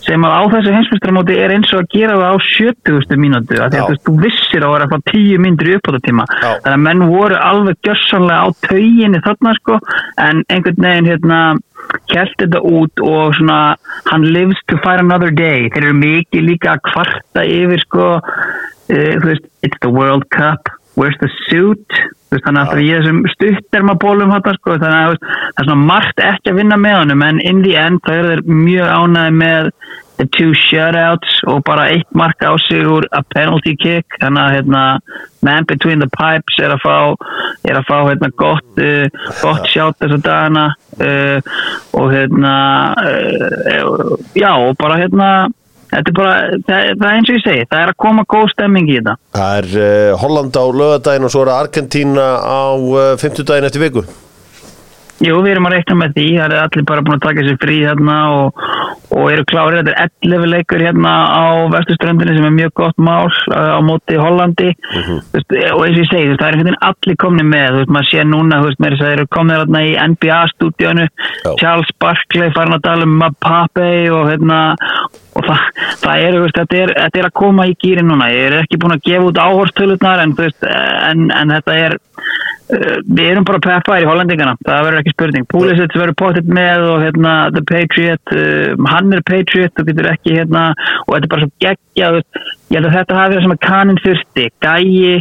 sem 0.00 0.22
að 0.24 0.32
á 0.32 0.42
þessu 0.54 0.74
heimsmestramóti 0.74 1.36
er 1.36 1.54
eins 1.54 1.72
og 1.74 1.82
að 1.82 1.90
gera 1.94 2.16
það 2.16 2.32
á 2.32 2.38
70. 2.48 3.18
mínútu 3.20 3.58
að 3.60 3.74
því 3.74 3.80
Já. 3.80 3.84
að 3.84 3.90
þú 3.90 4.10
þú 4.10 4.14
vissir 4.24 4.66
að 4.66 4.74
vera 4.74 4.90
frá 4.90 5.02
10 5.12 5.42
myndir 5.44 5.70
í 5.70 5.74
uppbótatíma 5.78 6.26
Já. 6.30 6.50
þannig 6.64 6.76
að 6.76 6.84
menn 6.86 7.06
voru 7.10 7.40
alveg 7.50 7.80
gjössanlega 7.86 8.40
á 8.40 8.48
tauginni 8.66 9.22
þarna 9.26 9.54
sko 9.60 9.78
en 10.26 10.42
einhvern 10.48 10.86
veginn 10.86 11.10
hérna 11.10 11.40
kælt 12.10 12.36
þetta 12.40 12.60
út 12.66 13.04
og 13.04 13.36
svona 13.38 13.60
hann 14.10 14.26
lives 14.34 14.58
to 14.68 14.80
fight 14.84 15.02
another 15.02 15.30
day 15.30 15.68
þeir 15.70 15.90
eru 15.90 16.00
mikið 16.00 16.46
líka 16.48 16.74
að 16.74 16.84
kvarta 16.90 17.46
yfir 17.46 17.84
sko 17.86 18.10
uh, 18.20 19.14
veist, 19.24 19.46
it's 19.62 19.80
the 19.84 19.92
World 19.92 20.28
Cup 20.34 20.70
where's 20.98 21.16
the 21.20 21.30
suit 21.48 22.00
veist, 22.30 22.44
þannig 22.44 22.60
að 22.60 22.70
það 22.70 22.84
ég 22.86 23.00
þessum 23.00 23.22
stuttermabólum 23.34 24.34
þetta 24.34 24.54
sko 24.58 24.76
þannig 24.82 25.00
að 25.00 25.16
það 25.16 25.62
er 25.62 25.68
svona 25.68 25.88
margt 25.92 26.22
ekki 26.26 26.52
að 26.52 26.60
vinna 26.60 26.78
með 26.80 26.98
honum 27.00 27.26
en 27.26 27.42
in 27.46 27.64
the 27.64 27.74
end 27.80 28.04
það 28.06 28.20
eru 28.20 28.30
þeir 28.34 28.60
mjög 28.60 28.94
ánæði 28.98 29.34
með 29.40 29.72
the 30.20 30.26
two 30.36 30.52
shutouts 30.52 31.38
og 31.48 31.62
bara 31.64 31.88
eitt 31.94 32.10
mark 32.12 32.42
á 32.44 32.52
sig 32.60 32.84
úr 32.84 33.06
a 33.16 33.22
penalty 33.34 33.72
kick 33.80 34.18
þannig 34.20 34.42
að 34.42 34.56
hérna, 34.56 34.82
man 35.46 35.68
between 35.70 36.02
the 36.04 36.10
pipes 36.12 36.58
er 36.60 36.74
að 36.74 36.82
fá, 36.84 36.96
er 37.64 37.78
að 37.80 37.86
fá 37.88 37.96
hérna, 38.04 38.28
gott, 38.36 38.68
uh, 38.76 39.06
gott 39.40 39.70
sjátt 39.72 39.96
þessa 40.02 40.20
dagana 40.26 40.66
uh, 41.00 41.38
og 41.96 42.12
hérna 42.12 42.54
uh, 43.00 44.12
já 44.36 44.52
og 44.52 44.76
bara 44.80 45.00
hérna 45.00 45.30
þetta 45.90 46.12
er 46.12 46.16
bara, 46.16 46.38
það, 46.70 46.88
er 46.94 47.12
eins 47.12 47.30
og 47.30 47.38
ég 47.38 47.44
segi 47.44 47.68
það 47.68 47.84
er 47.84 47.92
að 47.92 48.00
koma 48.06 48.26
góð 48.30 48.48
stemming 48.54 48.90
í 48.90 48.98
þetta. 48.98 49.16
Það 49.36 49.60
er 49.60 49.70
uh, 49.84 50.16
Holland 50.22 50.58
á 50.58 50.64
lögadaginn 50.80 51.28
og 51.28 51.34
svo 51.34 51.44
er 51.44 51.52
það 51.52 51.62
Argentína 51.66 52.26
á 52.40 52.62
uh, 52.74 53.14
50 53.20 53.48
daginn 53.50 53.70
eftir 53.70 53.86
viku 53.86 54.04
Jú, 55.20 55.34
við 55.44 55.50
erum 55.52 55.66
að 55.68 55.74
reikna 55.76 55.94
með 56.00 56.14
því, 56.16 56.26
það 56.38 56.52
er 56.54 56.62
allir 56.64 56.84
bara 56.88 57.02
búin 57.04 57.18
að 57.18 57.24
taka 57.26 57.42
sér 57.44 57.58
frí 57.60 57.74
hérna 57.84 58.14
og, 58.32 58.62
og 59.12 59.26
eru 59.28 59.44
klárið, 59.50 59.80
þetta 59.90 59.92
er 59.92 60.12
11 60.30 60.46
leikur 60.54 60.84
hérna 60.86 61.12
á 61.28 61.44
vestuströndinni 61.74 62.36
sem 62.38 62.46
er 62.48 62.54
mjög 62.56 62.72
gott 62.80 63.02
mál 63.04 63.28
uh, 63.28 63.76
á 63.76 63.80
móti 63.84 64.16
Hollandi 64.20 64.70
Mhm. 64.90 65.18
Þú 65.30 65.36
veist, 65.38 65.52
og 65.74 65.82
eins 65.84 65.96
og 65.96 66.00
ég 66.00 66.08
segi, 66.10 66.28
veist, 66.30 66.40
það 66.40 66.48
er 66.48 66.54
einhvern 66.56 66.68
veginn 66.70 66.86
allir 66.88 67.16
komni 67.20 67.44
með, 67.46 67.68
þú 67.70 67.80
veist, 67.80 67.92
maður 67.94 68.08
sé 68.10 68.24
núna, 68.26 68.58
þú 68.60 68.68
veist, 68.70 68.80
mér 68.82 68.96
það 69.00 69.12
eru 69.14 69.26
komnið 69.36 69.60
hérna 69.60 69.82
í 69.86 69.92
NBA-stúdíónu. 70.10 71.06
Charles 71.60 71.92
Barkley 72.02 72.50
farin 72.56 72.76
að 72.76 72.84
tala 72.88 73.06
um 73.06 73.14
Mbappe 73.20 73.88
og 74.10 74.24
hérna 74.30 74.58
og 75.38 75.46
það, 75.46 75.64
það 76.02 76.24
er, 76.24 76.34
þú 76.36 76.42
veist, 76.44 76.58
þetta 76.58 76.80
er, 76.80 76.92
þetta 77.04 77.22
er 77.22 77.28
að 77.28 77.36
koma 77.40 77.66
í 77.70 77.76
gýri 77.84 78.02
núna, 78.06 78.30
ég 78.34 78.48
er 78.48 78.58
ekki 78.64 78.80
búin 78.82 78.96
að 78.96 79.04
gefa 79.06 79.28
út 79.30 79.42
áhorstölutnar 79.44 80.24
en, 80.24 80.34
veist, 80.38 80.66
en, 80.66 81.28
en 81.30 81.54
þetta 81.54 81.78
er 81.86 81.98
við 82.70 83.24
erum 83.26 83.46
bara 83.48 83.62
peppaðir 83.64 84.06
í 84.06 84.10
Hollandingana 84.10 84.56
það 84.66 84.84
verður 84.86 85.02
ekki 85.02 85.14
spurning, 85.14 85.48
Púlisits 85.50 85.98
verður 85.98 86.18
potið 86.22 86.52
með 86.58 86.86
og 86.90 87.04
hérna, 87.04 87.34
The 87.54 87.64
Patriot 87.70 88.34
uh, 88.36 88.90
hann 88.92 89.16
er 89.16 89.24
Patriot, 89.26 89.74
þú 89.76 89.86
getur 89.90 90.10
ekki 90.12 90.36
hérna, 90.38 90.68
og 91.06 91.14
þetta 91.14 91.26
er 91.26 91.34
bara 91.34 91.46
svo 91.46 91.52
geggja 91.66 92.12
ég 92.70 92.78
held 92.78 92.90
að 92.90 92.96
þetta 92.98 93.18
hafi 93.18 93.34
verið 93.34 93.46
sem 93.46 93.56
að 93.56 93.64
kaninn 93.66 94.04
fyrsti 94.04 94.48
gæi 94.62 95.20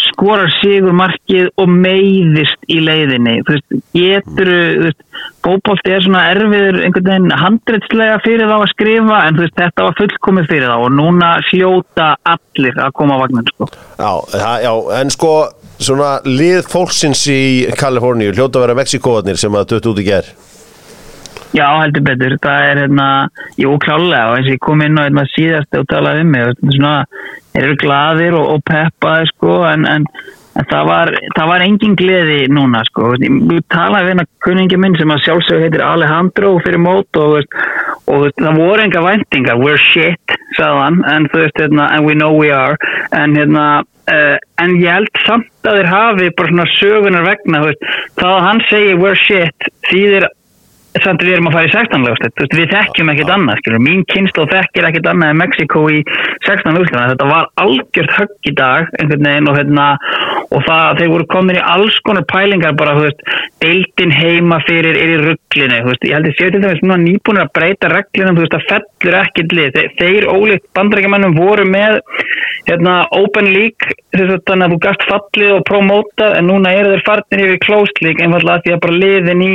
skorar 0.00 0.50
sigur 0.60 0.94
markið 0.96 1.50
og 1.60 1.70
meiðist 1.70 2.68
í 2.72 2.78
leiðinni. 2.84 3.40
Þú 3.46 3.56
veist, 3.56 3.76
getur 3.96 4.50
þú 4.50 4.86
veist, 4.86 5.02
fótbolti 5.44 5.94
er 5.94 6.04
svona 6.04 6.24
erfiður 6.32 6.80
einhvern 6.84 7.08
veginn 7.10 7.36
handreitslega 7.42 8.18
fyrir 8.24 8.50
þá 8.50 8.56
að 8.56 8.68
skrifa 8.74 9.20
en 9.26 9.38
þú 9.38 9.46
veist, 9.46 9.56
þetta 9.60 9.86
var 9.86 9.98
fullkomið 10.00 10.50
fyrir 10.52 10.72
þá 10.72 10.76
og 10.76 10.94
núna 10.96 11.30
hljóta 11.50 12.10
allir 12.34 12.80
að 12.80 12.94
koma 13.00 13.18
á 13.20 13.22
vagnin 13.24 13.50
sko. 13.52 13.70
Já, 14.00 14.12
já, 14.64 14.72
en 15.00 15.14
sko 15.16 15.34
svona 15.80 16.12
lið 16.28 16.68
fólksins 16.70 17.24
í 17.32 17.42
Kaliforníu 17.80 18.34
hljóta 18.36 18.60
að 18.60 18.66
vera 18.66 18.78
Mexikóðarnir 18.80 19.40
sem 19.40 19.56
að 19.56 19.68
dött 19.74 19.90
út 19.90 20.00
í 20.00 20.06
ger 20.06 20.32
Já, 21.50 21.66
heldur 21.80 22.04
betur, 22.06 22.36
það 22.38 22.64
er 22.68 22.80
hérna 22.84 23.06
jú, 23.58 23.72
klálega 23.82 24.28
og 24.30 24.36
eins 24.38 24.46
og 24.46 24.54
ég 24.54 24.60
kom 24.62 24.82
inn 24.84 25.00
á 25.00 25.06
hérna 25.08 25.24
síðast 25.32 25.78
og 25.80 25.88
talaði 25.90 26.22
um 26.22 26.30
mig, 26.30 26.52
svona 26.76 26.92
þeir 27.50 27.64
eru 27.64 27.78
glaðir 27.80 28.36
og, 28.38 28.52
og 28.54 28.62
peppaði 28.70 29.30
sko 29.32 29.56
en, 29.66 29.88
en 29.90 30.06
það, 30.54 30.82
var, 30.88 31.12
það 31.36 31.50
var 31.52 31.64
engin 31.64 31.96
gleði 31.98 32.40
núna 32.52 32.82
sko. 32.88 33.12
Ég 33.20 33.62
talaði 33.72 34.08
við 34.08 34.12
hérna 34.14 34.26
kunningi 34.46 34.80
minn 34.80 34.98
sem 34.98 35.14
að 35.14 35.22
sjálfsög 35.26 35.64
heitir 35.66 35.84
Alejandro 35.86 36.56
fyrir 36.64 36.82
mót 36.82 37.20
og, 37.20 37.36
veist, 37.36 37.60
og 38.06 38.26
veist, 38.26 38.40
það 38.40 38.60
voru 38.62 38.86
enga 38.86 39.04
væntingar. 39.06 39.62
We're 39.62 39.80
shit, 39.80 40.36
en 40.58 41.30
þú 41.30 41.44
veist, 41.44 41.62
hérna, 41.62 41.88
and 41.94 42.06
we 42.06 42.18
know 42.18 42.34
we 42.34 42.52
are. 42.54 42.76
En 43.12 43.38
hérna 43.38 43.70
Uh, 44.10 44.34
en 44.58 44.72
ég 44.80 44.90
held 44.90 45.18
samt 45.22 45.68
að 45.68 45.76
þeir 45.76 45.86
hafi 45.86 46.28
bara 46.34 46.50
svona 46.50 46.64
sögunar 46.72 47.26
vegna 47.28 47.60
þá 48.18 48.24
að 48.26 48.40
hann 48.42 48.62
segir 48.66 48.96
we're 48.98 49.18
shit 49.20 49.68
þýðir 49.86 50.26
samt 50.98 51.22
við 51.22 51.36
erum 51.36 51.48
að 51.50 51.54
fara 51.54 51.68
í 51.68 51.72
16 51.72 52.06
lögstitt 52.06 52.54
við 52.58 52.72
þekkjum 52.74 53.12
ekkert 53.12 53.32
annað, 53.34 53.60
skilur. 53.60 53.82
mín 53.84 54.02
kynslu 54.10 54.46
þekkir 54.50 54.88
ekkert 54.88 55.08
annað 55.12 55.32
en 55.32 55.38
Mexiko 55.38 55.84
í 55.86 56.00
16 56.46 56.74
lögstitt 56.74 56.98
þetta 57.12 57.28
var 57.30 57.46
algjört 57.62 58.16
högg 58.16 58.50
í 58.50 58.54
dag 58.58 58.90
einhvern 58.98 59.28
veginn 59.28 59.50
og, 59.52 59.58
hérna, 59.60 59.86
og 60.50 60.66
það, 60.66 60.98
þeir 60.98 61.12
voru 61.14 61.28
komin 61.30 61.60
í 61.60 61.64
alls 61.74 62.00
konar 62.06 62.26
pælingar 62.32 62.74
bara, 62.80 62.96
þú 62.98 63.06
veist, 63.06 63.24
deildin 63.62 64.14
heima 64.16 64.58
fyrir 64.66 64.98
er 64.98 65.14
í 65.14 65.20
rugglinu, 65.22 65.80
þú 65.84 65.92
veist, 65.92 66.08
ég 66.08 66.18
held 66.18 66.30
að 66.32 66.36
séu 66.40 66.50
til 66.50 66.64
dæmis 66.64 66.84
núna 66.84 66.98
nýbúinir 67.04 67.46
að 67.46 67.54
breyta 67.60 67.92
reglunum 67.94 68.40
þú 68.40 68.46
veist, 68.46 68.56
það 68.56 68.68
fellur 68.74 69.20
ekkert 69.22 69.56
lið, 69.56 69.72
þeir, 69.78 69.90
þeir 70.00 70.28
ólíkt 70.34 70.68
bandrækjumennum 70.74 71.38
voru 71.38 71.68
með 71.70 72.00
hérna, 72.66 72.96
open 73.14 73.50
league 73.54 73.94
þess 74.14 74.34
að 74.34 74.42
þannig 74.48 74.66
að 74.66 74.74
þú 74.74 74.78
gast 74.84 75.04
fallið 75.08 75.52
og 75.54 75.64
promótað 75.68 76.36
en 76.38 76.48
núna 76.50 76.72
eru 76.76 76.92
þeir 76.94 77.04
farnir 77.06 77.42
yfir 77.44 77.60
closed 77.64 78.02
league 78.04 78.24
einfallega 78.24 78.64
því 78.64 78.74
að 78.74 78.82
bara 78.84 78.98
liðin 79.04 79.44
í, 79.44 79.54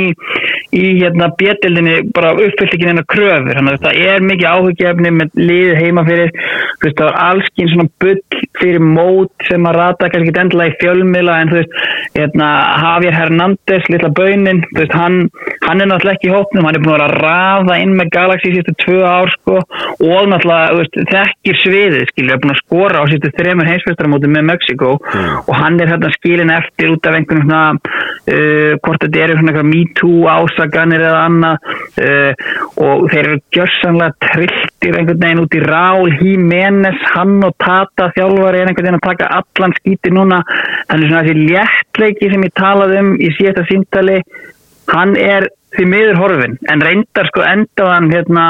í 0.76 0.84
hérna 1.00 1.25
bjettildinni 1.40 1.96
bara 2.16 2.34
uppfyllt 2.36 2.76
ekki 2.76 2.88
neina 2.88 3.06
kröfur. 3.10 3.54
Þannig 3.56 3.78
að 3.78 3.86
það 3.86 4.02
er 4.12 4.26
mikið 4.30 4.50
áhugjefni 4.52 5.14
með 5.16 5.40
lið 5.40 5.74
heima 5.80 6.06
fyrir 6.06 6.32
þú 6.76 6.86
veist 6.86 6.98
það 6.98 7.08
var 7.08 7.18
allskinn 7.26 7.70
svona 7.72 7.88
bull 8.02 8.42
fyrir 8.60 8.82
mót 8.82 9.46
sem 9.48 9.68
að 9.68 9.76
rata 9.76 10.08
kannski 10.12 10.32
endilega 10.40 10.72
í 10.72 10.76
fjölmila 10.80 11.36
en 11.40 11.50
þú 11.50 11.58
veist 11.58 11.76
hérna, 12.16 12.48
Javier 12.82 13.16
Hernández, 13.16 13.88
litla 13.92 14.10
baunin 14.16 14.62
þú 14.70 14.80
veist 14.80 14.96
hann, 14.96 15.18
hann 15.66 15.82
er 15.82 15.90
náttúrulega 15.90 16.16
ekki 16.16 16.30
í 16.30 16.34
hópnum 16.34 16.68
hann 16.68 16.78
er 16.78 16.84
búin 16.84 17.04
að 17.04 17.16
raða 17.20 17.78
inn 17.82 17.94
með 17.98 18.12
Galaxy 18.16 18.52
síðustu 18.52 18.76
tvö 18.84 19.00
ár 19.04 19.32
sko 19.34 19.58
og 19.60 20.30
náttúrulega 20.32 20.78
veist, 20.80 20.98
þekkir 21.12 21.60
sviðið 21.62 22.06
skilur, 22.12 22.34
er 22.36 22.42
búin 22.44 22.54
að 22.54 22.62
skora 22.62 23.02
á 23.02 23.04
síðustu 23.10 23.32
þremur 23.40 23.70
heimsveistramóti 23.70 24.32
með 24.32 24.48
Mexiko 24.52 24.92
og 24.96 25.52
hann 25.56 25.80
er 25.80 25.92
hérna 25.92 26.12
skilin 26.16 26.54
eftir 26.54 26.92
út 26.94 27.08
af 27.08 27.18
einhvern 27.18 27.44
svona 27.46 27.62
uh, 27.76 28.72
hvort 28.84 29.04
þetta 29.04 29.24
eru 29.26 29.38
svona 29.40 29.66
Me 29.66 29.84
Too 29.96 30.26
ásaganir 30.30 31.04
eða 31.04 31.15
annað 31.20 31.70
uh, 32.02 32.46
og 32.82 33.06
þeir 33.12 33.22
eru 33.22 33.40
gjörsanlega 33.56 34.28
trilltir 34.28 34.98
einhvern 34.98 35.22
veginn 35.22 35.42
út 35.44 35.56
í 35.56 35.62
Rál 35.64 36.10
Jiménez, 36.20 37.02
hann 37.14 37.38
og 37.46 37.56
Tata 37.62 38.10
þjálfari 38.16 38.62
er 38.62 38.70
einhvern 38.70 38.88
veginn 38.88 39.00
að 39.00 39.08
taka 39.08 39.30
allan 39.40 39.76
skíti 39.80 40.12
núna. 40.14 40.42
Þannig 40.90 41.10
svona 41.10 41.24
þessi 41.26 41.46
léttleiki 41.50 42.32
sem 42.32 42.48
ég 42.48 42.56
talaði 42.60 43.02
um 43.02 43.12
í 43.16 43.32
síðasta 43.38 43.66
símtali. 43.70 44.20
Hann 44.92 45.16
er 45.18 45.48
því 45.76 45.86
miður 45.90 46.20
horfin 46.20 46.56
en 46.72 46.82
reyndar 46.84 47.28
sko 47.30 47.44
endaðan 47.44 48.12
hérna 48.12 48.46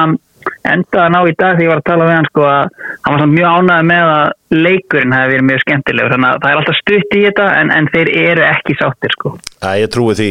endaðan 0.73 1.19
á 1.19 1.23
í 1.27 1.35
dag 1.37 1.57
þegar 1.57 1.64
ég 1.64 1.73
var 1.73 1.83
að 1.83 1.89
tala 1.91 2.09
við 2.09 2.17
hann 2.17 2.29
sko 2.31 2.45
að 2.47 2.62
hann 3.07 3.14
var 3.14 3.23
samt 3.23 3.37
mjög 3.37 3.57
ánægð 3.57 3.89
með 3.91 4.11
að 4.12 4.27
leikurinn 4.57 5.14
hefði 5.17 5.33
verið 5.33 5.47
mjög 5.51 5.62
skemmtilegur. 5.64 6.14
Þannig 6.14 6.29
að 6.31 6.41
það 6.43 6.53
er 6.53 6.61
alltaf 6.61 6.79
stutt 6.81 7.17
í 7.17 7.23
þetta 7.25 7.47
en, 7.61 7.73
en 7.77 7.91
þeir 7.95 8.11
eru 8.23 8.45
ekki 8.47 8.77
sáttir 8.81 9.17
sko. 9.17 9.33
Æ, 9.57 9.71
ég 9.83 9.91
trúi 9.95 10.17
því. 10.19 10.29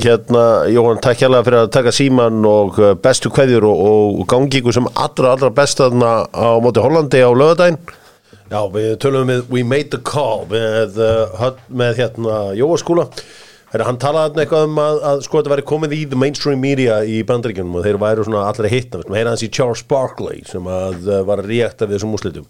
Hérna, 0.00 0.44
Jóhann, 0.74 1.00
takk 1.04 1.24
hérlega 1.24 1.46
fyrir 1.46 1.60
að 1.62 1.72
taka 1.76 1.94
síman 1.94 2.44
og 2.48 2.80
uh, 2.80 2.92
bestu 3.00 3.32
kveðjur 3.32 3.68
og, 3.70 3.84
og 4.20 4.28
gangi 4.30 4.60
ykkur 4.60 4.76
sem 4.76 4.90
allra, 4.94 5.34
allra 5.34 5.52
best 5.54 5.82
þarna 5.82 6.12
á 6.30 6.48
móti 6.62 6.82
Hollandi 6.82 7.22
á 7.22 7.30
lögadaginn 7.30 7.80
Já, 8.50 8.64
við 8.66 8.96
tölum 8.98 9.28
við 9.30 9.44
We 9.52 9.62
Made 9.62 9.92
the 9.92 10.00
Call 10.02 10.48
með, 10.50 10.98
uh, 10.98 11.52
með 11.70 12.02
hérna 12.02 12.40
Jóaskúla 12.58 13.06
Þegar 13.70 13.86
hann 13.86 13.98
talaði 14.02 14.40
eitthvað 14.42 14.64
um 14.66 14.78
að, 14.82 14.96
að 15.06 15.20
sko 15.26 15.38
þetta 15.38 15.52
væri 15.52 15.64
komið 15.70 15.92
í 15.94 16.00
the 16.10 16.18
mainstream 16.18 16.58
media 16.58 16.96
í 17.06 17.20
bandaríkjunum 17.26 17.76
og 17.78 17.84
þeir 17.86 17.98
væru 18.02 18.24
svona 18.26 18.48
allra 18.48 18.70
hittna, 18.72 19.04
við 19.06 19.20
heyra 19.20 19.34
hans 19.36 19.44
í 19.46 19.50
Charles 19.54 19.84
Barkley 19.86 20.42
sem 20.48 20.66
að 20.66 21.06
uh, 21.06 21.20
var 21.28 21.42
að 21.44 21.52
reakta 21.52 21.86
við 21.86 22.00
þessum 22.00 22.16
úslitum 22.18 22.48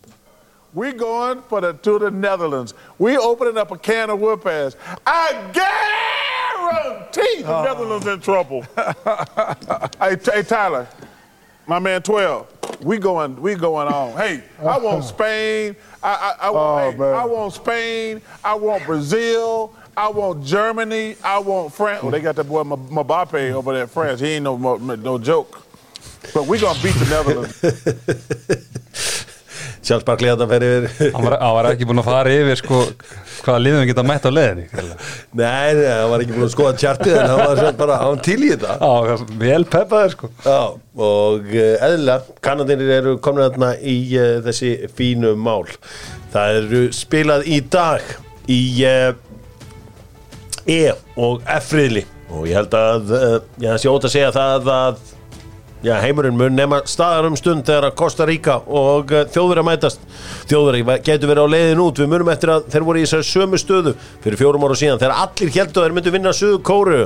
We 0.73 0.93
going 0.93 1.43
for 1.43 1.61
the 1.61 1.73
to 1.73 1.99
the 1.99 2.11
Netherlands. 2.13 2.75
We 2.99 3.19
opening 3.19 3.59
up 3.59 3.73
a 3.73 3.77
can 3.77 4.09
of 4.09 4.21
whoop 4.21 4.47
ass. 4.47 4.77
I 5.05 5.51
guarantee 5.53 7.43
the 7.43 7.65
Netherlands 7.65 8.07
in 8.07 8.21
trouble. 8.21 8.63
hey, 9.99 10.17
hey, 10.23 10.43
Tyler, 10.45 10.87
my 11.67 11.81
man, 11.81 12.03
twelve. 12.03 12.47
We 12.81 12.99
going. 12.99 13.35
We 13.43 13.57
going 13.57 13.89
on. 13.89 14.17
Hey, 14.17 14.45
I 14.61 14.79
want 14.79 15.05
Spain. 15.17 15.75
I 16.05 16.37
I, 16.41 16.47
I, 16.47 16.51
want, 16.51 16.97
hey, 16.97 17.03
I 17.03 17.25
want 17.25 17.53
Spain. 17.53 18.23
I 18.45 18.55
want 18.55 18.87
Brazil. 18.87 19.75
I 19.97 20.09
want 20.09 20.45
Germany. 20.45 21.17
I 21.23 21.39
want 21.39 21.73
France. 21.73 22.01
Oh, 22.03 22.11
they 22.11 22.21
got 22.21 22.37
that 22.37 22.45
boy 22.45 22.63
Mbappe 22.65 23.53
over 23.53 23.73
there 23.73 23.83
in 23.83 23.89
France. 23.89 24.21
He 24.21 24.29
ain't 24.29 24.45
no 24.45 24.57
no, 24.57 25.19
joke. 25.19 25.67
But 26.35 26.47
we 26.47 26.59
gonna 26.59 26.79
beat 26.83 26.95
the 26.95 27.07
Netherlands. 27.11 27.61
Charles 29.83 30.05
Barkley 30.05 30.29
þetta 30.29 30.47
fer 30.47 30.65
yfir 30.67 31.15
Hann 31.15 31.25
var, 31.25 31.35
hann 31.41 31.55
var 31.57 31.69
ekki 31.73 31.87
búin 31.89 32.01
að 32.03 32.09
fara 32.11 32.33
yfir 32.37 32.59
sko 32.61 32.81
hvaða 33.41 33.63
liðum 33.65 33.81
við 33.81 33.89
geta 33.91 34.05
mætt 34.07 34.29
á 34.29 34.31
leiðinni 34.31 34.67
Nei, 35.41 35.81
hann 35.81 36.11
var 36.13 36.23
ekki 36.23 36.37
búin 36.37 36.47
að 36.47 36.53
skoða 36.53 36.75
tjartið 36.83 37.17
en 37.17 37.31
hann 37.33 37.41
var 37.41 37.79
bara, 37.81 37.97
hann 38.05 38.21
til 38.25 38.37
í 38.45 38.51
þetta 38.53 38.77
Já, 38.77 39.25
vel 39.41 39.63
peppaður 39.73 40.15
sko 40.15 40.31
Já, 40.45 40.61
og 41.09 41.49
uh, 41.49 41.87
eðlilega, 41.89 42.37
kannadinir 42.45 42.93
eru 42.99 43.17
komin 43.25 43.47
þarna 43.49 43.73
í 43.81 43.97
uh, 44.19 44.37
þessi 44.45 44.75
fínu 44.97 45.33
mál. 45.41 45.65
Það 46.35 46.61
eru 46.61 46.85
spilað 46.95 47.49
í 47.49 47.61
dag 47.73 48.15
í 48.51 48.61
uh, 48.85 49.15
E 50.69 50.83
og 51.17 51.41
F-riðli 51.61 52.05
og 52.31 52.45
ég 52.47 52.61
held 52.61 52.75
að, 52.79 53.15
uh, 53.17 53.39
ég 53.63 53.81
sé 53.81 53.91
ótt 53.91 54.07
að 54.07 54.13
segja 54.15 54.31
það 54.35 54.69
að 54.75 55.01
já, 55.83 55.95
heimurinn 56.05 56.37
mun 56.39 56.55
nema 56.55 56.83
staðar 56.89 57.27
um 57.31 57.39
stund 57.39 57.65
þegar 57.67 57.89
að 57.89 57.97
Costa 57.99 58.27
Rica 58.29 58.59
og 58.67 59.11
uh, 59.15 59.25
þjóðverið 59.35 59.67
mætast. 59.67 60.05
Þjóðverið 60.51 60.93
getur 61.07 61.33
verið 61.33 61.49
á 61.49 61.53
leiðin 61.55 61.83
út, 61.87 61.99
við 61.99 62.13
munum 62.13 62.31
eftir 62.31 62.53
að 62.55 62.69
þeir 62.71 62.87
voru 62.87 63.01
í 63.01 63.07
þessari 63.07 63.29
sömu 63.31 63.61
stöðu 63.61 63.97
fyrir 64.23 64.39
fjórum 64.41 64.69
ára 64.69 64.79
síðan 64.79 65.01
þegar 65.03 65.17
allir 65.25 65.55
heldur 65.57 65.83
að 65.83 65.89
þeir 65.89 65.97
myndu 65.99 66.15
vinna 66.15 66.37
söðu 66.37 66.61
kóru. 66.71 67.01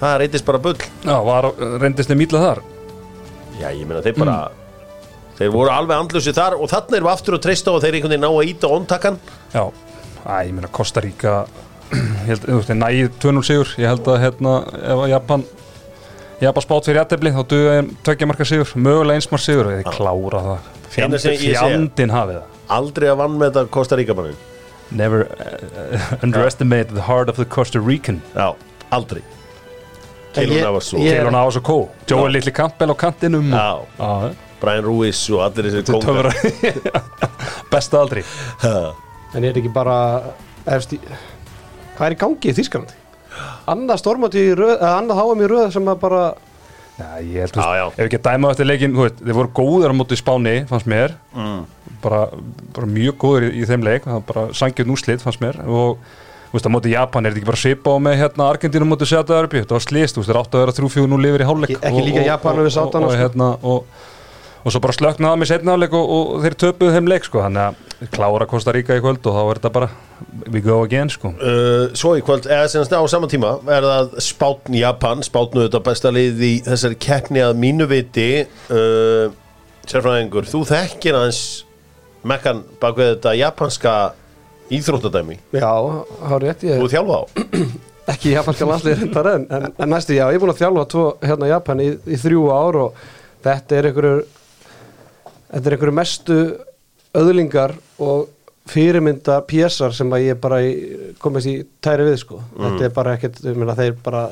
Það 0.00 0.16
reytist 0.22 0.44
bara 0.48 0.60
bull. 0.60 0.76
Já, 1.04 1.16
var, 1.24 1.50
reyndist 1.80 2.10
þeim 2.12 2.24
ítla 2.26 2.42
þar 2.42 2.62
Já, 3.56 3.70
ég 3.72 3.86
meina 3.88 4.02
þeir 4.04 4.18
bara 4.20 4.36
Þeir 5.36 5.52
voru 5.52 5.72
alveg 5.72 6.00
andlusi 6.00 6.32
þar 6.36 6.56
og 6.56 6.68
þannig 6.68 6.98
erum 6.98 7.08
við 7.08 7.12
aftur 7.12 7.36
að 7.36 7.42
treysta 7.44 7.72
og 7.72 7.82
þeir 7.84 7.96
einhvern 7.98 8.14
veginn 8.14 8.24
ná 8.24 8.30
að 8.30 8.50
íta 8.50 8.70
ontakan 8.72 9.16
Já, 9.52 9.62
Æ, 10.26 10.36
ég 10.48 10.52
meina 10.56 10.70
Costa 10.72 11.02
Rica 11.04 11.34
ég 11.92 12.26
held, 12.32 12.42
þú 12.46 12.56
veist, 12.58 12.70
þeir 12.70 12.78
næði 12.80 13.04
2-0 13.22 13.44
sigur. 13.46 13.74
Ég 13.80 13.90
held 13.92 14.08
að 14.10 14.18
hérna, 14.24 14.54
ef 14.80 15.02
að 15.04 15.12
Japan 15.12 15.44
Japan 16.40 16.64
spátt 16.66 16.84
fyrir 16.88 17.00
jættefli 17.00 17.30
þá 17.32 17.42
duða 17.48 17.76
þeim 17.78 17.86
tveggja 18.04 18.26
marka 18.28 18.44
sigur, 18.48 18.72
mögulega 18.76 19.20
einsmar 19.20 19.40
sigur. 19.40 19.70
Og 19.70 19.78
þeir 19.78 19.94
klára 19.96 20.42
það. 20.48 20.66
Eina 20.66 20.90
Fjandi, 20.96 21.18
sem 21.22 21.32
ég 21.32 21.40
sé- 21.44 21.54
fjandinn 21.62 22.12
hafið 22.12 22.36
það. 22.40 22.52
Aldrei 22.76 23.08
að 23.12 23.16
vann 23.22 23.38
með 23.40 23.50
þetta 23.52 23.70
Costa 23.76 23.96
Rica 23.96 24.14
mannin 24.18 24.36
Never 24.90 25.24
uh, 25.26 26.16
underestimate 26.22 26.94
the 26.94 27.02
heart 27.02 27.28
of 27.28 27.36
the 27.40 27.44
Costa 27.44 27.80
Rican. 27.82 28.20
Já, 28.36 28.52
aldrei. 28.94 29.22
Keilun 30.36 30.56
ég- 30.56 30.62
ég- 30.62 30.66
Ávas 30.68 31.56
og 31.56 31.62
Kó 31.66 31.76
Joel 32.10 32.32
Little 32.36 32.52
Campbell 32.52 32.92
á 32.92 32.96
kantinum. 32.96 33.48
Já, 33.50 33.80
Já, 33.98 34.34
Brian 34.60 34.84
Ruiz 34.84 35.22
og 35.30 35.40
allir 35.46 35.70
þetta 35.72 35.96
kongar 36.00 36.30
Besta 37.72 37.98
aldrei 38.00 38.22
En 38.64 39.44
er 39.44 39.50
þetta 39.50 39.60
ekki 39.62 39.72
bara 39.74 39.96
í, 40.66 40.98
Hvað 41.96 42.06
er 42.10 42.16
í 42.16 42.20
gangi 42.20 42.52
í 42.52 42.56
Þískalandi? 42.56 42.98
Annað 43.72 44.00
stormáti 44.02 44.42
í 44.50 44.52
röð 44.56 44.84
annað 44.86 45.18
háum 45.20 45.42
í 45.44 45.48
röð 45.50 45.72
sem 45.74 45.88
að 45.92 46.02
bara 46.04 46.26
Já, 46.96 47.08
ég 47.20 47.42
held, 47.44 47.56
já. 47.60 47.86
ef 47.92 48.06
ekki 48.06 48.16
að 48.16 48.24
dæma 48.24 48.50
eftir 48.54 48.66
leikin, 48.70 48.94
þú 48.96 49.02
veist, 49.04 49.18
þeir 49.20 49.36
voru 49.36 49.50
góður 49.58 49.92
á 49.92 49.94
móti 49.98 50.16
Spáni, 50.16 50.54
fannst 50.70 50.86
mér 50.88 51.12
mm. 51.36 51.58
bara, 52.00 52.20
bara 52.72 52.88
mjög 52.88 53.18
góður 53.20 53.44
í, 53.50 53.50
í 53.60 53.66
þeim 53.68 53.84
leik 53.84 54.06
það 54.06 54.14
var 54.16 54.22
bara 54.30 54.44
sangjörn 54.56 54.94
úslit, 54.94 55.20
fannst 55.20 55.42
mér 55.44 55.58
og 55.66 55.98
þú 56.46 56.56
veist, 56.56 56.68
á 56.70 56.72
móti 56.72 56.94
Japan 56.94 57.28
er 57.28 57.34
þetta 57.34 57.42
ekki 57.42 57.50
bara 57.50 57.60
svipa 57.60 57.92
á 57.92 57.96
með 58.00 58.16
hérna 58.22 58.48
Argentínu 58.48 58.88
móti 58.88 59.10
Sjáta 59.10 59.36
Örbi, 59.36 59.60
þetta 59.60 59.76
var 59.76 59.84
slist, 59.84 60.16
þú 60.16 60.22
veist, 60.24 60.30
þeir 60.32 60.40
áttu 60.40 60.56
að 60.56 60.64
vera 60.64 60.76
3-4-0 60.78 61.28
yfir 61.28 61.44
í 61.44 61.48
hálfleik 61.50 61.74
Ekki- 61.76 61.84
ekki 61.90 62.06
líka 62.06 62.22
og- 62.22 62.28
Japanar 62.30 62.62
og- 62.64 62.68
við 62.70 62.74
Sátanna, 62.78 63.04
og, 63.04 63.12
og, 63.12 63.12
sko. 63.12 63.22
hérna, 63.26 63.50
og, 63.60 63.84
og 64.66 64.74
svo 64.74 64.80
bara 64.82 64.94
slöknaða 64.96 65.38
með 65.38 65.50
setna 65.52 65.74
hálfleik 65.76 65.92
og, 65.94 66.08
og 66.16 66.30
þeir 66.42 66.56
töpuðu 66.58 66.94
þeim 66.96 67.10
leik, 67.12 67.26
sko, 67.28 67.42
þannig 67.44 67.62
að 67.62 68.10
klára 68.16 68.48
Costa 68.50 68.74
Rica 68.74 68.96
í 68.98 69.02
kvöld 69.04 69.28
og 69.30 69.36
þá 69.36 69.42
er 69.44 69.60
þetta 69.60 69.72
bara 69.76 69.88
we 70.50 70.62
go 70.64 70.80
again, 70.82 71.12
sko. 71.12 71.30
Uh, 71.38 71.94
Svo 71.94 72.16
í 72.18 72.24
kvöld, 72.26 72.48
eða 72.50 72.66
semst 72.72 72.90
á 72.90 72.98
sama 73.08 73.30
tíma 73.30 73.54
er 73.70 73.86
það 73.86 74.16
Spátn 74.26 74.74
Japan. 74.74 75.22
Spátnu 75.24 75.68
þetta 75.68 75.82
besta 75.86 76.10
lið 76.14 76.42
í 76.42 76.52
þessari 76.66 76.98
keppni 77.06 77.44
að 77.46 77.54
mínu 77.62 77.86
viti. 77.90 78.28
Uh, 78.66 79.30
Sérfræðingur, 79.86 80.48
þú 80.50 80.64
þekkir 80.66 81.14
hans 81.20 81.40
mekkan 82.26 82.64
bak 82.82 82.96
við 82.98 83.12
þetta 83.14 83.34
japanska 83.38 83.92
íþróttadæmi? 84.74 85.38
Já, 85.54 85.70
hár 86.26 86.42
rétt 86.42 86.64
ég 86.66 86.80
Þú 86.82 86.88
þjálfa 86.90 87.20
á? 87.22 87.24
Ekki 88.16 88.32
japanska 88.34 88.66
landslið 88.66 89.04
reyndar 89.04 89.28
en, 89.30 89.46
en, 89.50 89.68
en 89.70 89.90
næstu, 89.90 90.14
já, 90.14 90.24
ég 90.30 90.38
er 90.38 90.42
búin 90.42 90.52
að 90.52 90.62
þjálfa 90.64 90.88
tvo 90.90 91.04
hérna 91.22 91.50
Japan 91.50 91.82
í, 91.82 91.88
í 92.06 92.18
þrjú 92.22 92.42
ár 92.54 92.78
og 92.84 93.06
þetta 93.46 93.78
er 93.78 93.88
einhverju 93.90 94.18
þetta 95.52 95.68
er 95.70 95.76
einhverju 95.76 95.94
mestu 95.96 96.38
öðlingar 97.16 97.74
og 98.02 98.26
fyrirmynda 98.66 99.38
pjessar 99.46 99.92
sem 99.94 100.10
að 100.12 100.24
ég 100.26 100.40
bara 100.42 100.58
komist 101.22 101.46
í 101.50 101.60
tæri 101.84 102.06
við 102.08 102.16
sko 102.24 102.40
þetta 102.56 102.88
er 102.88 102.94
bara 102.96 103.14
ekkert, 103.16 103.38
ég 103.46 103.54
meina 103.60 103.76
þeir 103.78 103.94
bara 104.02 104.24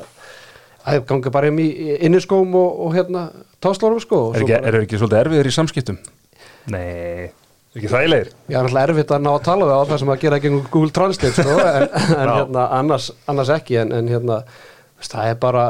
að 0.85 1.05
ganga 1.09 1.31
bara 1.33 1.49
um 1.49 1.61
í 1.63 1.69
inniskóm 2.05 2.51
og, 2.59 2.81
og 2.85 2.91
hérna 2.97 3.29
táslórum 3.63 4.01
sko 4.03 4.19
Er 4.35 4.43
svo 4.43 4.43
ekki, 4.43 4.53
bara- 4.59 4.67
er 4.73 4.79
ekki 4.83 4.99
svolítið 5.01 5.21
erfiður 5.23 5.49
í 5.49 5.55
samskiptum? 5.55 5.97
Nei, 6.75 6.83
er 7.31 7.79
ekki 7.79 7.89
þægilegir? 7.95 8.29
Já, 8.51 8.59
það 8.67 8.77
er 8.83 8.91
erfitt 8.93 9.15
að 9.15 9.23
ná 9.25 9.31
að 9.33 9.43
tala 9.47 9.69
við 9.71 9.75
á 9.79 9.81
það 9.89 10.01
sem 10.03 10.11
að 10.13 10.21
gera 10.25 10.39
ekki 10.41 10.51
Google 10.59 10.93
Translate 10.99 11.39
sko, 11.39 11.55
en, 11.71 11.87
en 12.19 12.33
hérna, 12.35 12.67
annars, 12.81 13.07
annars 13.31 13.53
ekki 13.55 13.79
en, 13.81 13.95
en 13.97 14.11
hérna, 14.11 14.41
það 15.09 15.31
er 15.31 15.39
bara 15.47 15.65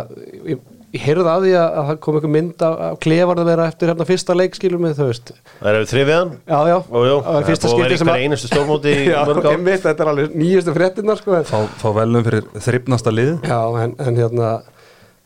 ég, 0.52 0.66
ég 0.96 1.04
heyrði 1.04 1.28
að 1.32 1.46
því 1.46 1.52
að, 1.60 1.66
að 1.82 1.88
það 1.90 2.00
kom 2.06 2.18
einhver 2.20 2.32
mynd 2.36 2.64
af, 2.68 2.82
klefar 3.04 3.42
að 3.42 3.50
vera 3.52 3.68
eftir 3.72 3.92
hérna 3.92 4.08
fyrsta 4.08 4.36
leik 4.38 4.58
skilur 4.58 4.82
mig, 4.82 4.96
þú 4.98 5.08
veist. 5.10 5.32
Það 5.60 5.70
er 5.72 5.78
við 5.82 5.92
þrifiðan 5.92 6.34
Já, 6.48 6.58
já, 6.72 6.76
Jú, 6.96 7.04
jú, 7.10 7.18
það 7.28 7.50
fyrsta 7.50 7.72
búið 7.72 7.86
að 7.86 7.86
vera 7.86 8.00
einhver 8.00 8.24
einustu 8.26 8.52
stórmóti 8.52 8.96
í 9.04 9.06
mörg 9.30 9.50
einmitt, 9.52 9.86
þetta 9.86 10.06
er 10.06 10.12
alveg 10.14 10.36
nýjustu 10.40 10.76
fréttinnar 10.80 11.22
sko, 11.22 11.40
Fá, 11.52 11.60
fá 11.84 11.88
velum 12.00 12.26
fyrir 12.28 12.50
þryfnasta 12.68 13.14
lið? 13.16 13.32
Já, 13.46 13.60
en, 13.84 13.96
en 14.08 14.20
hérna 14.24 14.52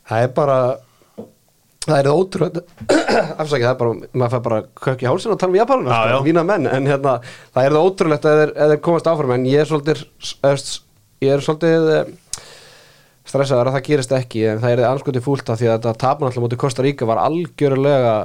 það 0.10 0.26
er 0.26 0.32
bara 0.40 0.60
það 1.90 2.00
er 2.02 2.10
ótrúlega 2.12 2.64
afsakið, 3.42 3.66
það 3.66 3.72
er 3.72 3.80
bara, 3.80 3.94
maður 4.14 4.34
fær 4.36 4.44
bara 4.50 4.60
kökk 4.84 5.04
í 5.06 5.10
hálsinn 5.10 5.34
og 5.34 5.40
tala 5.42 5.54
um 5.56 5.60
japanuna, 5.60 5.90
Já, 5.94 6.02
já. 6.12 6.16
sko, 6.18 6.26
vína 6.28 6.44
menn 6.46 6.70
en 6.70 6.90
hérna, 6.90 7.14
það 7.56 7.68
er 7.70 7.76
það 7.78 7.88
ótrúlegt 7.90 8.28
að 8.30 8.42
þeir, 8.44 8.76
komast 8.86 9.10
áfram 9.10 9.36
en 9.38 9.48
ég 9.50 9.64
er 9.64 9.70
svolítið 9.70 10.04
ég 11.20 11.34
er 11.36 11.44
svolítið 11.44 11.90
eh, 11.96 12.12
stressaður 13.30 13.70
að 13.72 13.78
það 13.78 13.86
gerist 13.90 14.12
ekki 14.18 14.44
en 14.52 14.60
það 14.64 14.74
er 14.76 14.84
anskotið 14.90 15.26
fúlt 15.30 15.50
af 15.54 15.60
því 15.62 15.70
að 15.70 15.78
þetta 15.78 15.96
tapun 16.04 16.28
alltaf 16.30 16.44
mútið 16.48 16.62
Kosta 16.66 16.86
Ríka 16.86 17.08
var 17.10 17.22
algjörlega 17.24 18.18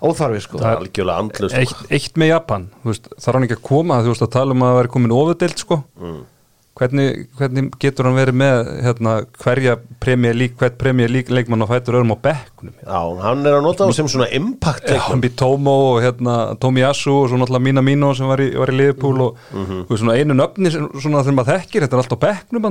óþarfi 0.00 0.40
sko. 0.46 0.58
Það 0.62 0.72
er 0.72 0.82
algjörlega 0.82 1.22
andlust 1.26 1.56
Eitt, 1.60 1.86
eitt 1.92 2.14
með 2.20 2.30
Japan, 2.34 2.68
þarf 2.88 3.32
hann 3.36 3.44
ekki 3.48 3.58
að 3.60 3.64
koma 3.68 4.00
þú 4.04 4.14
veist 4.14 4.24
að 4.24 4.34
tala 4.38 4.56
um 4.56 4.62
að 4.64 4.76
vera 4.80 4.94
komin 4.96 5.12
ofurdelt 5.16 5.60
sko. 5.60 5.82
Hvernig, 6.80 7.26
hvernig 7.36 7.66
getur 7.82 8.06
hann 8.08 8.14
verið 8.16 8.36
með 8.40 8.68
hérna, 8.86 9.10
hverja 9.42 9.74
premjör 10.00 10.36
lík, 10.38 10.54
hvert 10.56 10.78
premjör 10.80 11.10
lík 11.12 11.28
leikmann 11.34 11.60
og 11.66 11.68
fætur 11.68 11.98
öðrum 11.98 12.14
á 12.16 12.18
bekknum? 12.24 12.70
Já, 12.86 13.00
hann 13.26 13.42
er 13.44 13.56
að 13.58 13.66
nota 13.66 13.84
það 13.90 13.98
sem 13.98 14.08
svona 14.08 14.28
impact 14.38 14.88
hann 15.10 15.20
býr 15.20 15.34
Tómo 15.42 15.74
og 15.90 15.98
hérna, 16.06 16.36
Tómi 16.62 16.80
Yasu 16.80 17.10
og 17.18 17.28
svo 17.28 17.36
náttúrulega 17.42 17.66
Mina 17.66 17.84
Mino 17.84 18.14
sem 18.16 18.30
var 18.30 18.40
í, 18.40 18.48
í 18.54 18.72
Liverpool 18.72 19.20
og 19.26 19.36
Mhm. 19.52 19.82
þú 19.84 19.92
veist, 19.92 20.00
svona 20.06 20.16
einu 20.16 20.38
nöfni 20.40 20.72
sem, 20.72 20.88
svona 21.02 21.20
þegar 21.26 21.36
maður 21.42 21.52
þekkir, 21.58 21.84
þetta 21.84 21.92
er 21.98 22.02
allt 22.06 22.16
á 22.16 22.24
bekknum 22.24 22.64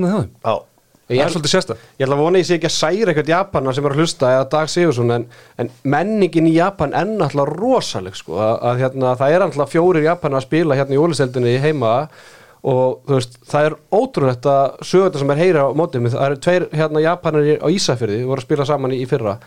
það 1.10 1.22
er 1.26 1.34
svolítið 1.34 1.54
sérsta 1.54 1.78
Ég 1.98 2.06
ætla 2.06 2.16
að 2.16 2.24
vona 2.24 2.42
ég 2.42 2.48
sé 2.48 2.58
ekki 2.60 2.70
að 2.70 2.76
særa 2.76 3.14
eitthvað 3.14 3.32
Japana 3.34 3.76
sem 3.76 3.88
er 3.88 3.96
að 3.96 4.02
hlusta 4.04 4.34
eða 4.36 4.50
Dag 4.54 4.72
Sigursson 4.72 5.14
en, 5.16 5.28
en 5.62 5.72
menningin 5.84 6.50
í 6.50 6.56
Japan 6.56 6.94
er 6.98 7.10
náttúrulega 7.10 7.56
rosaleg 7.58 8.18
sko. 8.20 8.38
Að, 8.38 8.56
að 8.70 8.84
hérna, 8.84 9.14
það 9.20 9.36
er 9.36 9.46
náttúrulega 9.46 9.74
fjórir 9.74 10.06
Japana 10.06 10.40
að 10.40 10.46
spila 10.46 10.78
hérna 10.80 10.96
í 10.98 11.02
óliseldinni 11.02 11.56
heima 11.64 11.94
og 12.70 13.04
þú 13.08 13.16
veist 13.16 13.38
það 13.48 13.70
er 13.70 13.76
ótrúlegt 13.96 14.48
að 14.52 14.80
sögunda 14.86 15.22
sem 15.22 15.34
er 15.34 15.40
heyra 15.40 15.68
á 15.68 15.70
mótið 15.80 16.04
mig 16.04 16.16
það 16.16 16.26
eru 16.28 16.40
tveir 16.46 16.66
hérna 16.76 17.04
Japanar 17.06 17.52
á 17.64 17.68
Ísafjörði 17.72 18.24
voru 18.28 18.44
að 18.44 18.48
spila 18.48 18.68
saman 18.68 18.96
í, 18.96 19.04
í 19.04 19.08
fyrra. 19.10 19.38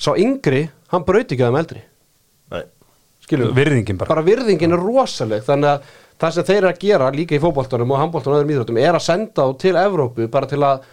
Sá 0.00 0.12
yngri, 0.14 0.68
hann 0.94 1.06
brauti 1.06 1.34
ekki 1.34 1.42
að 1.44 1.50
þeim 1.50 1.58
eldri. 1.60 1.82
Nei. 2.54 2.62
Skilur 3.26 3.50
virðingin 3.54 3.98
bara, 3.98 4.14
bara 4.14 4.24
virðingin 4.26 4.72
er 4.74 4.80
rosaleg 4.80 5.42
þannig 5.46 5.74
að 5.74 5.90
það 6.20 6.36
sem 6.36 6.46
þeir 6.48 6.58
eru 6.60 6.70
að 6.70 6.80
gera 6.84 7.10
líka 7.14 7.36
í 7.36 7.42
fótboltanum 7.42 7.92
og 7.94 8.00
handboltanum 8.00 8.36
og 8.36 8.40
öðrum 8.40 8.54
íþróttum 8.54 8.80
er 8.80 8.96
að 8.96 9.04
senda 9.04 9.46
þá 9.46 9.60
til 9.60 9.74
Evrópu 9.80 10.26
bara 10.32 10.48
til 10.50 10.60
að 10.66 10.88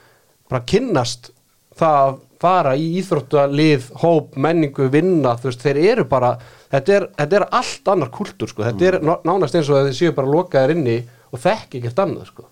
bara 0.50 0.64
kynnast 0.70 1.32
það 1.78 1.98
að 2.08 2.16
fara 2.38 2.76
í 2.78 2.86
íþróttalið, 3.00 3.88
hóp, 4.04 4.36
menningu, 4.38 4.88
vinna 4.94 5.32
þú 5.42 5.50
veist, 5.50 5.64
þeir 5.66 5.78
eru 5.92 6.04
bara 6.10 6.36
þetta 6.70 6.94
er, 7.00 7.06
þetta 7.18 7.38
er 7.40 7.46
allt 7.60 7.88
annar 7.94 8.12
kultúr 8.14 8.52
sko. 8.52 8.64
þetta 8.68 8.86
er 8.92 8.98
ná- 9.02 9.22
nánast 9.26 9.56
eins 9.58 9.70
og 9.72 9.80
að 9.80 9.88
þeir 9.90 9.98
séu 9.98 10.16
bara 10.18 10.30
lokaðir 10.36 10.76
inni 10.76 10.98
og 11.34 11.40
þekki 11.42 11.80
ekkert 11.82 12.02
annað 12.06 12.28
sko. 12.30 12.46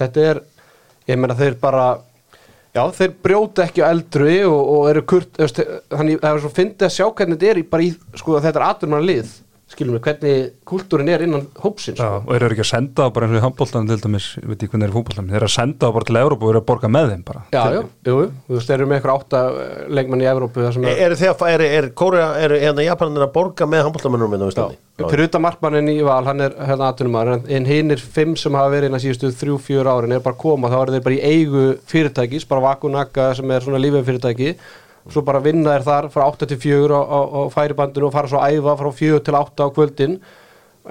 þetta 0.00 0.24
er, 0.32 0.40
ég 1.06 1.18
meina 1.20 1.36
þeir 1.38 1.54
bara 1.62 1.84
já, 2.74 2.82
þeir 2.98 3.14
brjóta 3.22 3.64
ekki 3.68 3.82
á 3.86 3.90
eldri 3.94 4.40
og, 4.48 4.58
og 4.74 4.88
eru 4.90 5.02
kurt, 5.14 5.38
þannig 5.38 6.18
það 6.22 6.34
er 6.34 6.42
svo 6.44 6.52
fyndið 6.58 6.86
að 6.88 6.94
sjá 6.96 7.06
hvernig 7.10 7.38
þetta 7.40 7.54
er 7.54 7.62
bara 7.70 7.86
í, 7.86 7.92
sko, 8.18 8.40
þetta 8.42 8.60
er 8.60 8.66
aturmann 8.66 9.06
lið, 9.06 9.32
skilum 9.70 9.94
við, 9.96 10.02
hvernig 10.04 10.48
kultúrin 10.66 11.10
er 11.12 11.22
innan 11.24 11.44
hópsins 11.62 12.00
Já, 12.00 12.08
sko. 12.08 12.20
og 12.26 12.34
eru 12.34 12.48
þeir 12.48 12.54
ekki 12.56 12.64
að 12.64 12.70
senda 12.70 13.04
það 13.04 13.12
bara 13.16 13.26
eins 13.26 13.34
og 13.34 13.38
í 13.38 13.44
handbóltan 13.44 13.90
til 13.90 13.98
dæmis, 14.02 14.26
ég 14.40 14.48
veit 14.50 14.56
ekki 14.56 14.70
hvernig 14.72 14.86
er 14.86 14.92
í 14.92 14.96
fótbóltan 14.96 15.30
þeir 15.30 15.38
eru 15.38 15.48
að 15.48 15.54
senda 15.54 15.84
það 15.84 15.94
bara 15.96 16.08
til 16.08 16.18
Európa 16.20 16.46
og 16.46 16.52
eru 16.52 16.60
að 16.60 16.66
borga 16.70 16.90
með 16.90 17.12
þeim 17.12 17.22
bara 17.28 17.44
Já, 17.54 17.60
já, 17.60 17.78
jú, 17.78 17.84
jú, 18.10 18.26
þú 18.48 18.56
veist, 18.56 18.70
þeir 18.70 18.76
eru 18.76 18.88
með 18.90 18.98
eitthvað 18.98 19.20
átta 19.20 19.42
eh, 19.64 19.78
leikmenn 20.00 20.24
í 20.24 20.28
Evrópu 20.30 20.64
þar 20.64 20.76
sem 20.76 20.88
Er, 20.90 21.00
er 21.06 21.16
þegar, 21.20 21.54
er, 21.54 21.64
er 21.78 21.88
Kórea, 22.02 22.26
er 22.42 22.56
hérna 22.64 22.86
Japanin 22.88 23.22
að 23.22 23.32
borga 23.36 23.70
með 23.70 23.86
handbóltamennum 23.86 24.34
minna 24.34 24.50
á 24.50 24.52
Íslandi? 24.52 24.80
Fyrir 25.00 25.30
utan 25.30 25.44
markmannin 25.46 25.88
í 25.88 25.96
val, 26.04 26.20
hann 26.26 26.44
er 26.44 26.58
hérna 26.58 26.90
aðtunumar 26.90 27.30
en 27.38 27.70
hinn 27.70 27.94
er 27.94 28.02
fimm 28.02 28.34
sem 28.36 28.58
hafa 28.58 28.74
verið 28.74 28.90
innan 28.90 29.00
síðustu 29.00 29.30
þrjú, 29.32 29.56
fjör 29.64 29.88
árin 29.88 30.12
er 30.12 30.20
bara 30.20 30.36
að 30.36 30.42
koma, 30.42 30.68
þá 30.68 30.76
eru 30.82 30.96
þeir 30.96 31.06
bara 31.06 31.16
í 31.16 31.30
eigu 31.30 31.62
fyrirtækis, 31.88 32.44
bara 32.50 32.66
Vakunaka 32.66 33.30
sem 33.38 33.54
er 33.54 33.64
svona 33.64 33.80
lífið 33.80 34.10
fyrirtæki 34.10 34.52
svo 35.08 35.22
bara 35.24 35.40
vinna 35.40 35.72
þeir 35.78 35.86
þar 35.86 36.08
frá 36.12 36.26
8 36.28 36.46
til 36.50 36.58
4 36.60 36.92
á, 36.92 37.02
á, 37.08 37.20
á 37.24 37.40
færibandinu 37.54 38.06
og 38.10 38.12
fara 38.12 38.28
svo 38.28 38.42
að 38.42 38.58
æfa 38.58 38.76
frá 38.82 38.90
4 39.00 39.20
til 39.24 39.34
8 39.40 39.64
á 39.64 39.68
kvöldin. 39.72 40.18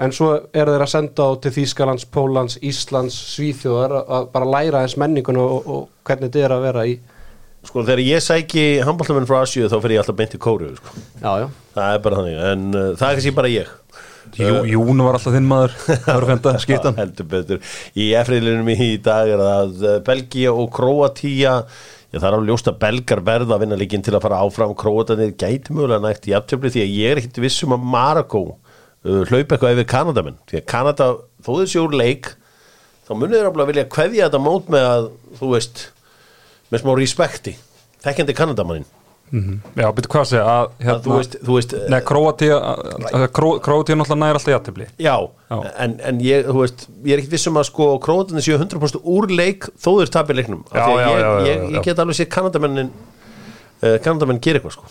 En 0.00 0.12
svo 0.14 0.32
eru 0.54 0.72
þeir 0.74 0.84
að 0.86 0.90
senda 0.92 1.24
á 1.26 1.30
til 1.42 1.50
Þýskalands, 1.52 2.04
Pólans, 2.14 2.58
Íslands, 2.62 3.14
Svíþjóðar 3.34 3.92
að- 4.00 4.12
að 4.16 4.28
bara 4.32 4.46
læra 4.54 4.82
eins 4.84 4.96
menningun 4.96 5.36
og, 5.36 5.66
og 5.66 5.88
hvernig 6.06 6.30
þetta 6.30 6.44
er 6.46 6.54
að 6.56 6.62
vera 6.68 6.84
í 6.86 6.98
Sko 7.60 7.82
þegar 7.84 8.00
ég 8.00 8.22
sæki 8.24 8.62
handbóltamenn 8.80 9.26
frá 9.28 9.42
Asju 9.42 9.66
þá 9.68 9.74
fyrir 9.82 9.98
ég 9.98 10.00
alltaf 10.00 10.16
beint 10.16 10.32
í 10.32 10.38
kóru 10.40 10.70
sko. 10.78 10.94
Já, 11.20 11.32
já, 11.42 11.48
Það 11.74 11.90
er 11.92 11.98
bara 12.06 12.16
þannig, 12.16 12.38
en 12.52 12.62
uh, 12.72 12.84
það 12.96 13.02
er 13.10 13.18
kannski 13.18 13.32
bara 13.36 13.50
ég. 13.52 13.68
Jú, 14.40 14.54
Jún 14.70 15.02
var 15.04 15.18
alltaf 15.18 15.34
þinn 15.34 15.48
maður 15.50 15.74
fenda 16.30 16.54
skiptan. 16.62 16.96
heldur 16.96 17.28
betur. 17.28 17.60
Í 18.00 18.06
efriðlunum 18.16 18.70
í 18.72 18.88
dag 19.04 19.28
er 19.34 19.42
að 19.44 19.76
uh, 19.84 19.98
Belgia 20.06 20.54
og 20.56 20.70
Kroatíja 20.72 21.52
Já, 21.52 21.60
það 22.18 22.26
er 22.26 22.36
alveg 22.36 22.50
ljóst 22.50 22.68
að 22.70 22.80
belgar 22.82 23.22
verða 23.26 23.54
að 23.54 23.62
vinna 23.64 23.78
líkin 23.78 24.02
til 24.02 24.16
að 24.16 24.24
fara 24.24 24.40
áfram. 24.42 24.74
Króatanir 24.78 25.34
gæti 25.38 25.74
mögulega 25.76 26.02
nægt 26.02 26.26
í 26.26 26.34
aftöfli 26.34 26.72
því 26.74 26.82
að 26.82 26.94
ég 26.98 27.12
er 27.12 27.20
ekkit 27.22 27.40
vissum 27.44 27.74
að 27.76 27.86
Marokko 27.92 28.44
uh, 28.50 29.22
hlaupa 29.30 29.56
eitthvað 29.56 29.76
yfir 29.76 29.90
Kanadamenn 29.94 30.38
því 30.50 30.60
að 30.60 30.68
Kanada, 30.74 31.10
þó 31.46 31.52
þessi 31.60 31.82
úr 31.82 31.96
leik 32.00 32.32
þá 33.06 33.12
þeir 33.14 33.50
alveg 33.50 33.64
að 33.64 33.70
vilja 33.72 33.90
kveðja 33.90 34.28
þetta 34.28 34.42
mót 34.42 34.70
með 34.70 34.88
að, 34.88 35.10
þú 35.38 35.52
veist 35.54 35.84
með 36.70 36.82
smá 36.84 36.92
respekti, 36.98 37.54
þekkjandi 38.04 38.36
Kanadamannin 38.38 38.90
Já, 39.30 39.86
byrju 39.94 40.10
hvað 40.10 40.22
að 40.24 40.30
segja 40.30 40.44
að, 40.50 40.70
að 40.90 41.02
þú 41.04 41.16
veist, 41.16 41.34
þú 41.46 41.56
veist 41.58 41.74
Nei, 41.92 41.98
Króatíja 42.08 42.56
Króatíja 43.30 43.98
náttúrulega 44.00 44.18
nær 44.24 44.38
alltaf 44.40 44.50
jættibli 44.50 44.88
Já, 44.98 45.12
Já. 45.50 45.58
En, 45.84 45.94
en 46.10 46.22
ég, 46.24 46.48
þú 46.48 46.64
veist, 46.64 46.86
ég 47.06 47.14
er 47.14 47.22
ekkert 47.22 47.36
vissum 47.36 47.60
að 47.60 47.68
sko 47.70 47.86
króatinni 48.02 48.42
séu 48.42 48.58
100% 48.58 49.06
úr 49.06 49.30
leik 49.30 49.68
þó 49.78 49.92
þeir 50.00 50.12
tapir 50.16 50.38
leiknum. 50.40 50.64
Af 50.70 50.80
Já, 50.80 50.82
því 50.82 50.96
að 50.96 51.04
já, 51.04 51.12
ég, 51.20 51.46
ég, 51.50 51.62
ég 51.76 51.86
get 51.86 52.02
alveg 52.02 52.18
sér 52.18 52.28
Kanadamennin 52.34 52.90
uh, 52.90 53.96
Kanadamenn 54.02 54.42
gera 54.42 54.60
eitthvað 54.60 54.76
sko. 54.80 54.90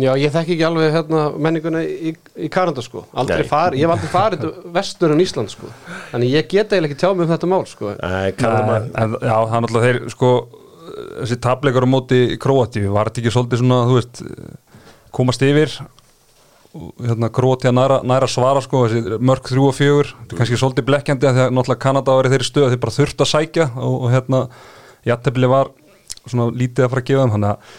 Já, 0.00 0.12
ég 0.16 0.32
þekki 0.32 0.54
ekki 0.54 0.64
alveg 0.64 0.94
hérna, 0.94 1.24
menninguna 1.36 1.82
í, 1.84 2.12
í 2.40 2.48
Kanada 2.52 2.84
sko. 2.84 3.02
Fari, 3.48 3.80
ég 3.80 3.84
hef 3.84 3.92
aldrei 3.96 4.12
farið 4.12 4.46
vestur 4.72 5.12
en 5.12 5.20
Ísland 5.20 5.52
sko, 5.52 5.68
þannig 6.12 6.32
ég 6.38 6.48
get 6.48 6.72
eiginlega 6.72 6.94
ekki 6.94 7.00
tjá 7.02 7.10
mig 7.12 7.26
um 7.26 7.32
þetta 7.34 7.50
mál 7.50 7.66
sko. 7.68 7.92
Nei, 8.00 8.30
en, 8.32 9.16
Já, 9.20 9.34
það 9.34 9.56
er 9.58 9.64
náttúrulega 9.66 9.90
þeir 9.90 10.14
sko 10.14 10.30
þessi 11.20 11.40
tapleikar 11.42 11.86
á 11.86 11.88
móti 11.90 12.20
Króatíu 12.40 12.92
var 12.94 13.10
þetta 13.10 13.22
ekki 13.22 13.34
svolítið 13.34 13.62
svona, 13.62 13.80
þú 13.88 13.98
veist 13.98 14.22
komast 15.14 15.42
yfir 15.46 15.74
hérna 17.02 17.30
Króatía 17.34 17.72
næra, 17.74 18.00
næra 18.06 18.28
svara 18.30 18.62
sko 18.62 18.84
þessi 18.86 19.18
mörg 19.18 19.48
þrjú 19.50 19.68
og 19.68 19.74
fjögur 19.74 20.10
þetta 20.12 20.34
er 20.34 20.40
kannski 20.40 20.58
svolítið 20.60 20.86
blekkjandi 20.86 21.26
að 21.28 21.38
því 21.38 21.44
að 21.44 21.54
náttúrulega 21.56 21.82
Kanada 21.82 22.16
var 22.18 22.28
í 22.28 22.32
þeirri 22.34 22.46
stöð 22.46 22.66
að 22.66 22.74
þeir 22.74 22.82
bara 22.84 22.96
þurft 22.96 23.24
að 23.24 23.30
sækja 23.32 23.66
og, 23.74 23.96
og 23.96 24.12
hérna 24.14 24.42
jættibli 25.10 25.50
var 25.50 25.72
svona 26.26 26.50
lítið 26.54 26.86
að 26.86 26.92
fara 26.92 27.02
að 27.02 27.08
gefa 27.10 27.24
þeim 27.24 27.34
þannig 27.34 27.50
að 27.50 27.72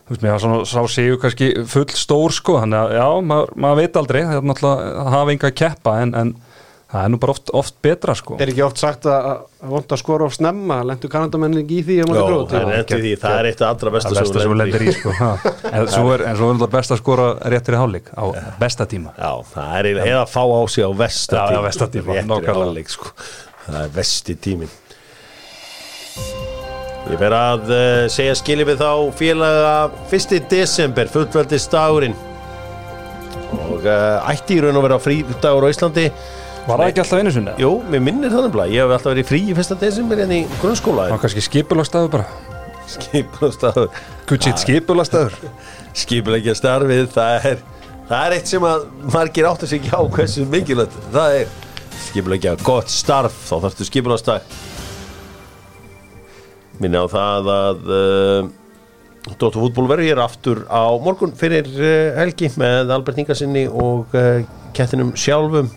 þú 0.00 0.14
veist 0.14 0.24
mér 0.24 0.34
að 0.34 0.44
svona 0.44 0.62
sá 0.66 0.80
séu 0.94 1.18
kannski 1.20 1.50
full 1.70 1.86
stór 2.00 2.34
sko 2.34 2.56
þannig 2.62 2.80
að 2.80 2.94
já, 2.96 3.04
maður, 3.30 3.52
maður 3.62 3.82
veit 3.82 4.00
aldrei 4.00 4.20
það 4.22 4.38
er 4.38 4.48
náttúrulega 4.50 4.94
að 5.04 5.12
hafa 5.14 5.34
enga 5.34 5.50
að 5.50 5.58
keppa 5.60 5.96
en, 6.00 6.14
en 6.22 6.32
það 6.90 7.04
er 7.04 7.12
nú 7.12 7.18
bara 7.22 7.34
oft, 7.36 7.50
oft 7.54 7.76
betra 7.84 8.14
sko. 8.18 8.36
Er 8.42 8.50
ekki 8.50 8.62
oft 8.66 8.80
sagt 8.82 9.06
að, 9.10 9.28
að 9.62 9.74
vond 9.74 9.92
að 9.94 10.00
skora 10.02 10.26
of 10.26 10.34
snemma? 10.34 10.80
Lendu 10.88 11.10
Kanadamennin 11.12 11.62
ekki 11.62 11.78
í 11.80 11.84
því 11.86 11.98
að 12.04 12.10
Jó, 12.18 12.24
móti 12.26 12.54
það 12.54 12.60
er 12.60 12.72
reyndi 12.74 12.98
því, 13.04 13.12
það 13.22 13.36
er 13.38 13.48
eitt 13.50 13.62
af 13.62 13.74
allra 13.74 13.92
besta 13.94 14.10
Það 14.10 14.20
besta 14.20 14.42
sem 14.42 14.54
hún 14.54 14.60
lendir 14.60 14.84
í 14.84 14.94
sko 14.96 15.14
en 15.70 15.90
svo 15.94 16.14
er, 16.16 16.24
en 16.26 16.40
svo 16.40 16.50
er 16.50 16.58
náttúrulega 16.58 16.74
best 16.74 16.94
að 16.96 17.02
skora 17.02 17.28
réttir 17.54 17.76
í 17.76 17.80
hálfleik 17.80 18.10
á 18.10 18.24
besta 18.60 18.88
tíma. 18.90 19.14
Já, 19.14 19.32
það 19.52 19.76
er 19.78 19.90
eiginlega, 19.90 20.16
eða 20.16 20.26
fá 20.34 20.42
á 20.42 20.60
sig 20.74 20.88
á 20.88 20.92
vesta 21.04 21.38
Já, 21.38 21.44
já, 21.54 21.60
versta 21.68 21.90
tíma, 21.94 22.18
Réttir 22.20 22.82
í 22.82 22.86
sko. 22.90 23.14
Það 23.68 23.82
er 23.84 23.94
vesti 24.00 24.38
tímin 24.48 24.78
Ég 27.10 27.18
fer 27.18 27.34
að 27.34 27.70
uh, 27.72 28.02
segja 28.12 28.34
skilji 28.38 28.66
við 28.68 28.82
þá 28.82 28.90
félaga 29.18 29.70
1. 30.14 30.34
desember, 30.50 31.08
fullveldist 31.10 31.72
dagurinn 31.72 32.18
og 33.50 33.86
uh, 33.86 34.28
ætti 34.30 34.58
í 34.58 34.60
raun 34.62 34.78
að 34.78 34.84
vera 34.86 34.98
frídagur 35.02 35.66
á 35.66 35.72
Íslandi 35.72 36.04
Var 36.66 36.76
það 36.76 36.86
ekki 36.90 37.02
alltaf 37.02 37.22
einu 37.22 37.32
sinni? 37.34 37.56
Jú, 37.60 37.72
mér 37.90 38.02
minnir 38.04 38.32
það 38.32 38.46
nefnilega, 38.46 38.74
ég 38.74 38.84
hef 38.84 38.94
alltaf 38.96 39.14
verið 39.14 39.28
frí 39.30 39.40
í 39.48 39.54
1. 39.56 39.76
desember 39.80 40.22
en 40.24 40.34
í 40.36 40.40
grunnskóla. 40.60 41.06
Það 41.08 41.14
var 41.16 41.22
kannski 41.24 41.44
skipulagstæður 41.46 42.12
bara. 42.14 42.26
Skipulastaður 42.90 44.00
Gucci't 44.26 44.62
skipulagstæður 44.64 45.36
Skipulegja 46.00 46.56
starfið, 46.58 47.04
það 47.14 47.46
er 47.52 47.60
það 48.10 48.24
er 48.24 48.34
eitt 48.34 48.50
sem 48.50 48.66
að 48.66 48.86
margir 49.14 49.46
áttu 49.46 49.68
sig 49.70 49.78
ekki 49.80 49.94
á 49.94 50.02
hversu 50.10 50.46
mikilvægt, 50.50 50.96
það 51.14 51.36
er. 51.42 51.52
Skipulegja 52.08 52.56
gott 52.66 52.90
starf, 52.90 53.36
þá 53.46 53.54
þarftu 53.66 53.86
skipulastag 53.86 54.56
minni 56.80 56.96
á 56.96 57.06
það 57.12 57.52
að 57.52 57.92
uh, 57.92 58.48
Dóttu 59.36 59.60
fútból 59.60 59.84
verður 59.84 60.08
hér 60.08 60.20
aftur 60.24 60.62
á 60.72 60.96
morgun 61.04 61.34
fyrir 61.36 61.66
uh, 61.76 62.16
helgi 62.16 62.48
með 62.58 62.90
Albert 62.96 63.20
Ingarsinni 63.20 63.66
og 63.68 64.16
uh, 64.16 64.40
kettinum 64.76 65.12
sjálfum. 65.18 65.70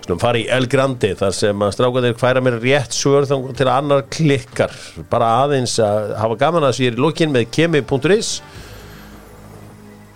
Skulum 0.00 0.20
fara 0.22 0.40
í 0.40 0.46
El 0.50 0.66
Grandi 0.70 1.12
þar 1.18 1.34
sem 1.36 1.64
að 1.66 1.74
strákanir 1.76 2.16
færa 2.20 2.42
mér 2.44 2.58
rétt 2.62 2.96
svör 2.96 3.28
þangað 3.30 3.58
til 3.60 3.68
að 3.68 3.76
annar 3.76 4.06
klikkar. 4.12 4.74
Bara 5.12 5.28
aðeins 5.44 5.76
að 5.84 6.14
hafa 6.20 6.38
gaman 6.40 6.66
að 6.68 6.76
sér 6.80 6.96
í 6.98 7.02
lokin 7.04 7.34
með 7.34 7.50
kemi.is 7.54 8.32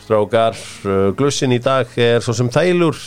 Strákar, 0.04 0.58
uh, 0.84 1.12
glussin 1.16 1.54
í 1.56 1.60
dag 1.64 1.88
er 1.96 2.20
svo 2.24 2.34
sem 2.36 2.50
þælur. 2.52 2.98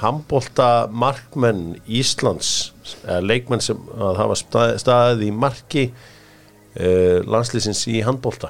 Handbólta 0.00 0.86
markmenn 0.88 1.74
Íslands 1.84 2.70
leikmenn 3.20 3.60
sem 3.60 3.76
hafa 4.16 4.36
stað- 4.38 4.78
staðið 4.80 5.26
í 5.26 5.32
marki 5.36 5.82
uh, 5.90 7.18
landslýsins 7.28 7.82
í 7.92 7.98
handbólta 8.06 8.48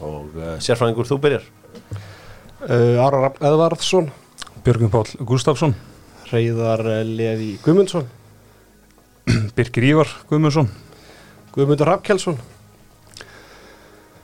og 0.00 0.32
uh, 0.38 0.54
sérfræðingur 0.62 1.10
þú 1.10 1.18
byrjar. 1.20 1.44
Uh, 2.64 2.96
Ára 3.02 3.26
Rafn 3.26 3.44
Eðvarðsson 3.50 4.08
Björgum 4.64 4.90
Pál 4.92 5.08
Gustafsson 5.24 5.74
Reyðar 6.30 6.84
eh, 6.84 7.02
Levi 7.04 7.58
Guðmundsson. 7.64 8.04
Birgir 9.56 9.86
Ívar 9.88 10.10
Guðmundsson. 10.28 10.68
Guðmundur 11.54 11.88
Rafkjelsson 11.88 12.36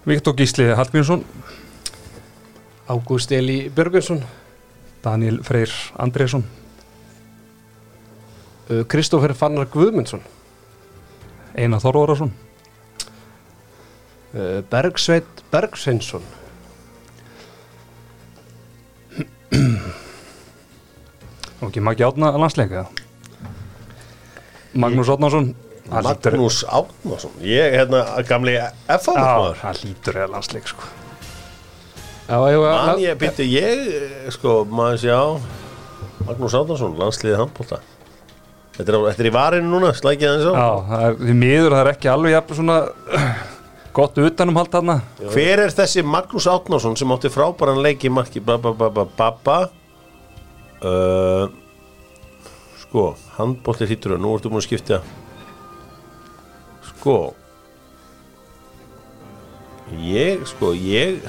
Viktor 0.07 0.37
Gísli 0.39 0.69
Hallbjörnsson 0.77 1.25
Ágúst 2.87 3.33
Eli 3.35 3.71
Björgvinsson. 3.75 4.23
Daniel 5.03 5.41
Freyr 5.43 5.73
Andriðsson 5.99 6.45
uh, 8.71 8.85
Kristófer 8.87 9.35
Fannar 9.35 9.67
Guðmundsson. 9.73 10.23
Einar 11.57 11.81
Þorvarason 11.81 12.31
uh, 14.37 14.61
Bergsveit 14.71 15.47
Bergsveinsson 15.51 16.23
og 21.61 21.69
ekki 21.71 21.83
Maggi 21.85 22.05
Átna 22.07 22.33
landsleika 22.37 22.87
Magnús 24.77 25.09
Átnason 25.09 25.55
Magnús 25.91 26.63
Átnason 26.69 27.35
ég 27.41 27.63
er 27.63 27.77
hérna 27.81 28.05
gamli 28.29 28.57
FA 28.87 29.15
Já, 29.17 29.27
maður 29.41 29.61
hann 29.63 29.81
lítur 29.85 30.19
eða 30.21 30.33
landsleik 30.35 30.67
sko. 30.69 30.89
Já, 32.27 32.37
ég 32.51 32.65
Man 32.67 33.03
ég 33.05 33.19
byrti 33.21 33.47
ég 33.53 33.85
sko 34.35 34.65
maður 34.69 35.03
sjá 35.05 35.19
Magnús 36.27 36.57
Átnason, 36.59 36.97
landsliðið 36.99 37.39
handbólta 37.45 37.81
Þetta 38.77 38.93
er, 38.93 38.97
á- 39.09 39.29
í 39.31 39.33
varinu 39.33 39.71
núna, 39.73 39.95
slækið 39.97 40.29
hans 40.29 40.49
á. 40.51 40.53
Já, 40.53 40.69
það 40.91 41.05
er, 41.07 41.37
miður 41.41 41.73
það 41.73 41.81
er 41.81 41.89
ekki 41.95 42.11
alveg 42.13 42.35
jafn 42.35 42.59
svona 42.59 42.75
gott 43.97 44.19
utanum 44.21 44.59
haldt 44.61 44.75
þarna. 44.77 44.97
Hver 45.33 45.63
er 45.65 45.73
þessi 45.73 46.03
Magnús 46.05 46.45
Átnason 46.53 46.99
sem 47.01 47.15
átti 47.15 47.31
frábæran 47.33 47.81
leik 47.81 48.05
í 48.05 48.11
marki 48.13 48.43
babba 48.45 48.75
babba 48.77 49.07
babba 49.17 49.57
uh, 50.83 51.49
Sko, 52.83 53.15
handbólti 53.39 53.89
hýttur 53.89 54.19
Nú 54.21 54.35
ertu 54.37 54.51
búin 54.53 54.61
að 54.61 54.69
skipta. 54.69 55.01
Sko 56.91 57.35
Ég, 60.03 60.43
sko, 60.51 60.75
ég 60.75 61.23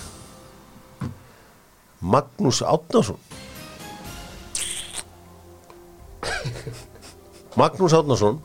Magnús 2.01 2.63
Átnason 2.65 3.19
Magnús 7.57 7.93
Átnason 7.93 8.41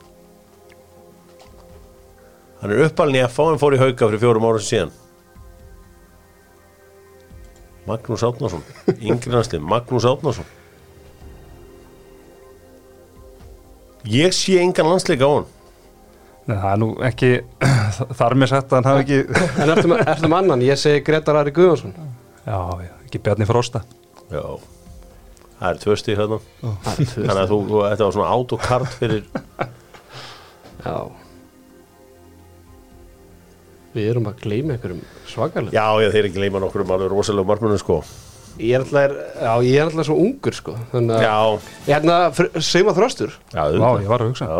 Hann 2.63 2.71
er 2.71 2.85
uppalinn 2.85 3.19
í 3.19 3.23
FH 3.27 3.53
en 3.53 3.59
fór 3.59 3.75
í 3.75 3.79
hauka 3.81 4.07
fyrir 4.07 4.21
fjórum 4.21 4.45
ára 4.47 4.59
síðan. 4.63 4.91
Magnús 7.83 8.23
Átnason 8.23 8.61
Yngri 9.01 9.33
næsli, 9.33 9.59
Magnús 9.59 10.05
Átnason 10.07 10.47
Ég 14.11 14.33
sé 14.35 14.57
engan 14.59 14.89
landsleika 14.91 15.27
á 15.27 15.31
hann 15.37 15.45
Nei, 16.43 16.57
það 16.59 16.69
er 16.73 16.79
nú 16.81 16.87
ekki 17.07 17.27
þar 18.19 18.33
með 18.41 18.49
sagt 18.51 18.73
að 18.73 18.79
hann 18.81 18.89
hafi 18.89 19.03
ekki 19.03 19.19
En 19.63 19.69
ertu, 19.77 19.87
með- 19.93 20.01
ertu 20.11 20.27
með 20.31 20.37
annan, 20.41 20.63
ég 20.67 20.79
segi 20.81 21.03
Gretar 21.07 21.37
Ari 21.39 21.53
Guðjónsson. 21.55 21.93
Já, 22.43 22.57
já, 22.83 22.91
ekki 23.07 23.21
Bjarni 23.23 23.47
Frosta. 23.47 23.83
Já. 24.33 24.43
Það 25.61 25.69
er 25.69 25.77
tvö 25.85 25.95
stíð 26.01 26.19
hérna 26.19 26.39
Þannig 26.83 27.37
að 27.39 27.51
þú, 27.53 27.59
þú 27.69 27.83
þetta 27.87 28.07
var 28.09 28.15
svona 28.17 28.31
autokart 28.35 28.97
fyrir 28.99 29.23
Já. 30.83 30.95
Við 33.93 34.09
erum 34.09 34.27
að 34.31 34.39
gleyma 34.43 34.75
einhverjum 34.75 35.01
svakalega 35.29 35.77
Já, 35.77 35.85
ég 36.03 36.11
þeir 36.17 36.27
leima 36.43 36.59
nokkur 36.63 36.83
um 36.83 36.91
alveg 36.97 37.11
rosalega 37.13 37.47
margmunum 37.53 37.79
sko 37.79 38.01
Ég 38.61 38.75
er 38.77 38.83
alltaf, 38.83 39.13
já, 39.41 39.53
ég 39.65 39.75
er 39.79 39.87
alltaf 39.87 40.05
svo 40.05 40.15
ungur 40.21 40.53
sko 40.53 40.73
Þannig 40.91 41.15
að 41.17 41.23
Já, 41.25 41.37
Ég 41.87 41.93
hérna, 41.95 42.17
Sigma 42.61 42.93
Þröstur. 42.93 43.31
Já, 43.53 43.63
ég 43.73 44.09
var 44.11 44.21
að 44.21 44.29
hugsa. 44.29 44.45
Já, 44.45 44.59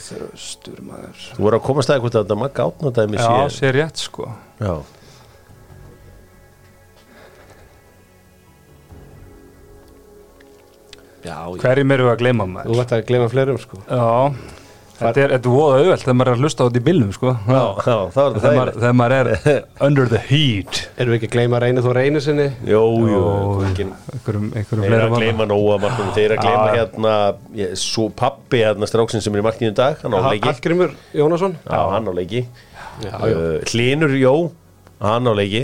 Þröstur 0.00 0.78
maður. 0.86 1.18
Þú 1.36 1.44
voru 1.44 1.58
að 1.60 1.66
komast 1.66 1.90
að 1.92 1.98
eitthvað 1.98 2.16
þetta 2.22 2.38
magga 2.40 2.66
átnadæmi 2.70 3.20
Já, 3.20 3.26
sé 3.52 3.58
sé 3.58 3.72
rétt 3.76 4.00
sko. 4.00 4.30
Já, 4.62 4.72
Já, 11.24 11.36
ég- 11.52 11.60
Hverjum 11.60 11.92
eru 11.92 12.04
við 12.08 12.12
að 12.14 12.20
gleyma 12.22 12.46
maður? 12.48 12.70
þú 12.70 12.76
vart 12.80 12.92
að 12.96 13.02
gleyma 13.10 13.28
fleirum 13.28 13.58
sko. 13.60 13.76
Já, 13.90 14.34
þetta 15.00 15.22
er, 15.24 15.32
þetta 15.34 15.48
er 15.50 15.54
voða 15.54 15.78
auðvelt 15.80 16.04
þegar 16.04 16.16
maður 16.20 16.30
er 16.30 16.36
að 16.38 16.44
hlusta 16.44 16.60
á 16.60 16.66
þetta 16.68 16.80
í 16.80 16.84
bílnum 16.86 17.10
sko. 17.16 17.32
Já, 17.46 17.60
já, 17.60 17.96
það 18.14 18.20
var 18.20 18.38
Þegar 18.40 18.56
maður, 18.58 18.70
það 18.70 18.80
þegar 18.84 18.96
maður 19.00 19.14
er 19.16 19.30
under 19.88 20.10
the 20.12 20.20
heat. 20.28 20.80
Erum 21.00 21.14
við 21.14 21.18
ekki 21.20 21.30
að 21.30 21.34
gleyma 21.36 21.60
reyni 21.64 21.84
þó 21.86 21.90
reyni 21.96 22.22
sinni? 22.24 22.46
Jú, 22.68 22.82
jú, 23.10 23.22
einhverjum, 23.66 23.94
einhverjum 24.12 24.84
Þeir 24.86 24.86
eru 24.86 24.86
fleira 24.86 25.08
að 25.10 25.16
gleyma 25.24 25.48
nóa 25.50 25.78
markunum, 25.84 26.12
þeir 26.16 26.26
eru 26.28 26.38
að 26.38 26.46
gleyma 26.46 26.70
hérna 26.76 27.14
ég, 27.60 27.76
Svo 27.80 28.08
pappi 28.22 28.62
hérna 28.64 28.88
stráksinn 28.90 29.24
sem 29.24 29.34
er 29.38 29.42
í 29.42 29.46
markinu 29.48 29.72
í 29.72 29.76
dag 29.80 30.00
Hann 30.04 30.16
á 30.16 30.20
leiki. 30.28 30.46
Hallgrimur 30.48 30.96
Jónasson? 31.16 31.56
Já, 31.64 31.80
hann 31.96 32.08
á 32.08 32.12
leiki. 32.20 32.44
Já, 33.00 33.12
já, 33.16 33.36
uh, 33.36 33.60
Hlinur 33.70 34.12
Jó, 34.20 34.34
hann 35.00 35.30
á 35.30 35.32
leiki 35.36 35.62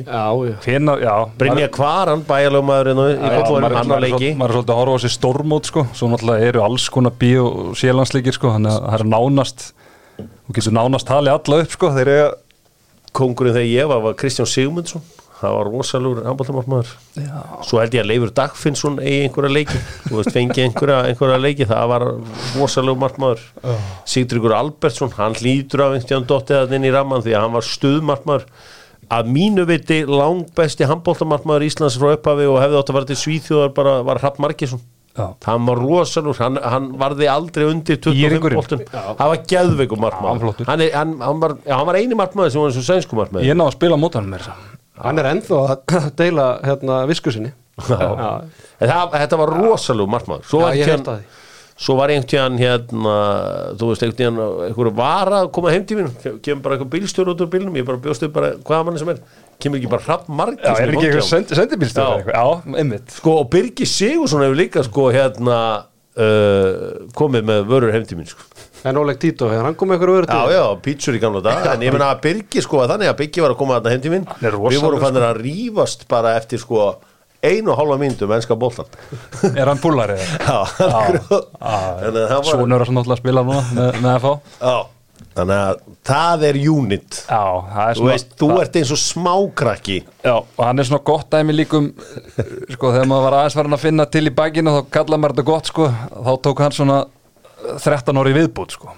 Brynja 1.40 1.68
Kvaran, 1.74 2.24
bæjarlögmaðurinn 2.28 3.02
í 3.02 3.18
maður, 3.20 3.76
hann 3.76 3.92
á 3.92 3.98
leiki 4.00 4.32
maður 4.38 4.54
er 4.54 4.56
svolítið 4.56 4.74
að 4.74 4.80
horfa 4.80 4.96
á 4.96 4.96
þessi 4.96 5.12
stórmót 5.16 5.70
sko, 5.70 5.86
svo 5.96 6.08
náttúrulega 6.12 6.50
eru 6.52 6.64
alls 6.64 6.88
konar 6.92 7.14
bí 7.20 7.34
og 7.42 7.76
sérlandsleikir 7.76 8.36
sko, 8.36 8.54
þannig 8.56 8.72
að 8.72 8.88
það 8.88 8.98
er 8.98 9.06
nánast 9.12 9.68
þú 10.16 10.56
getur 10.56 10.76
nánast 10.78 11.08
talið 11.10 11.36
alla 11.36 11.62
upp 11.66 11.76
sko, 11.76 11.92
þeir 11.98 12.12
eru 12.16 12.34
Kongurinn 13.16 13.54
þegar 13.56 13.70
ég 13.70 13.88
var, 13.88 14.02
var 14.04 14.16
Kristján 14.20 14.48
Sigmundsson. 14.50 15.04
Það 15.36 15.52
var 15.52 15.68
rosalúr 15.68 16.18
handbóltamármaður 16.24 16.92
Svo 17.68 17.80
held 17.82 17.92
ég 17.92 18.00
að 18.00 18.08
Leifur 18.08 18.30
Dagfinnsson 18.36 18.94
eigi 19.02 19.26
einhverja 19.26 19.52
leiki. 19.52 19.80
Þú 20.06 20.18
veist, 20.18 20.32
fengi 20.32 20.64
einhverja, 20.64 21.02
einhverja 21.10 21.40
leiki. 21.40 21.66
Það 21.68 21.90
var 21.92 22.04
rosalúr 22.56 22.96
markmaður. 23.00 23.42
Sigtryggur 24.08 24.56
Albertsson, 24.56 25.12
hann 25.18 25.36
hlýtur 25.36 25.84
af 25.84 25.96
einhvern 25.98 26.28
dottið 26.28 26.62
að 26.62 26.76
inn 26.78 26.88
í 26.88 26.92
ramman 26.94 27.24
Því 27.24 27.36
að 27.36 27.44
hann 27.44 27.56
var 27.56 27.68
stuðmarkmaður 27.68 28.48
Að 29.12 29.28
mínu 29.30 29.64
viti 29.68 30.00
langbesti 30.08 30.86
handbóltamarkmaður 30.90 31.66
Íslands 31.68 31.98
frá 32.00 32.16
upphafi 32.16 32.48
og 32.50 32.60
hefði 32.62 32.78
átt 32.80 32.90
að 32.90 32.96
vera 32.98 33.08
til 33.10 33.18
Svíþjóðar 33.20 33.74
bara 33.76 33.98
var 34.06 34.18
Hrapp 34.22 34.40
Markesson 34.42 34.80
Já. 35.16 35.26
hann 35.46 35.64
var 35.64 35.78
rosalúr, 35.80 36.36
hann, 36.42 36.58
hann 36.60 36.88
varði 37.00 37.28
aldrei 37.32 37.64
undir 37.70 37.96
25 37.96 38.18
Íringurinn. 38.20 38.58
boltum. 38.58 38.82
Hann 38.92 39.30
var 39.30 39.38
markmaður. 40.02 40.42
Flottur. 40.42 40.66
hann, 40.68 40.82
hann, 40.92 41.14
hann, 41.20 41.40
var, 41.40 41.54
já, 41.64 41.74
hann 41.76 41.86
var 41.86 41.96
eini 41.96 42.18
markmaður 42.18 42.52
sem 42.52 42.60
var 42.60 42.72
eins 42.72 42.80
og 42.82 42.88
sænsku 42.90 43.16
markmaður. 43.16 43.46
Ég 43.48 43.56
náðu 43.56 43.70
að 43.70 43.78
spila 43.78 43.96
mótanum 44.00 44.34
með 44.34 44.44
þess 44.44 44.74
Hann 44.96 45.20
er 45.20 45.30
ennþá 45.30 45.62
að 45.62 45.94
deila 46.20 46.46
hérna 46.64 46.98
visku 47.08 47.32
sinni. 47.32 47.52
Já. 47.76 47.96
En 48.80 48.88
það, 48.88 49.16
þetta 49.22 49.40
var 49.40 49.54
rosalú 49.56 50.06
markmaður. 50.08 50.46
Svo 50.50 50.62
Var 51.76 51.84
einhvern 51.84 51.84
svo 51.84 51.96
var 51.98 52.08
einhvern 52.08 52.56
hérna 52.56 53.16
þú 53.76 53.88
veist 53.90 54.04
einhvern 54.04 54.16
tíðan 54.16 54.38
einhverju 54.70 54.92
vara 54.96 55.40
að 55.44 55.50
koma 55.52 55.72
heim 55.74 55.84
til 55.84 55.98
mín. 55.98 56.08
Kemur 56.40 56.62
bara 56.64 56.78
einhver 56.78 56.88
bílstjór 56.94 57.32
út 57.34 57.42
úr 57.44 57.50
bílnum 57.52 57.76
ég 57.76 57.84
bara 57.84 58.00
bjóstu 58.00 58.30
bara 58.32 58.54
hvaða 58.56 58.86
manni 58.86 59.02
sem 59.02 59.10
er. 59.12 59.20
Kemur 59.60 59.80
ekki 59.80 59.90
bara 59.92 60.06
hrapp 60.06 60.28
margir 60.28 60.64
Já, 60.64 60.72
er 60.80 60.94
ekki 60.94 61.10
eitthvað 61.10 61.28
send, 61.28 61.52
Já. 62.32 62.46
einmitt. 62.80 63.12
Sko 63.18 63.36
og 63.42 63.50
Birgir 63.52 63.86
Sigursson 63.86 64.44
hefur 64.46 64.56
líka 64.56 64.84
sko 64.86 65.10
hérna 65.12 65.58
uh, 66.16 67.10
komið 67.16 67.44
með 67.50 67.68
vörur 67.68 67.92
heim 67.92 68.06
til 68.08 68.20
mín 68.20 68.30
sko. 68.30 68.46
En 68.86 68.96
Oleg 69.00 69.18
Tito, 69.20 69.50
hefur 69.50 69.66
hann 69.66 69.76
komið 69.76 69.96
eitthvað 69.98 70.20
öðru 70.20 70.30
Já, 70.32 70.56
já, 70.56 70.64
pítsur 70.84 71.16
í 71.16 71.20
gamla 71.20 71.42
dag 71.44 71.66
En 71.74 71.84
ég 71.84 71.92
meina 71.92 72.12
að 72.14 72.22
Birgir 72.24 72.64
sko 72.64 72.80
að 72.84 72.94
þannig 72.94 73.12
að 73.12 73.18
Birgir 73.20 73.44
var 73.44 73.54
að 73.56 73.60
koma 73.60 73.76
þarna 73.78 73.92
heim 73.92 74.04
til 74.04 74.14
mín. 74.14 74.26
Við 74.40 74.80
vorum 74.84 75.02
fannir 75.02 75.26
að 75.26 75.42
rífast 75.44 76.06
bara 76.08 76.36
eftir 76.40 76.62
sko 76.62 76.86
einu 77.52 77.72
og 77.72 77.78
hálfa 77.80 77.96
mínútu 78.02 78.28
með 78.28 78.40
ennska 78.40 78.58
boltan 78.58 78.90
Er 79.60 79.70
hann 79.70 79.80
púlari? 79.82 80.18
Já, 80.18 80.58
þannig 80.76 81.30
að 81.30 82.20
það 82.26 82.36
var 82.36 82.50
Svonur 82.52 82.84
er 82.84 82.92
náttúrulega 82.92 83.16
að 83.16 83.22
spila 83.24 83.46
núna 83.46 83.64
með, 83.76 83.98
með 84.04 84.20
FH 84.20 84.34
Já, 84.60 84.76
þannig 85.36 85.56
að 85.56 85.80
það 86.06 86.44
er 86.50 86.58
unit. 86.70 87.18
Já, 87.26 87.42
það 87.72 87.90
er 87.90 87.96
Þú 87.96 88.00
svona 88.02 88.12
veist, 88.12 88.30
þú 88.40 88.48
ert 88.62 88.76
eins 88.80 88.92
og 88.94 89.00
smákrakki. 89.02 89.96
Já, 90.26 90.34
og 90.36 90.62
hann 90.64 90.82
er 90.82 90.88
svona 90.88 91.04
gott 91.08 91.28
dæmi 91.32 91.56
líkum 91.56 91.88
sko, 91.96 92.92
þegar 92.94 93.08
maður 93.10 93.24
var 93.26 93.36
aðeins 93.40 93.56
farin 93.58 93.76
að 93.76 93.84
finna 93.86 94.06
til 94.12 94.24
í 94.28 94.34
bakinu 94.36 94.74
þá 94.76 94.80
kallaði 94.98 95.22
maður 95.24 95.34
þetta 95.36 95.46
gott 95.50 95.70
sko. 95.72 95.88
Þá 96.28 96.32
tók 96.46 96.62
hann 96.64 96.76
svona 96.76 96.98
13 97.82 98.20
ári 98.22 98.34
viðbútt 98.36 98.76
sko. 98.76 98.92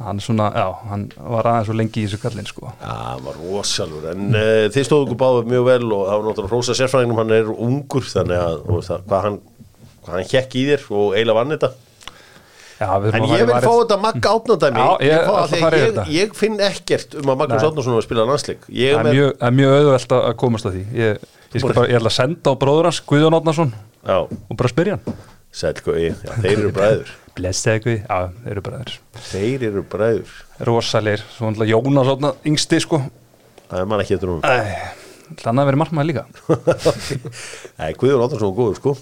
Hann 0.00 0.22
svona, 0.22 0.48
já, 0.54 0.66
hann 0.90 1.06
var 1.16 1.48
aðeins 1.50 1.70
svo 1.70 1.76
lengi 1.78 2.02
í 2.02 2.08
þessu 2.08 2.20
kallin 2.22 2.48
sko. 2.48 2.72
Já, 2.80 2.90
hann 2.90 3.24
var 3.26 3.38
rosalur. 3.40 4.08
En 4.12 4.32
uh, 4.32 4.66
þið 4.72 4.88
stóðu 4.88 5.08
ykkur 5.08 5.20
báður 5.20 5.52
mjög 5.52 5.68
vel 5.70 5.84
og 5.88 6.02
það 6.08 6.16
var 6.16 6.26
náttúrulega 6.28 6.52
hrósa 6.54 6.76
sérfræðingum, 6.78 7.22
hann 7.22 7.36
er 7.38 7.54
ungur 7.54 8.10
þannig 8.10 8.42
að 8.44 8.60
það, 8.88 9.06
hvað 9.06 9.26
hann 9.28 9.40
hvað 10.04 10.16
hann 10.16 10.28
hjekk 10.30 10.56
í 10.56 10.66
þér 10.70 10.84
og 10.90 11.14
eiginlega 11.14 11.38
vann 11.38 11.54
þetta. 11.56 11.72
Já, 12.80 12.88
En 13.12 13.26
ég 13.28 13.42
vil 13.44 13.56
fá 13.60 13.72
þetta 13.74 13.96
Magga 14.00 14.30
átnandæmi 14.38 14.84
ég 15.04 15.26
ég, 15.76 15.98
ég 16.14 16.30
finn 16.38 16.56
ekkert 16.64 17.18
um 17.20 17.28
að 17.28 17.42
Magnús. 17.42 17.66
Átnarsson 17.66 17.92
var 17.92 18.00
að 18.00 18.06
spila 18.06 18.24
landsleik. 18.30 18.62
Það 18.70 18.94
er 19.02 19.10
mjög, 19.10 19.34
mjög 19.58 19.74
auðvelt 19.76 20.14
að 20.16 20.30
komast 20.40 20.68
að 20.70 20.78
því. 20.78 20.84
Ég, 20.96 21.26
ég, 21.52 21.66
bara, 21.66 21.84
ætla 21.84 22.08
að 22.08 22.16
senda 22.16 22.54
á 22.56 22.60
bróður 22.62 22.88
hans 22.88 23.02
Guðjón 23.10 23.36
Átnarsson 23.36 23.74
og 24.08 24.56
bara 24.56 24.72
spyrja 24.72 24.96
hann 24.96 25.20
sælgói, 25.50 26.10
já, 26.14 26.32
þeir 26.42 26.52
eru 26.56 26.72
bræður. 26.74 27.12
Blessaði 27.38 27.82
Guði, 27.84 27.98
já, 28.04 28.18
þeir 28.44 28.52
eru 28.52 28.62
bara 28.66 28.80
þeir 29.30 29.64
eru 29.70 29.82
bræður. 29.92 30.32
Rosalegir, 30.68 31.22
svo 31.34 31.50
náttúrulega 31.50 31.72
Jónas 31.74 32.10
Átna 32.12 32.32
yngsti 32.50 32.80
sko. 32.84 33.00
Það 33.70 33.82
er 33.82 33.88
mann 33.90 34.02
ekki 34.04 34.16
eftir 34.18 34.32
hún 34.32 34.44
Þannig 35.40 35.62
að 35.62 35.68
vera 35.68 35.78
margmaður 35.78 36.08
líka? 36.08 36.24
Nei, 37.78 37.92
Guðjón 37.94 38.24
Átnarsson 38.24 38.48
var 38.50 38.56
góður 38.58 38.78
sko. 38.80 38.94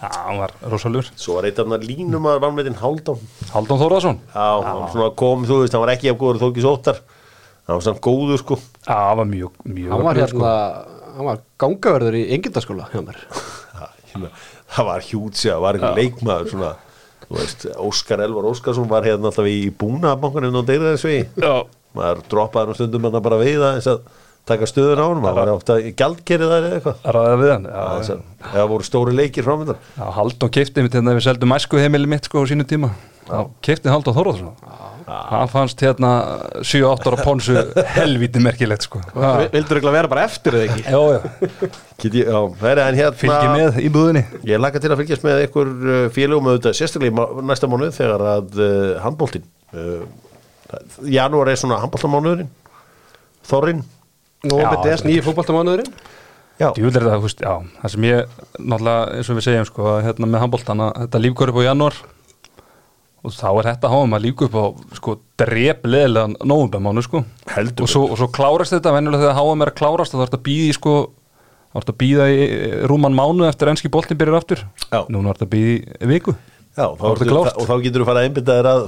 Já, 0.00 0.08
hann 0.16 0.40
var 0.40 0.54
rosalegur. 0.72 1.10
Svo 1.20 1.36
var 1.38 1.48
eitt 1.48 1.60
af 1.60 1.68
hann 1.68 1.84
línum 1.84 2.24
að 2.28 2.40
vannmetinn 2.44 2.78
Haldán 2.80 3.20
Haldón 3.52 3.80
Þórðarsson 3.80 4.18
Já, 4.32 4.46
hann 4.64 4.88
svona 4.92 5.10
kom, 5.20 5.44
þú 5.48 5.60
veist, 5.62 5.76
hann 5.76 5.84
var 5.84 5.92
ekki 5.94 6.10
af 6.12 6.18
góður 6.20 6.40
þókis 6.40 6.66
óttar. 6.68 6.98
Hann 7.68 7.78
var 7.78 7.84
svona 7.84 8.02
góður 8.04 8.40
sko. 8.42 8.58
Já, 8.80 8.96
hann 8.96 9.20
var 9.20 9.28
mjög, 9.28 9.60
mjög 9.68 9.92
Hann 9.94 10.04
var 10.08 10.20
sko. 10.24 10.40
hérna, 10.40 10.54
hann 11.18 11.28
var 11.30 11.44
gangaverður 11.64 12.18
í 12.20 12.24
Engildaskóla 12.36 12.88
Það 14.74 14.88
var 14.90 15.04
hjútsi, 15.06 15.48
það 15.50 15.62
var 15.64 15.78
einhver 15.78 15.98
leikmaður 16.00 16.50
svona 16.50 16.72
Þú 17.24 17.38
veist, 17.38 17.64
Óskar 17.80 18.20
Elvar 18.20 18.46
Óskarsson 18.50 18.88
var 18.90 19.06
hérna 19.06 19.30
alltaf 19.30 19.46
í 19.48 19.70
búnabankunum 19.80 20.58
og 20.60 20.66
deyra 20.68 20.90
þessu 20.92 21.12
í. 21.14 21.20
Maður 21.96 22.20
droppaði 22.28 22.68
hann 22.68 22.76
stundum 22.78 23.06
hann 23.08 23.24
bara 23.24 23.38
við 23.40 23.56
það 23.62 23.78
eins 23.78 23.88
að 23.94 24.02
taka 24.48 24.68
stöðun 24.68 25.00
á 25.00 25.06
hann 25.08 25.22
var 25.24 25.50
átt 25.54 25.70
að 25.72 25.86
gjaldkerið 25.96 26.50
þar 26.52 26.64
eða 26.68 26.76
eitthvað. 26.78 26.96
Ræða 27.16 27.36
við 27.40 27.50
hann 27.54 27.64
Já, 27.70 27.72
já. 27.80 28.16
að 28.44 28.54
það 28.54 28.70
voru 28.74 28.84
stóri 28.90 29.12
leikir 29.16 29.46
framöndan. 29.46 29.78
Já, 29.96 30.04
Haldón 30.18 30.52
kefti 30.58 30.84
mitt 30.84 30.96
hérna 30.98 31.14
við 31.16 31.24
seldum 31.28 31.54
æsku 31.56 31.80
heimili 31.80 32.10
mitt 32.10 32.28
sko 32.28 32.44
á 32.44 32.48
sínu 32.50 32.66
tíma. 32.68 32.90
Þá 33.24 33.38
kefti 33.64 33.88
Haldón 33.92 34.16
Þórðarsson 34.18 34.52
hann 35.04 35.48
fannst 35.52 35.80
hérna 35.84 36.10
7-8 36.64 37.08
ára 37.10 37.24
pónsu 37.24 37.52
helvíti 37.96 38.40
merkilegt 38.40 38.86
sko. 38.86 39.00
Já, 39.12 39.48
Vildur 39.52 39.80
ekki 39.80 39.92
vera 39.92 40.08
bara 40.08 40.24
eftir 40.28 40.56
eða 40.56 40.64
ekki? 40.72 40.82
já, 40.88 41.00
já. 41.12 41.20
Get 42.00 42.16
ég, 42.16 42.24
já, 42.28 42.38
það 42.60 42.70
er 42.70 42.80
en 42.84 42.98
hérna 43.00 43.18
fylgi 43.20 43.48
með 43.52 43.80
í 43.84 43.88
búðinni. 43.92 44.22
Ég 44.48 44.60
laka 44.64 44.80
til 44.80 44.92
að 44.92 45.00
fylgjast 45.02 45.26
með 45.26 45.42
einhver 45.44 45.68
uh, 45.72 46.08
félögum 46.14 46.48
auðvitað 46.52 46.78
sérstaklega 46.80 47.12
í 47.12 47.16
næsta 47.48 47.68
mánuð 47.68 47.92
er 54.44 54.52
Nú 54.52 54.60
er- 54.60 55.06
nýju 55.08 55.24
fótballtamánuðurinn 55.28 55.92
já, 56.60 56.68
Djúvel 56.76 56.96
er 57.00 57.06
það, 57.08 57.16
þú 57.18 57.26
veist, 57.26 57.40
já, 57.42 57.54
það 57.82 57.92
sem 57.94 58.04
ég 58.06 58.34
náttúrulega, 58.60 59.06
eins 59.18 59.30
og 59.30 59.38
við 59.38 59.46
segjum, 59.48 59.66
sko, 59.70 59.94
hérna 60.04 60.28
með 60.30 60.44
handbóltana, 60.44 60.90
þetta 61.02 61.22
lífgur 61.24 61.50
upp 61.50 61.58
á 61.58 61.66
janúar. 61.66 61.96
Og 63.24 63.32
þá 63.32 63.46
er 63.56 63.68
þetta 63.70 63.90
háum 63.90 64.14
að 64.14 64.24
líka 64.26 64.44
upp 64.46 64.54
á, 64.54 64.64
sko, 65.00 65.14
drepleðilegan 65.40 66.36
nóvumbemánu, 66.44 67.02
sko. 67.02 67.24
Heldur 67.54 67.86
og 67.86 67.90
svo, 67.90 68.02
og 68.12 68.20
svo 68.20 68.28
klárast 68.28 68.74
þetta, 68.76 68.92
venjulega 68.94 69.24
þegar 69.24 69.38
háum 69.40 69.64
er 69.64 69.72
að 69.72 69.78
klárast 69.80 70.12
þá 70.14 70.18
þarf 70.20 70.28
þetta 70.30 70.40
að 70.42 70.46
býða 70.50 70.68
í, 70.68 70.74
sko 70.78 70.94
þá 71.08 71.74
þarf 71.74 71.84
þetta 71.84 71.94
að 71.94 72.02
býða 72.04 72.26
í 72.30 72.40
rúman 72.92 73.16
mánu 73.18 73.48
eftir 73.48 73.72
enski 73.72 73.90
boltin 73.90 74.20
byrjar 74.20 74.38
aftur, 74.38 74.64
Já. 74.92 75.00
núna 75.08 75.32
þarf 75.32 75.40
þetta 75.40 75.48
að 75.48 75.54
býða 75.56 76.04
í 76.04 76.10
viku 76.12 76.36
Já, 76.74 76.88
þá 76.90 76.98
Þá 76.98 77.04
er 77.06 77.18
þetta 77.20 77.26
klárt. 77.30 77.58
og 77.62 77.66
þá 77.68 77.74
getur 77.84 78.02
þú 78.02 78.06
fara 78.08 78.20
að 78.20 78.24
einbytta 78.28 78.54
þér 78.58 78.68
að 78.68 78.78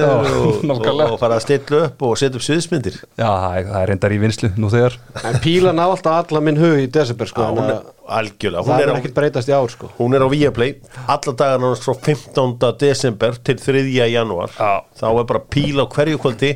já, 0.00 0.12
og, 0.72 0.86
og, 1.12 1.16
fara 1.20 1.36
að 1.36 1.42
stilla 1.44 1.80
upp 1.86 2.04
og 2.08 2.14
setja 2.16 2.38
upp 2.38 2.44
sviðsmyndir 2.46 2.96
Já, 3.02 3.26
það 3.28 3.56
er, 3.58 3.66
það 3.68 3.84
reyndar 3.90 4.14
í 4.16 4.20
vinslu 4.22 4.50
nú 4.56 4.70
þegar 4.72 4.96
En 5.28 5.36
píla 5.44 5.74
ná 5.76 5.82
alltaf 5.84 6.22
alla 6.22 6.42
minn 6.46 6.60
hug 6.62 6.80
í 6.80 6.88
desember 6.94 7.28
sko 7.28 7.44
Já, 7.44 7.50
hún 7.52 7.60
er, 7.66 7.74
að 7.74 8.16
algjörlega, 8.16 8.64
Það 8.64 8.72
hún 8.72 8.80
er, 8.80 8.88
er 8.88 8.96
á, 8.96 8.98
ekkert 9.02 9.16
breytast 9.20 9.52
í 9.52 9.56
ár 9.58 9.70
sko 9.74 9.92
hún 9.98 10.16
er 10.16 10.24
á 10.24 10.28
Viaplay 10.32 10.74
alla 11.04 11.36
dagar 11.44 11.62
nánast 11.66 11.84
frá 11.84 11.94
15. 12.08 12.56
desember 12.80 13.36
til 13.44 13.60
3. 13.60 13.84
janúar 14.16 14.56
Já. 14.56 14.72
þá 14.96 15.06
er 15.12 15.28
bara 15.34 15.44
píl 15.52 15.84
á 15.84 15.86
hverju 15.92 16.20
kvöldi 16.24 16.54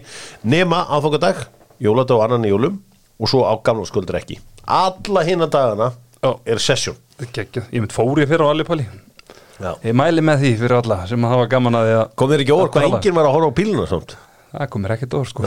nema 0.49 0.87
aðfokadag, 0.89 1.47
jóladag 1.85 2.17
og 2.17 2.25
annan 2.31 2.49
í 2.49 2.55
jólum 2.55 2.81
og 3.21 3.29
svo 3.29 3.45
á 3.45 3.53
gamlarsköldur 3.61 4.19
ekki 4.25 4.41
alla 4.65 5.25
hinna 5.29 5.53
dagana 5.53 5.93
Já. 6.23 6.33
er 6.49 6.65
session 6.65 6.97
Gekja. 7.33 7.69
ég 7.73 7.81
mynd 7.81 7.93
fóri 7.93 8.25
fyrir 8.29 8.45
á 8.45 8.53
Alipalli 8.53 8.89
Já. 9.57 9.73
ég 9.87 9.97
mæli 9.97 10.25
með 10.25 10.45
því 10.45 10.55
fyrir 10.61 10.79
alla 10.83 11.03
sem 11.09 11.27
að 11.27 11.35
hafa 11.37 11.51
gaman 11.57 11.79
að 11.79 11.89
því 11.89 11.99
að 11.99 12.07
kom 12.21 12.33
þér 12.33 12.43
ekki 12.45 12.57
óvart 12.57 12.75
hvað 12.77 12.89
enginn 12.91 13.17
var 13.17 13.29
að 13.29 13.37
horfa 13.37 13.53
á 13.53 13.59
píluna 13.61 13.87
samt? 13.91 14.17
Það 14.57 14.69
komir 14.73 14.93
ekkert 14.95 15.15
orð 15.19 15.29
sko. 15.29 15.45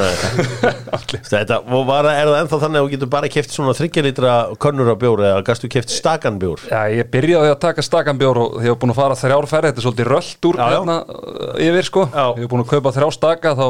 Þetta, 1.32 1.58
og 1.74 1.86
var, 1.88 2.06
er 2.12 2.28
það 2.30 2.36
ennþá 2.44 2.58
þannig 2.62 2.80
að 2.80 2.84
þú 2.84 2.92
getur 2.94 3.10
bara 3.16 3.30
keft 3.34 3.56
svona 3.56 3.74
3 3.78 4.04
litra 4.06 4.34
könnur 4.62 4.92
af 4.94 5.00
bjór 5.02 5.24
eða 5.26 5.40
gastu 5.48 5.70
keft 5.72 5.94
stakan 5.94 6.38
bjór? 6.42 6.62
Já, 6.70 6.84
ég 6.94 7.10
byrjaði 7.10 7.54
að 7.54 7.58
taka 7.64 7.86
stakan 7.86 8.20
bjór 8.22 8.42
og 8.44 8.60
ég 8.60 8.70
hef 8.70 8.78
búin 8.84 8.94
að 8.94 9.00
fara 9.00 9.18
þrjárferði, 9.18 9.72
þetta 9.72 9.82
er 9.82 9.88
svolítið 9.88 10.12
röllt 10.12 10.50
úr 10.52 10.62
hérna 10.62 11.00
uh, 11.08 11.56
yfir 11.70 11.90
sko. 11.90 12.06
Já. 12.12 12.26
ég 12.36 12.44
hef 12.44 12.52
búin 12.54 12.66
að 12.66 12.70
kaupa 12.76 12.94
þrjá 13.00 13.10
staka 13.18 13.56
þá 13.58 13.66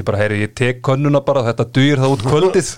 ég 0.00 0.08
bara 0.08 0.22
heyri, 0.24 0.42
ég 0.42 0.56
tek 0.58 0.82
könnuna 0.88 1.22
bara 1.30 1.46
þetta 1.46 1.68
dugir 1.78 2.02
það 2.02 2.16
út 2.16 2.26
kvöldið. 2.26 2.72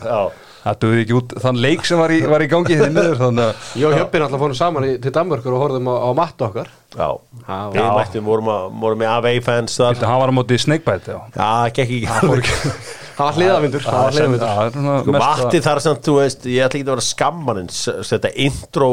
Það 0.65 0.79
dugir 0.85 1.03
ekki 1.05 1.17
út 1.19 1.35
þann 1.45 1.61
leik 1.65 1.89
sem 1.89 2.01
var 2.01 2.15
í, 2.15 2.21
var 2.29 2.45
í 2.45 2.49
gangi 2.51 2.79
niður 2.83 3.19
þannig 3.23 3.45
að 3.47 3.67
Ég 3.81 3.89
og 3.89 3.97
Hjöppin 3.99 4.27
alltaf 4.27 4.45
fórum 4.45 4.59
saman 4.59 4.89
í, 4.89 4.93
til 5.03 5.15
Danmörkur 5.15 5.57
og 5.57 5.65
horfðum 5.65 5.91
á, 5.91 5.95
á 5.99 6.11
matta 6.19 6.49
okkar. 6.49 6.71
Já, 6.95 7.09
við 7.75 7.91
mættum, 7.99 8.29
vorum, 8.29 9.03
með 9.03 9.11
AV 9.17 9.29
fans 9.47 9.77
þar. 9.79 9.99
Þetta, 9.99 10.09
hann 10.13 10.23
var 10.25 10.33
á 10.33 10.39
móti 10.39 10.61
Snakebite 10.63 11.15
já. 11.15 11.21
Já, 11.37 11.51
gekk 11.77 11.85
ekki 11.87 13.07
Það 13.19 13.27
var 13.27 13.37
hliðavindur 13.39 13.83
Það 13.83 13.97
var 13.99 14.13
hliðavindur 14.15 14.45
Já, 14.47 14.51
það 14.59 14.69
svona 14.77 14.97
Sko, 15.03 15.15
Matti 15.19 15.61
þar 15.65 15.81
samt, 15.83 16.03
þú 16.07 16.13
veist, 16.21 16.45
ég 16.47 16.63
ætla 16.63 16.79
ekki 16.79 16.85
að 16.87 16.91
vera 16.93 17.05
skamman 17.09 17.61
en 17.65 17.71
þetta 18.09 18.31
intro, 18.45 18.91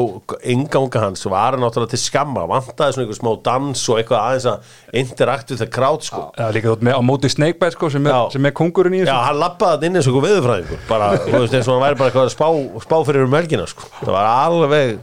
inganga 0.54 1.02
hans 1.04 1.22
var 1.30 1.58
náttúrulega 1.62 1.92
til 1.94 2.00
skamma, 2.02 2.46
vantaði 2.50 2.96
svona 2.96 3.04
einhver 3.06 3.20
smá 3.20 3.30
dans 3.46 3.84
og 3.92 4.00
eitthvað 4.00 4.24
aðeins 4.24 4.48
að 4.50 4.74
interact 5.02 5.52
við 5.54 5.62
það 5.62 5.70
krát, 5.76 6.08
sko. 6.08 6.24
Já, 6.34 6.46
líka 6.56 6.72
þótt 6.72 6.82
með, 6.88 6.98
á 6.98 7.02
móti 7.06 7.30
Snakebite 7.30 7.76
sko, 7.76 7.92
sem, 7.94 8.08
er, 8.10 8.16
Já. 8.16 8.34
sem 8.34 8.50
er 8.50 8.56
kongurinn 8.62 8.98
í 8.98 9.02
Já, 9.04 9.06
þessu 9.06 9.28
hann 9.28 9.40
lappaði 9.44 9.76
þetta 9.76 9.90
inn 9.90 10.00
eins 10.00 10.10
og 10.10 10.16
einhver 10.16 10.26
veðurfræðingur 10.26 10.82
bara, 10.90 11.12
þú 11.22 11.36
veist, 11.36 11.56
eins 11.60 11.70
og 11.70 11.76
hann 11.76 11.84
væri 11.86 12.00
bara 12.02 12.10
eitthvað 12.10 12.26
að 12.26 12.34
spá, 12.34 12.48
spá 12.88 12.96
fyrir 13.06 13.28
um 13.28 13.34
melgina, 13.36 13.70
sko. 13.70 13.86
Það 14.02 14.12
var 14.18 14.30
alveg 14.32 14.98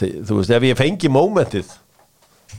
þú 0.00 0.40
veist, 0.40 0.56
ef 0.56 0.68
ég 0.70 0.80
fengi 0.80 1.12
mómentið 1.12 1.76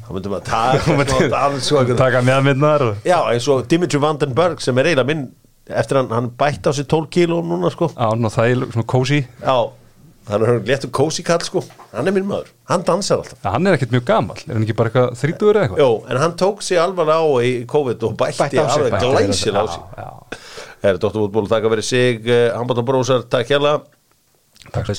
þá 0.01 0.09
myndum 0.15 0.33
að 0.37 0.47
taka 0.47 1.95
taka 2.01 2.21
meðmyndnar. 2.25 2.83
Já, 3.07 3.17
eins 3.31 3.47
og 3.51 3.63
Dimitri 3.71 3.99
Vandenberg 4.01 4.61
sem 4.63 4.77
er 4.81 4.91
eiginlega 4.91 5.07
minn 5.07 5.29
eftir 5.69 5.99
hann, 6.01 6.09
hann 6.13 6.31
bætti 6.39 6.69
á 6.69 6.73
sig 6.73 6.87
12 6.87 7.09
kíló 7.13 7.41
núna 7.45 7.69
sko. 7.73 7.91
Já, 7.93 8.09
ná, 8.17 8.29
það 8.33 8.49
er 8.51 8.65
svona 8.73 8.87
cozy. 8.87 9.21
Já, 9.43 9.57
hann 10.31 10.45
er 10.47 10.59
léttur 10.69 10.91
kósi 10.95 11.23
kall 11.27 11.43
sko. 11.45 11.63
Hann 11.91 12.07
er 12.07 12.15
minn 12.15 12.27
maður, 12.29 12.49
hann 12.71 12.83
dansar 12.87 13.21
alltaf. 13.21 13.39
Hann 13.43 13.67
er 13.67 13.77
ekkert 13.77 13.93
mjög 13.95 14.05
gamall, 14.07 14.41
er 14.47 14.53
hann 14.55 14.65
ekki 14.65 14.75
bara 14.79 14.91
eitthvað 14.91 15.15
þrítugur 15.21 15.59
eða 15.59 15.67
eitthvað? 15.67 15.81
Jó, 15.83 15.89
en 16.09 16.21
hann 16.23 16.35
tók 16.39 16.61
sig 16.65 16.79
alvarlega 16.81 17.21
á 17.21 17.29
í 17.45 17.53
COVID 17.71 18.05
og 18.07 18.17
bætti, 18.19 18.39
Bætti 18.43 18.61
á 18.61 18.65
sig, 18.65 18.75
alveg 18.77 18.95
bætti 18.95 19.11
glæsil 19.11 19.57
á 19.59 19.63
sig. 19.67 19.81
Já, 19.97 20.05
já, 20.05 20.37
Það 20.81 20.89
er 20.91 20.97
Dóttarfútból, 20.97 21.49
takk 21.51 21.65
að 21.67 21.73
vera 21.75 21.83
sig 21.85 22.29
Hambata 22.55 22.81
Brósar, 22.85 23.25
takk 23.29 23.51
hérna 23.53 23.73
takk 24.71 24.87
fyrir 24.87 24.97